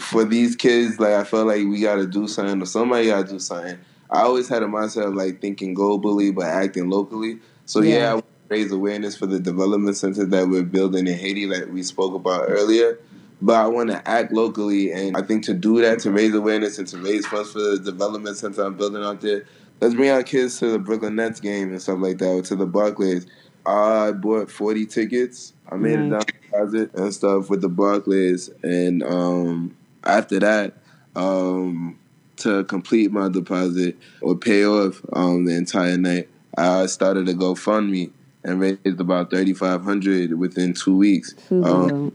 for 0.00 0.24
these 0.24 0.56
kids, 0.56 0.98
like 0.98 1.14
I 1.14 1.24
felt 1.24 1.46
like 1.46 1.64
we 1.66 1.80
got 1.80 1.96
to 1.96 2.06
do 2.06 2.26
something 2.26 2.60
or 2.60 2.66
somebody 2.66 3.06
got 3.06 3.26
to 3.26 3.32
do 3.32 3.38
something. 3.38 3.78
I 4.10 4.22
always 4.22 4.48
had 4.48 4.62
a 4.62 4.66
mindset 4.66 5.06
of 5.06 5.14
like 5.14 5.40
thinking 5.40 5.74
globally 5.74 6.34
but 6.34 6.44
acting 6.44 6.90
locally. 6.90 7.38
So 7.66 7.80
yeah, 7.80 8.14
yeah 8.14 8.20
raise 8.48 8.72
awareness 8.72 9.16
for 9.16 9.26
the 9.26 9.40
development 9.40 9.96
center 9.96 10.24
that 10.26 10.48
we're 10.48 10.62
building 10.62 11.06
in 11.06 11.14
Haiti 11.14 11.46
that 11.46 11.70
we 11.70 11.82
spoke 11.82 12.14
about 12.14 12.44
earlier. 12.48 12.98
But 13.44 13.56
I 13.56 13.66
want 13.66 13.90
to 13.90 14.08
act 14.08 14.32
locally, 14.32 14.90
and 14.90 15.18
I 15.18 15.20
think 15.20 15.44
to 15.44 15.52
do 15.52 15.78
that, 15.82 15.98
to 16.00 16.10
raise 16.10 16.32
awareness 16.32 16.78
and 16.78 16.88
to 16.88 16.96
raise 16.96 17.26
funds 17.26 17.52
for 17.52 17.58
the 17.58 17.78
development 17.78 18.38
center 18.38 18.62
I'm 18.62 18.74
building 18.74 19.04
out 19.04 19.20
there, 19.20 19.44
let's 19.82 19.94
bring 19.94 20.08
our 20.08 20.22
kids 20.22 20.58
to 20.60 20.70
the 20.70 20.78
Brooklyn 20.78 21.16
Nets 21.16 21.40
game 21.40 21.68
and 21.68 21.82
stuff 21.82 21.98
like 22.00 22.16
that, 22.18 22.30
or 22.30 22.40
to 22.40 22.56
the 22.56 22.64
Barclays. 22.64 23.26
I 23.66 24.12
bought 24.12 24.50
40 24.50 24.86
tickets. 24.86 25.52
I 25.70 25.76
made 25.76 25.98
nice. 25.98 26.22
a 26.22 26.24
deposit 26.24 26.94
and 26.94 27.12
stuff 27.12 27.50
with 27.50 27.60
the 27.60 27.68
Barclays, 27.68 28.48
and 28.62 29.02
um, 29.02 29.76
after 30.04 30.40
that, 30.40 30.78
um, 31.14 31.98
to 32.36 32.64
complete 32.64 33.12
my 33.12 33.28
deposit 33.28 33.98
or 34.22 34.36
pay 34.36 34.64
off 34.64 35.02
um, 35.12 35.44
the 35.44 35.54
entire 35.54 35.98
night, 35.98 36.30
I 36.56 36.86
started 36.86 37.28
a 37.28 37.34
GoFundMe 37.34 38.10
and 38.42 38.58
raised 38.58 39.00
about 39.00 39.30
thirty 39.30 39.52
five 39.52 39.84
hundred 39.84 40.38
within 40.38 40.72
two 40.72 40.96
weeks. 40.96 41.34
Um, 41.50 42.14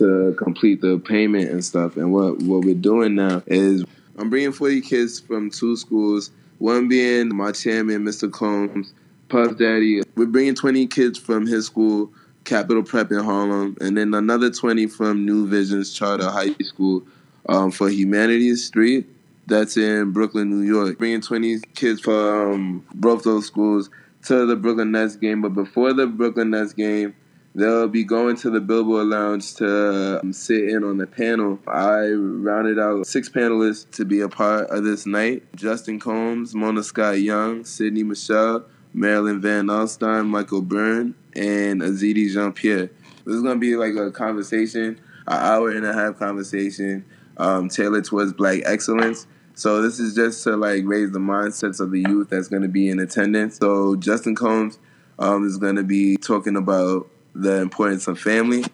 to 0.00 0.34
complete 0.38 0.80
the 0.80 0.98
payment 0.98 1.50
and 1.50 1.64
stuff. 1.64 1.96
And 1.96 2.12
what 2.12 2.38
what 2.42 2.64
we're 2.64 2.74
doing 2.74 3.14
now 3.14 3.42
is 3.46 3.84
I'm 4.18 4.30
bringing 4.30 4.52
40 4.52 4.80
kids 4.80 5.20
from 5.20 5.50
two 5.50 5.76
schools. 5.76 6.30
One 6.58 6.88
being 6.88 7.34
my 7.34 7.52
chairman, 7.52 8.04
Mr. 8.04 8.30
Combs, 8.30 8.92
Puff 9.28 9.56
Daddy. 9.56 10.02
We're 10.16 10.26
bringing 10.26 10.54
20 10.54 10.86
kids 10.88 11.18
from 11.18 11.46
his 11.46 11.66
school, 11.66 12.12
Capital 12.44 12.82
Prep 12.82 13.12
in 13.12 13.20
Harlem, 13.20 13.76
and 13.80 13.96
then 13.96 14.12
another 14.14 14.50
20 14.50 14.86
from 14.88 15.24
New 15.24 15.46
Visions 15.46 15.92
Charter 15.92 16.28
High 16.28 16.54
School 16.62 17.02
um, 17.48 17.70
for 17.70 17.88
Humanities 17.88 18.64
Street. 18.64 19.06
That's 19.46 19.76
in 19.76 20.12
Brooklyn, 20.12 20.50
New 20.50 20.66
York. 20.66 20.98
Bringing 20.98 21.20
20 21.20 21.60
kids 21.74 22.00
from 22.00 22.52
um, 22.52 22.86
both 22.94 23.24
those 23.24 23.46
schools 23.46 23.90
to 24.26 24.46
the 24.46 24.56
Brooklyn 24.56 24.92
Nets 24.92 25.16
game. 25.16 25.42
But 25.42 25.54
before 25.54 25.92
the 25.92 26.06
Brooklyn 26.06 26.50
Nets 26.50 26.72
game, 26.72 27.14
they'll 27.54 27.88
be 27.88 28.04
going 28.04 28.36
to 28.36 28.50
the 28.50 28.60
Billboard 28.60 29.08
Lounge 29.08 29.54
to 29.56 30.20
um, 30.20 30.32
sit 30.32 30.68
in 30.68 30.84
on 30.84 30.98
the 30.98 31.06
panel. 31.06 31.58
I 31.66 32.08
rounded 32.08 32.78
out 32.78 33.06
six 33.06 33.28
panelists 33.28 33.90
to 33.92 34.04
be 34.04 34.20
a 34.20 34.28
part 34.28 34.70
of 34.70 34.84
this 34.84 35.06
night 35.06 35.42
Justin 35.56 35.98
Combs, 35.98 36.54
Mona 36.54 36.82
Scott 36.82 37.20
Young, 37.20 37.64
Sydney 37.64 38.02
Michelle, 38.02 38.64
Marilyn 38.92 39.40
Van 39.40 39.66
Alstyne, 39.66 40.26
Michael 40.26 40.62
Brun, 40.62 41.14
and 41.34 41.80
Azede 41.80 42.32
Jean 42.32 42.52
Pierre. 42.52 42.90
This 43.24 43.36
is 43.36 43.42
going 43.42 43.56
to 43.56 43.60
be 43.60 43.76
like 43.76 43.94
a 43.94 44.10
conversation, 44.10 45.00
an 45.26 45.38
hour 45.38 45.70
and 45.70 45.84
a 45.84 45.92
half 45.92 46.18
conversation 46.18 47.04
um, 47.36 47.68
tailored 47.68 48.04
towards 48.04 48.32
black 48.32 48.60
excellence. 48.64 49.26
So 49.54 49.82
this 49.82 50.00
is 50.00 50.14
just 50.14 50.42
to 50.44 50.56
like 50.56 50.84
raise 50.86 51.10
the 51.10 51.18
mindsets 51.18 51.80
of 51.80 51.90
the 51.90 52.00
youth 52.00 52.30
that's 52.30 52.48
going 52.48 52.62
to 52.62 52.68
be 52.68 52.88
in 52.88 52.98
attendance. 52.98 53.58
So 53.58 53.96
Justin 53.96 54.34
Combs 54.34 54.78
um, 55.18 55.46
is 55.46 55.58
going 55.58 55.76
to 55.76 55.82
be 55.82 56.16
talking 56.16 56.56
about 56.56 57.10
the 57.34 57.60
importance 57.60 58.08
of 58.08 58.18
family. 58.18 58.64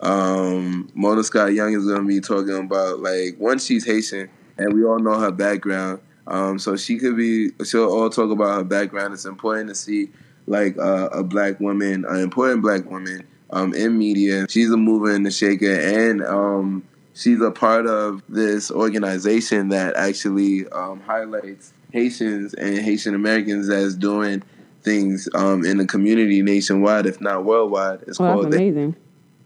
Um, 0.00 0.90
Mona 0.94 1.22
Scott 1.22 1.52
Young 1.52 1.74
is 1.74 1.84
going 1.86 2.02
to 2.02 2.06
be 2.06 2.20
talking 2.20 2.56
about 2.56 3.00
like 3.00 3.36
once 3.38 3.64
she's 3.64 3.84
Haitian, 3.84 4.28
and 4.58 4.72
we 4.72 4.84
all 4.84 4.98
know 4.98 5.18
her 5.18 5.30
background. 5.30 6.00
Um, 6.26 6.58
so 6.58 6.76
she 6.76 6.98
could 6.98 7.16
be. 7.16 7.50
She'll 7.64 7.90
all 7.90 8.10
talk 8.10 8.30
about 8.30 8.56
her 8.56 8.64
background. 8.64 9.14
It's 9.14 9.24
important 9.24 9.68
to 9.68 9.74
see 9.74 10.10
like 10.46 10.76
uh, 10.78 11.08
a 11.12 11.22
black 11.22 11.60
woman, 11.60 12.04
an 12.04 12.20
important 12.20 12.62
black 12.62 12.88
woman 12.90 13.26
um, 13.50 13.74
in 13.74 13.96
media. 13.98 14.46
She's 14.48 14.70
a 14.70 14.76
mover 14.76 15.14
and 15.14 15.26
a 15.26 15.30
shaker, 15.30 15.72
and 15.72 16.22
um, 16.22 16.84
she's 17.14 17.40
a 17.40 17.50
part 17.50 17.86
of 17.86 18.22
this 18.28 18.70
organization 18.70 19.68
that 19.68 19.96
actually 19.96 20.68
um, 20.70 21.00
highlights 21.00 21.72
Haitians 21.92 22.54
and 22.54 22.78
Haitian 22.78 23.14
Americans 23.14 23.68
as 23.68 23.94
doing 23.94 24.42
things 24.82 25.28
um, 25.34 25.64
in 25.64 25.78
the 25.78 25.86
community 25.86 26.42
nationwide, 26.42 27.06
if 27.06 27.20
not 27.20 27.44
worldwide. 27.44 28.02
It's 28.06 28.20
oh, 28.20 28.24
called 28.24 28.46
amazing. 28.46 28.92
The, 28.92 28.98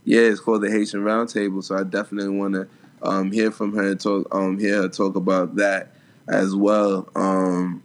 yeah, 0.04 0.20
it's 0.20 0.40
called 0.40 0.62
the 0.62 0.70
Haitian 0.70 1.02
Roundtable. 1.02 1.62
So 1.62 1.76
I 1.76 1.82
definitely 1.82 2.36
want 2.36 2.54
to 2.54 2.68
um, 3.02 3.32
hear 3.32 3.50
from 3.50 3.74
her 3.74 3.90
and 3.90 4.00
talk, 4.00 4.32
um, 4.34 4.58
hear 4.58 4.82
her 4.82 4.88
talk 4.88 5.16
about 5.16 5.56
that 5.56 5.92
as 6.28 6.54
well, 6.54 7.08
um, 7.14 7.82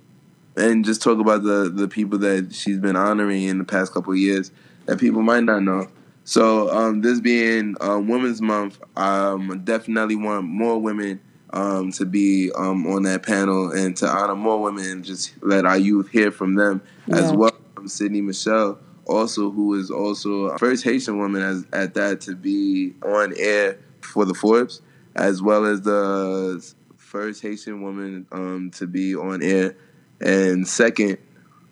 and 0.55 0.83
just 0.83 1.01
talk 1.01 1.19
about 1.19 1.43
the 1.43 1.71
the 1.73 1.87
people 1.87 2.17
that 2.19 2.53
she's 2.53 2.77
been 2.77 2.95
honoring 2.95 3.43
in 3.43 3.57
the 3.57 3.63
past 3.63 3.93
couple 3.93 4.15
years 4.15 4.51
that 4.85 4.99
people 4.99 5.21
might 5.21 5.43
not 5.43 5.63
know. 5.63 5.87
So 6.23 6.69
um, 6.69 7.01
this 7.01 7.19
being 7.19 7.75
um, 7.81 8.07
Women's 8.07 8.41
Month, 8.41 8.79
I 8.95 9.31
um, 9.31 9.61
definitely 9.63 10.15
want 10.15 10.45
more 10.45 10.79
women 10.79 11.19
um, 11.53 11.91
to 11.93 12.05
be 12.05 12.51
um, 12.55 12.87
on 12.87 13.03
that 13.03 13.23
panel 13.23 13.71
and 13.71 13.95
to 13.97 14.07
honor 14.07 14.35
more 14.35 14.61
women 14.61 14.85
and 14.85 15.05
just 15.05 15.33
let 15.41 15.65
our 15.65 15.77
youth 15.77 16.09
hear 16.09 16.31
from 16.31 16.55
them 16.55 16.81
yeah. 17.07 17.17
as 17.17 17.33
well. 17.33 17.51
From 17.75 17.87
Sydney 17.87 18.21
Michelle, 18.21 18.77
also 19.07 19.49
who 19.49 19.73
is 19.73 19.89
also 19.89 20.55
first 20.57 20.83
Haitian 20.83 21.17
woman 21.17 21.41
as, 21.41 21.65
at 21.73 21.93
that 21.95 22.21
to 22.21 22.35
be 22.35 22.93
on 23.03 23.33
air 23.37 23.77
for 24.01 24.25
the 24.25 24.33
Forbes, 24.33 24.81
as 25.15 25.41
well 25.41 25.65
as 25.65 25.81
the 25.81 26.73
first 26.97 27.41
Haitian 27.41 27.81
woman 27.81 28.27
um, 28.31 28.71
to 28.75 28.87
be 28.87 29.15
on 29.15 29.41
air 29.41 29.75
and 30.19 30.67
second 30.67 31.17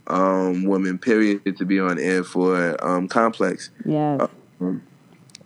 um, 0.08 0.64
woman 0.64 0.98
period 0.98 1.58
to 1.58 1.66
be 1.66 1.80
on 1.80 2.00
air 2.00 2.24
for 2.24 2.84
um, 2.84 3.08
Complex. 3.08 3.70
Yeah. 3.86 4.28
Um, 4.60 4.82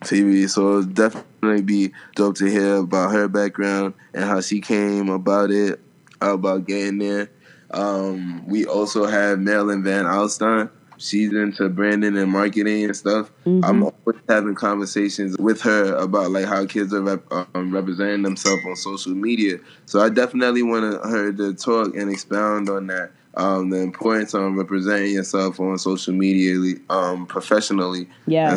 TV. 0.03 0.49
So 0.49 0.79
it'll 0.79 0.83
definitely 0.83 1.61
be 1.61 1.91
dope 2.15 2.35
to 2.37 2.45
hear 2.45 2.77
about 2.77 3.11
her 3.11 3.27
background 3.27 3.93
and 4.13 4.23
how 4.23 4.41
she 4.41 4.61
came 4.61 5.09
about 5.09 5.51
it, 5.51 5.79
about 6.21 6.67
getting 6.67 6.99
there. 6.99 7.29
Um, 7.71 8.47
we 8.47 8.65
also 8.65 9.05
have 9.05 9.39
Marilyn 9.39 9.83
Van 9.83 10.05
Alstyne. 10.05 10.69
She's 10.97 11.33
into 11.33 11.67
branding 11.69 12.17
and 12.17 12.31
marketing 12.31 12.85
and 12.85 12.95
stuff. 12.95 13.31
Mm-hmm. 13.45 13.65
I'm 13.65 13.83
always 13.83 14.21
having 14.29 14.55
conversations 14.55 15.37
with 15.37 15.59
her 15.61 15.95
about 15.95 16.31
like 16.31 16.45
how 16.45 16.65
kids 16.65 16.93
are 16.93 17.01
rep- 17.01 17.25
um, 17.31 17.73
representing 17.73 18.21
themselves 18.21 18.61
on 18.65 18.75
social 18.75 19.13
media. 19.13 19.57
So 19.85 19.99
I 19.99 20.09
definitely 20.09 20.63
want 20.63 21.03
her 21.03 21.33
to 21.33 21.53
talk 21.55 21.95
and 21.95 22.09
expound 22.09 22.69
on 22.69 22.87
that. 22.87 23.11
Um, 23.35 23.71
the 23.71 23.79
importance 23.79 24.35
of 24.35 24.53
representing 24.53 25.13
yourself 25.13 25.59
on 25.59 25.77
social 25.79 26.13
media 26.13 26.75
um, 26.91 27.25
professionally. 27.25 28.07
Yeah. 28.27 28.55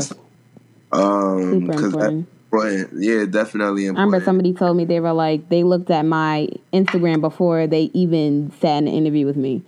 Um, 0.97 1.61
Super 1.61 1.73
important. 1.73 2.29
Important. 2.53 3.03
Yeah, 3.03 3.25
definitely 3.27 3.87
important. 3.87 3.99
I 3.99 4.05
remember 4.05 4.25
somebody 4.25 4.55
told 4.55 4.77
me 4.77 4.85
they 4.85 5.01
were 5.01 5.13
like 5.13 5.49
they 5.49 5.63
looked 5.63 5.91
at 5.91 6.05
my 6.05 6.49
Instagram 6.73 7.21
before 7.21 7.67
they 7.67 7.91
even 7.93 8.53
sat 8.61 8.79
in 8.79 8.89
an 8.89 8.95
interview 8.95 9.27
with 9.27 9.37
me. 9.37 9.63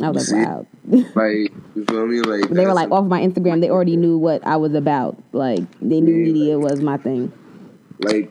I 0.00 0.10
was 0.10 0.32
like, 0.32 0.46
wow. 0.46 0.66
like 0.84 1.52
you 1.76 1.84
feel 1.88 2.06
me? 2.06 2.20
Like 2.20 2.50
they 2.50 2.66
were 2.66 2.74
like 2.74 2.90
off 2.90 3.06
my 3.06 3.20
Instagram. 3.20 3.60
They 3.60 3.70
already 3.70 3.96
knew 3.96 4.18
what 4.18 4.44
I 4.44 4.56
was 4.56 4.74
about. 4.74 5.22
Like 5.32 5.62
they 5.80 6.00
knew 6.00 6.16
yeah, 6.16 6.32
media 6.32 6.58
like, 6.58 6.70
was 6.70 6.80
my 6.80 6.96
thing. 6.96 7.32
Like 8.00 8.30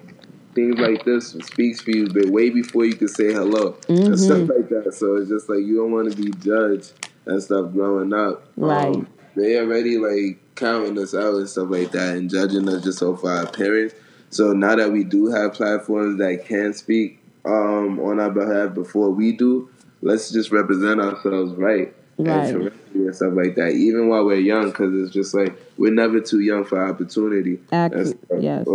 things 0.53 0.77
like 0.77 1.05
this 1.05 1.29
speaks 1.31 1.79
for 1.79 1.91
you, 1.91 2.09
but 2.09 2.25
way 2.25 2.49
before 2.49 2.83
you 2.83 2.95
can 2.95 3.07
say 3.07 3.31
hello 3.31 3.73
mm-hmm. 3.87 4.07
and 4.07 4.19
stuff 4.19 4.49
like 4.49 4.67
that. 4.69 4.93
So 4.93 5.15
it's 5.15 5.29
just 5.29 5.47
like 5.47 5.59
you 5.59 5.77
don't 5.77 5.91
want 5.93 6.11
to 6.11 6.21
be 6.21 6.31
judged 6.31 7.07
and 7.25 7.41
stuff 7.41 7.71
growing 7.71 8.13
up. 8.13 8.45
Right. 8.57 8.87
Um, 8.87 9.07
they 9.35 9.57
already 9.57 9.97
like 9.97 10.40
counting 10.55 10.97
us 10.99 11.13
out 11.13 11.35
and 11.35 11.49
stuff 11.49 11.69
like 11.69 11.91
that 11.91 12.15
and 12.15 12.29
judging 12.29 12.67
us 12.69 12.83
just 12.83 13.01
off 13.01 13.23
our 13.23 13.43
appearance. 13.43 13.93
So 14.29 14.53
now 14.53 14.75
that 14.75 14.91
we 14.91 15.03
do 15.03 15.27
have 15.27 15.53
platforms 15.53 16.17
that 16.19 16.45
can 16.45 16.73
speak 16.73 17.21
um, 17.43 17.99
on 17.99 18.19
our 18.19 18.29
behalf 18.29 18.73
before 18.73 19.09
we 19.09 19.33
do, 19.33 19.69
let's 20.01 20.31
just 20.31 20.51
represent 20.51 21.01
ourselves 21.01 21.53
right. 21.55 21.93
Right. 22.17 22.53
And 22.93 23.15
stuff 23.15 23.33
like 23.33 23.55
that, 23.55 23.71
even 23.71 24.07
while 24.09 24.25
we're 24.25 24.35
young, 24.35 24.69
because 24.69 24.93
it's 24.93 25.11
just 25.11 25.33
like 25.33 25.59
we're 25.77 25.93
never 25.93 26.19
too 26.19 26.41
young 26.41 26.65
for 26.65 26.87
opportunity. 26.87 27.59
Actually, 27.71 28.15
yes. 28.39 28.67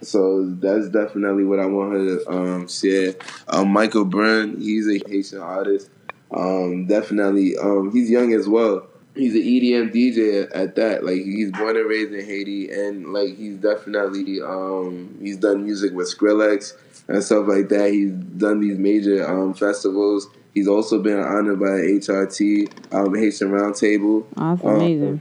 So 0.00 0.46
that's 0.58 0.88
definitely 0.88 1.44
what 1.44 1.60
I 1.60 1.66
want 1.66 1.92
her 1.92 2.18
to 2.18 2.30
um, 2.30 2.68
share. 2.68 3.14
Um, 3.48 3.70
Michael 3.70 4.04
Brun, 4.04 4.60
he's 4.60 4.88
a 4.88 5.00
Haitian 5.08 5.38
artist. 5.38 5.90
Um, 6.30 6.86
definitely, 6.86 7.56
um, 7.56 7.92
he's 7.92 8.10
young 8.10 8.32
as 8.32 8.48
well 8.48 8.87
he's 9.18 9.34
an 9.34 9.42
EDM 9.42 9.92
DJ 9.92 10.48
at 10.54 10.76
that. 10.76 11.04
Like 11.04 11.16
he's 11.16 11.50
born 11.52 11.76
and 11.76 11.88
raised 11.88 12.12
in 12.12 12.24
Haiti, 12.24 12.70
and 12.70 13.12
like 13.12 13.36
he's 13.36 13.56
definitely 13.56 14.40
um, 14.40 15.18
he's 15.20 15.36
done 15.36 15.64
music 15.64 15.92
with 15.92 16.14
Skrillex 16.14 16.74
and 17.08 17.22
stuff 17.22 17.48
like 17.48 17.68
that. 17.68 17.90
He's 17.90 18.12
done 18.12 18.60
these 18.60 18.78
major 18.78 19.28
um, 19.28 19.54
festivals. 19.54 20.28
He's 20.54 20.68
also 20.68 21.00
been 21.02 21.18
honored 21.18 21.60
by 21.60 21.66
HRT, 21.66 22.94
um, 22.94 23.14
Haitian 23.14 23.50
Roundtable. 23.50 24.26
That's 24.34 24.64
um, 24.64 24.76
amazing. 24.76 25.20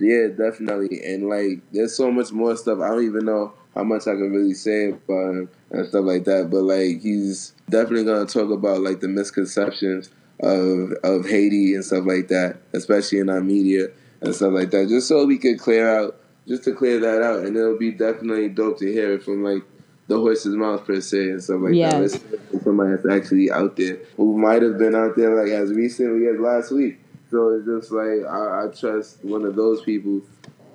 Yeah, 0.00 0.26
definitely. 0.28 1.00
And 1.04 1.28
like, 1.28 1.60
there's 1.72 1.96
so 1.96 2.10
much 2.10 2.32
more 2.32 2.56
stuff. 2.56 2.80
I 2.80 2.88
don't 2.88 3.04
even 3.04 3.24
know 3.24 3.54
how 3.74 3.84
much 3.84 4.02
I 4.02 4.12
can 4.12 4.32
really 4.32 4.54
say 4.54 4.88
about 4.88 5.30
him 5.30 5.50
and 5.70 5.86
stuff 5.86 6.04
like 6.04 6.24
that. 6.24 6.50
But 6.50 6.62
like 6.62 7.00
he's 7.00 7.54
definitely 7.70 8.04
gonna 8.04 8.26
talk 8.26 8.50
about 8.50 8.80
like 8.80 9.00
the 9.00 9.08
misconceptions 9.08 10.10
of 10.40 10.92
of 11.02 11.26
Haiti 11.26 11.74
and 11.74 11.84
stuff 11.84 12.04
like 12.06 12.28
that, 12.28 12.58
especially 12.72 13.18
in 13.18 13.30
our 13.30 13.40
media 13.40 13.88
and 14.20 14.34
stuff 14.34 14.52
like 14.52 14.70
that, 14.70 14.88
just 14.88 15.08
so 15.08 15.24
we 15.26 15.38
could 15.38 15.58
clear 15.58 15.88
out, 15.88 16.16
just 16.46 16.64
to 16.64 16.74
clear 16.74 16.98
that 17.00 17.22
out, 17.22 17.44
and 17.44 17.56
it'll 17.56 17.78
be 17.78 17.90
definitely 17.92 18.48
dope 18.48 18.78
to 18.78 18.90
hear 18.92 19.14
it 19.14 19.22
from 19.22 19.42
like 19.42 19.62
the 20.08 20.16
horse's 20.18 20.54
mouth 20.54 20.84
per 20.86 21.00
se 21.00 21.30
and 21.30 21.42
stuff 21.42 21.60
like 21.62 21.74
Yes. 21.74 22.12
that. 22.18 22.50
To 22.52 22.62
somebody 22.62 22.90
that's 22.96 23.08
actually 23.08 23.50
out 23.50 23.76
there 23.76 23.98
who 24.16 24.38
might 24.38 24.62
have 24.62 24.78
been 24.78 24.94
out 24.94 25.16
there 25.16 25.34
like 25.42 25.52
as 25.52 25.72
recently 25.72 26.26
as 26.28 26.38
last 26.38 26.70
week. 26.70 26.98
So 27.30 27.48
it's 27.50 27.66
just 27.66 27.90
like 27.90 28.24
I, 28.30 28.64
I 28.64 28.68
trust 28.68 29.24
one 29.24 29.44
of 29.44 29.56
those 29.56 29.82
people 29.82 30.22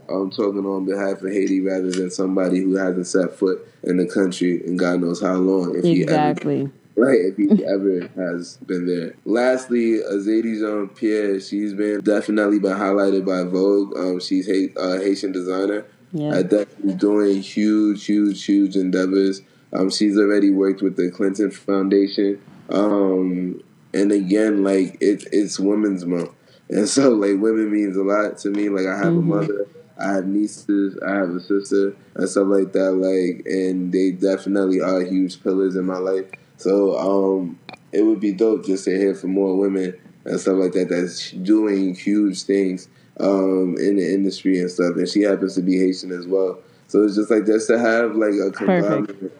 um, 0.09 0.29
talking 0.31 0.65
on 0.65 0.83
behalf 0.85 1.21
of 1.21 1.31
Haiti 1.31 1.61
rather 1.61 1.89
than 1.91 2.11
somebody 2.11 2.59
who 2.59 2.75
hasn't 2.75 3.07
set 3.07 3.33
foot 3.37 3.65
in 3.83 3.95
the 3.97 4.05
country 4.05 4.61
and 4.65 4.77
God 4.77 4.99
knows 4.99 5.21
how 5.21 5.35
long. 5.35 5.75
If 5.77 5.83
he 5.85 6.03
ever 6.03 6.31
Exactly. 6.31 6.69
Right? 6.95 7.19
If 7.21 7.37
he 7.37 7.65
ever 7.65 8.07
has 8.15 8.57
been 8.57 8.85
there. 8.85 9.15
Lastly, 9.25 9.99
Azede 9.99 10.59
Jean 10.59 10.89
Pierre, 10.89 11.39
she's 11.39 11.73
been 11.73 12.01
definitely 12.01 12.59
been 12.59 12.73
highlighted 12.77 13.25
by 13.25 13.43
Vogue. 13.43 13.97
Um, 13.97 14.19
she's 14.19 14.49
a 14.49 14.69
uh, 14.79 14.99
Haitian 14.99 15.31
designer. 15.31 15.85
Yeah. 16.11 16.29
Uh, 16.35 16.41
definitely 16.43 16.95
doing 16.95 17.41
huge, 17.41 18.05
huge, 18.05 18.43
huge 18.43 18.75
endeavors. 18.75 19.41
Um, 19.73 19.89
she's 19.89 20.17
already 20.17 20.49
worked 20.51 20.81
with 20.81 20.97
the 20.97 21.09
Clinton 21.09 21.49
Foundation. 21.49 22.41
Um, 22.69 23.63
and 23.93 24.11
again, 24.11 24.63
like 24.63 24.97
it, 25.01 25.23
it's 25.31 25.59
Women's 25.59 26.05
Month, 26.05 26.31
and 26.69 26.87
so 26.87 27.09
like 27.11 27.41
women 27.41 27.71
means 27.71 27.95
a 27.97 28.03
lot 28.03 28.37
to 28.39 28.49
me. 28.49 28.69
Like 28.69 28.85
I 28.85 28.97
have 28.97 29.13
Mhm. 29.13 29.19
a 29.19 29.21
mother, 29.21 29.67
I 29.97 30.13
have 30.13 30.27
nieces, 30.27 30.97
I 31.05 31.15
have 31.15 31.29
a 31.31 31.39
sister, 31.39 31.95
and 32.15 32.29
stuff 32.29 32.47
like 32.47 32.71
that. 32.73 32.91
Like, 32.93 33.45
and 33.45 33.91
they 33.91 34.11
definitely 34.11 34.81
are 34.81 35.01
huge 35.01 35.41
pillars 35.43 35.75
in 35.75 35.85
my 35.85 35.97
life. 35.97 36.25
So 36.61 36.97
um, 36.97 37.59
it 37.91 38.03
would 38.03 38.19
be 38.19 38.31
dope 38.31 38.65
just 38.65 38.85
to 38.85 38.91
hear 38.91 39.15
from 39.15 39.31
more 39.31 39.57
women 39.57 39.99
and 40.25 40.39
stuff 40.39 40.57
like 40.57 40.73
that 40.73 40.89
that's 40.89 41.31
doing 41.31 41.95
huge 41.95 42.43
things 42.43 42.87
um, 43.19 43.75
in 43.79 43.95
the 43.95 44.13
industry 44.13 44.59
and 44.59 44.69
stuff. 44.69 44.95
And 44.95 45.07
she 45.07 45.21
happens 45.21 45.55
to 45.55 45.61
be 45.61 45.79
Haitian 45.79 46.11
as 46.11 46.27
well. 46.27 46.59
So 46.87 47.03
it's 47.03 47.15
just 47.15 47.31
like 47.31 47.45
just 47.45 47.67
to 47.67 47.79
have 47.79 48.15
like 48.15 48.33
a 48.33 48.51
conglomerate. 48.51 49.31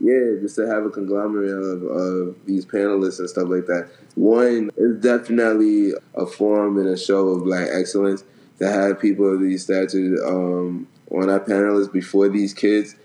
Yeah, 0.00 0.40
just 0.40 0.56
to 0.56 0.66
have 0.66 0.84
a 0.84 0.90
conglomerate 0.90 1.50
of, 1.50 1.82
of 1.84 2.36
these 2.46 2.66
panelists 2.66 3.20
and 3.20 3.30
stuff 3.30 3.48
like 3.48 3.66
that. 3.66 3.88
One 4.16 4.70
is 4.76 5.00
definitely 5.00 5.92
a 6.14 6.26
forum 6.26 6.78
and 6.78 6.88
a 6.88 6.96
show 6.96 7.28
of 7.28 7.44
black 7.44 7.68
excellence 7.72 8.24
to 8.58 8.70
have 8.70 9.00
people 9.00 9.32
of 9.32 9.40
these 9.40 9.62
statures 9.62 10.20
um, 10.26 10.88
on 11.10 11.30
our 11.30 11.40
panelists 11.40 11.92
before 11.92 12.28
these 12.28 12.52
kids 12.52 12.96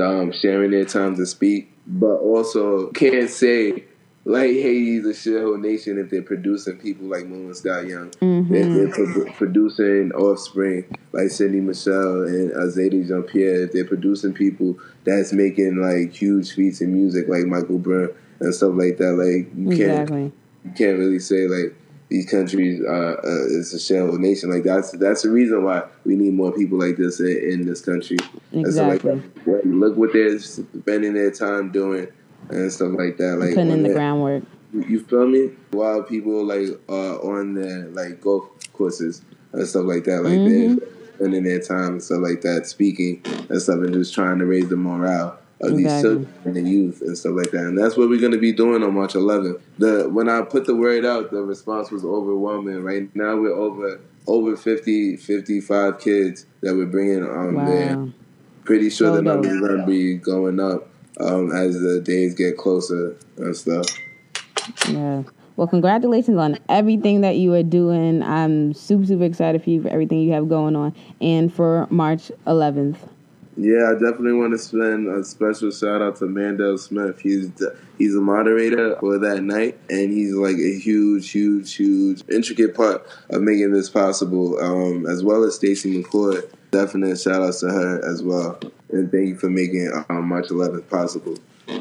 um, 0.00 0.32
sharing 0.32 0.70
their 0.70 0.84
time 0.84 1.16
to 1.16 1.26
speak, 1.26 1.72
but 1.86 2.16
also 2.16 2.88
can't 2.90 3.30
say 3.30 3.84
like 4.24 4.50
Haiti's 4.50 5.06
a 5.06 5.10
shithole 5.10 5.60
nation 5.60 5.98
if 5.98 6.10
they're 6.10 6.20
producing 6.20 6.78
people 6.78 7.06
like 7.06 7.26
Mona 7.26 7.54
Scott 7.54 7.86
Young. 7.86 8.10
Mhm. 8.20 8.50
If 8.50 8.74
they're 8.96 9.04
pro- 9.14 9.32
producing 9.34 10.10
offspring 10.12 10.84
like 11.12 11.30
Sydney 11.30 11.60
Michelle 11.60 12.22
and 12.24 12.50
Azede 12.52 13.06
Jean 13.06 13.22
Pierre, 13.22 13.62
if 13.64 13.72
they're 13.72 13.84
producing 13.84 14.32
people 14.32 14.76
that's 15.04 15.32
making 15.32 15.76
like 15.80 16.12
huge 16.12 16.52
feats 16.54 16.80
in 16.80 16.92
music 16.92 17.28
like 17.28 17.46
Michael 17.46 17.78
Brun 17.78 18.08
and 18.40 18.52
stuff 18.52 18.72
like 18.74 18.96
that, 18.98 19.12
like 19.12 19.48
you 19.56 19.68
can't 19.76 19.80
Exactly. 20.02 20.32
you 20.64 20.70
can't 20.76 20.98
really 20.98 21.20
say 21.20 21.46
like 21.46 21.74
these 22.08 22.30
countries 22.30 22.80
uh, 22.86 23.16
uh, 23.24 23.46
is 23.46 23.74
a 23.74 23.80
shell 23.80 24.12
nation. 24.18 24.50
Like 24.50 24.62
that's 24.62 24.92
that's 24.92 25.22
the 25.22 25.30
reason 25.30 25.64
why 25.64 25.84
we 26.04 26.14
need 26.16 26.34
more 26.34 26.52
people 26.52 26.78
like 26.78 26.96
this 26.96 27.18
in, 27.20 27.36
in 27.36 27.66
this 27.66 27.80
country. 27.80 28.16
And 28.52 28.72
so, 28.72 28.86
like, 28.86 29.04
Exactly. 29.04 29.62
look 29.64 29.96
what 29.96 30.12
they're 30.12 30.38
spending 30.38 31.14
their 31.14 31.30
time 31.32 31.72
doing 31.72 32.06
and 32.50 32.72
stuff 32.72 32.92
like 32.96 33.16
that. 33.16 33.38
Like 33.38 33.50
Putting 33.50 33.70
in 33.70 33.82
the 33.82 33.88
their- 33.88 33.96
groundwork. 33.98 34.44
you 34.72 35.00
feel 35.00 35.26
me? 35.26 35.50
While 35.72 36.02
people 36.04 36.44
like 36.44 36.68
are 36.88 37.18
on 37.22 37.54
their 37.54 37.86
like 37.88 38.20
golf 38.20 38.48
courses 38.72 39.22
and 39.52 39.66
stuff 39.66 39.84
like 39.86 40.04
that, 40.04 40.22
like 40.22 40.34
Mhm. 40.38 40.48
they're 40.78 40.88
spending 41.16 41.44
their 41.44 41.60
time 41.60 41.92
and 41.94 42.02
stuff 42.02 42.20
like 42.22 42.42
that, 42.42 42.66
speaking 42.66 43.22
and 43.48 43.60
stuff, 43.60 43.76
and 43.78 43.92
just 43.94 44.14
trying 44.14 44.38
to 44.38 44.46
raise 44.46 44.68
the 44.68 44.76
morale 44.76 45.38
of 45.60 45.76
these 45.76 46.02
children 46.02 46.32
and 46.44 46.56
the 46.56 46.62
youth 46.62 47.00
and 47.00 47.16
stuff 47.16 47.32
like 47.34 47.50
that. 47.50 47.64
And 47.64 47.78
that's 47.78 47.96
what 47.96 48.08
we're 48.08 48.20
gonna 48.20 48.38
be 48.38 48.52
doing 48.52 48.82
on 48.82 48.94
March 48.94 49.14
11th. 49.14 49.60
The 49.78 50.08
when 50.08 50.28
I 50.28 50.42
put 50.42 50.66
the 50.66 50.74
word 50.74 51.04
out, 51.04 51.30
the 51.30 51.42
response 51.42 51.90
was 51.90 52.04
overwhelming. 52.04 52.82
Right 52.82 53.14
now 53.14 53.36
we're 53.36 53.54
over 53.54 54.00
over 54.26 54.56
50, 54.56 55.16
55 55.16 56.00
kids 56.00 56.46
that 56.60 56.74
we're 56.74 56.86
bringing 56.86 57.22
on 57.22 57.54
there 57.64 58.12
pretty 58.66 58.90
sure 58.90 59.08
So 59.08 59.16
the 59.16 59.22
numbers 59.22 59.56
are 59.62 59.68
going 59.68 59.80
to 59.80 59.86
be 59.86 60.16
going 60.16 60.60
up 60.60 60.88
um, 61.20 61.52
as 61.52 61.80
the 61.80 62.00
days 62.00 62.34
get 62.34 62.58
closer 62.58 63.16
and 63.38 63.56
stuff. 63.56 63.86
Yeah. 64.88 65.22
Well, 65.54 65.68
congratulations 65.68 66.36
on 66.36 66.58
everything 66.68 67.22
that 67.22 67.36
you 67.36 67.54
are 67.54 67.62
doing. 67.62 68.22
I'm 68.22 68.74
super, 68.74 69.06
super 69.06 69.24
excited 69.24 69.64
for 69.64 69.70
you 69.70 69.80
for 69.80 69.88
everything 69.88 70.18
you 70.18 70.32
have 70.32 70.50
going 70.50 70.76
on 70.76 70.94
and 71.20 71.50
for 71.52 71.86
March 71.88 72.30
11th. 72.46 72.98
Yeah, 73.58 73.90
I 73.90 73.92
definitely 73.94 74.34
want 74.34 74.52
to 74.52 74.58
send 74.58 75.08
a 75.08 75.24
special 75.24 75.70
shout 75.70 76.02
out 76.02 76.16
to 76.16 76.26
Mandel 76.26 76.76
Smith. 76.76 77.20
He's 77.20 77.50
he's 77.96 78.14
a 78.14 78.20
moderator 78.20 78.96
for 79.00 79.18
that 79.18 79.42
night, 79.42 79.78
and 79.88 80.12
he's 80.12 80.34
like 80.34 80.56
a 80.56 80.78
huge, 80.78 81.30
huge, 81.30 81.74
huge, 81.74 82.22
intricate 82.30 82.74
part 82.74 83.06
of 83.30 83.40
making 83.40 83.72
this 83.72 83.88
possible. 83.88 84.58
Um, 84.60 85.06
as 85.06 85.24
well 85.24 85.42
as 85.44 85.54
Stacey 85.54 86.02
McCoy. 86.02 86.46
Definite 86.70 87.18
shout 87.18 87.40
outs 87.40 87.60
to 87.60 87.68
her 87.68 88.04
as 88.04 88.22
well, 88.22 88.60
and 88.90 89.10
thank 89.10 89.28
you 89.28 89.36
for 89.36 89.48
making 89.48 89.90
um, 90.10 90.28
March 90.28 90.48
11th 90.48 90.90
possible. 90.90 91.38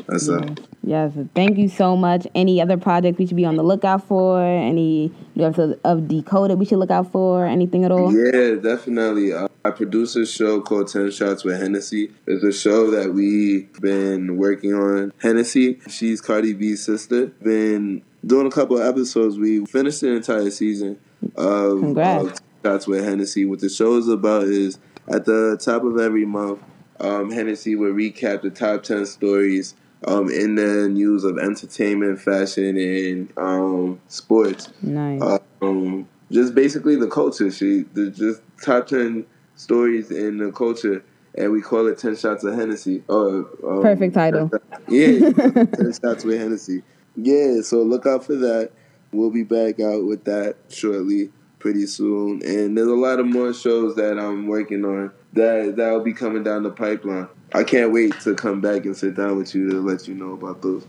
That's 0.08 0.30
uh, 0.30 0.56
Yes. 0.84 1.14
Thank 1.34 1.58
you 1.58 1.68
so 1.68 1.98
much. 1.98 2.28
Any 2.36 2.62
other 2.62 2.78
projects 2.78 3.18
we 3.18 3.26
should 3.26 3.36
be 3.36 3.46
on 3.46 3.56
the 3.56 3.64
lookout 3.64 4.08
for? 4.08 4.40
Any 4.40 5.12
new 5.36 5.46
episodes 5.46 5.80
of 5.84 6.08
Decoded 6.08 6.60
we 6.60 6.66
should 6.66 6.78
look 6.78 6.92
out 6.92 7.12
for? 7.12 7.46
Anything 7.46 7.84
at 7.86 7.92
all? 7.92 8.14
Yeah, 8.14 8.56
definitely. 8.56 9.34
Uh, 9.34 9.48
I 9.64 9.72
produce 9.72 10.16
a 10.16 10.26
show 10.28 10.62
called 10.62 10.90
10 10.90 11.10
Shots 11.10 11.44
with 11.44 11.60
Hennessy. 11.60 12.12
It's 12.28 12.44
a 12.44 12.52
show 12.52 12.92
that 12.92 13.14
we've 13.14 13.72
been 13.82 14.38
working 14.38 14.74
on. 14.76 15.12
Hennessy, 15.22 15.80
she's 15.90 16.22
Cardi 16.22 16.54
B's 16.54 16.86
sister. 16.86 17.28
Been 17.42 18.04
doing 18.26 18.46
a 18.46 18.52
couple 18.52 18.78
of 18.78 18.86
episodes. 18.86 19.40
We 19.40 19.66
finished 19.66 20.02
the 20.02 20.12
entire 20.12 20.52
season 20.52 21.00
of, 21.36 21.80
Congrats. 21.80 22.24
of 22.24 22.30
10 22.34 22.40
Shots 22.64 22.88
with 22.88 23.04
Hennessy. 23.04 23.46
What 23.46 23.60
the 23.60 23.70
show 23.70 23.98
is 23.98 24.08
about 24.08 24.44
is 24.44 24.78
at 25.12 25.26
the 25.26 25.58
top 25.60 25.84
of 25.84 26.00
every 26.00 26.26
month, 26.26 26.62
um, 27.00 27.32
Hennessy 27.32 27.76
will 27.76 27.94
recap 27.94 28.42
the 28.42 28.50
top 28.50 28.84
10 28.84 29.06
stories 29.06 29.76
um, 30.08 30.30
in 30.30 30.56
the 30.56 30.88
news 30.90 31.24
of 31.24 31.38
entertainment, 31.38 32.20
fashion, 32.22 32.78
and 32.78 33.34
um, 33.38 34.00
sports 34.08 34.70
Nice. 34.82 35.22
um, 35.62 36.08
just 36.32 36.54
basically 36.56 36.96
the 36.96 37.08
culture. 37.08 37.52
She 37.52 37.86
the 37.94 38.10
just 38.12 38.42
top 38.64 38.88
ten 38.88 39.26
stories 39.56 40.12
in 40.12 40.38
the 40.38 40.52
culture, 40.52 41.04
and 41.36 41.52
we 41.52 41.62
call 41.62 41.88
it 41.88 41.98
ten 41.98 42.16
shots 42.16 42.44
of 42.44 42.56
Hennessy. 42.56 43.04
Um, 43.10 43.48
Perfect 43.82 44.14
title. 44.14 44.52
Yeah, 44.88 45.30
ten 45.32 45.94
shots 45.94 46.24
with 46.24 46.40
Hennessy. 46.40 46.84
Yeah, 47.16 47.62
so 47.62 47.82
look 47.82 48.06
out 48.06 48.26
for 48.26 48.36
that. 48.36 48.72
We'll 49.12 49.32
be 49.32 49.44
back 49.44 49.80
out 49.80 50.06
with 50.06 50.26
that 50.26 50.58
shortly, 50.70 51.32
pretty 51.66 51.88
soon. 51.88 52.44
And 52.46 52.78
there's 52.78 52.88
a 52.88 52.94
lot 52.94 53.20
of 53.20 53.26
more 53.26 53.52
shows 53.52 53.96
that 53.96 54.20
I'm 54.20 54.46
working 54.46 54.86
on 54.86 55.12
that 55.34 55.74
that'll 55.76 56.04
be 56.04 56.14
coming 56.14 56.44
down 56.44 56.62
the 56.62 56.70
pipeline. 56.70 57.28
I 57.56 57.64
can't 57.64 57.92
wait 57.92 58.14
to 58.22 58.36
come 58.36 58.62
back 58.62 58.86
and 58.86 58.96
sit 58.96 59.16
down 59.16 59.40
with 59.40 59.56
you 59.56 59.72
to 59.72 59.82
let 59.82 60.08
you 60.08 60.14
know 60.14 60.34
about 60.34 60.62
those 60.62 60.86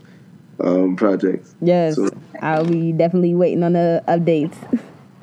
um, 0.59 0.95
projects. 0.95 1.55
yes. 1.61 1.95
so- 1.95 2.11
I'll 2.43 2.63
be 2.63 2.91
definitely 2.91 3.33
waiting 3.33 3.63
on 3.63 3.73
the 3.73 4.03
updates. 4.07 4.55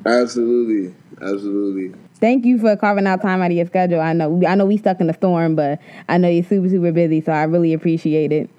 Absolutely, 0.04 0.92
absolutely. 1.22 1.96
Thank 2.16 2.44
you 2.44 2.58
for 2.58 2.76
carving 2.76 3.06
out 3.06 3.22
time 3.22 3.40
out 3.40 3.52
of 3.52 3.56
your 3.56 3.66
schedule. 3.66 4.00
I 4.00 4.12
know 4.12 4.42
I 4.44 4.56
know 4.56 4.66
we 4.66 4.76
stuck 4.76 5.00
in 5.00 5.06
the 5.06 5.14
storm, 5.14 5.54
but 5.54 5.80
I 6.08 6.18
know 6.18 6.28
you're 6.28 6.42
super, 6.42 6.68
super 6.68 6.90
busy, 6.90 7.20
so 7.20 7.30
I 7.30 7.44
really 7.44 7.72
appreciate 7.72 8.32
it. 8.32 8.50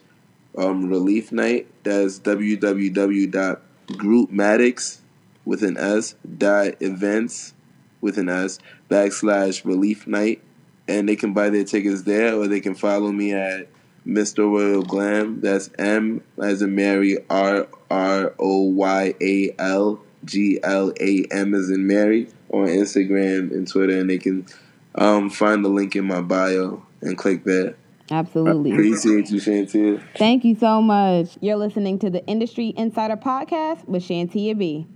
um, 0.57 0.89
relief 0.89 1.33
night. 1.33 1.67
That's 1.83 2.19
www.groupmatics 2.19 4.97
with 5.43 5.63
an 5.63 5.77
S 5.77 6.15
dot 6.37 6.75
events 6.79 7.53
with 7.99 8.17
an 8.17 8.29
S 8.29 8.59
backslash 8.89 9.65
relief 9.65 10.07
night. 10.07 10.41
And 10.87 11.09
they 11.09 11.17
can 11.17 11.33
buy 11.33 11.49
their 11.49 11.65
tickets 11.65 12.03
there 12.03 12.33
or 12.33 12.47
they 12.47 12.61
can 12.61 12.75
follow 12.75 13.11
me 13.11 13.33
at 13.33 13.67
Mr. 14.09 14.39
Royal 14.39 14.83
Glam. 14.83 15.41
That's 15.41 15.69
M 15.77 16.21
as 16.41 16.61
in 16.61 16.75
Mary 16.75 17.17
R 17.29 17.67
R 17.89 18.33
O 18.39 18.61
Y 18.61 19.13
A 19.21 19.55
L 19.59 20.01
G 20.25 20.59
L 20.63 20.91
A 20.99 21.25
M 21.31 21.53
as 21.53 21.69
in 21.69 21.87
Mary 21.87 22.27
on 22.49 22.67
Instagram 22.67 23.51
and 23.51 23.67
Twitter, 23.67 23.99
and 23.99 24.09
they 24.09 24.17
can 24.17 24.45
um, 24.95 25.29
find 25.29 25.63
the 25.63 25.69
link 25.69 25.95
in 25.95 26.05
my 26.05 26.21
bio 26.21 26.83
and 27.01 27.17
click 27.17 27.43
that. 27.45 27.75
Absolutely. 28.11 28.71
I 28.71 28.73
appreciate 28.73 29.29
you, 29.29 29.39
Shantia. 29.39 30.03
Thank 30.17 30.43
you 30.43 30.55
so 30.55 30.81
much. 30.81 31.37
You're 31.41 31.57
listening 31.57 31.99
to 31.99 32.09
the 32.09 32.25
Industry 32.25 32.73
Insider 32.75 33.17
Podcast 33.17 33.87
with 33.87 34.03
Shantia 34.03 34.57
B. 34.57 34.87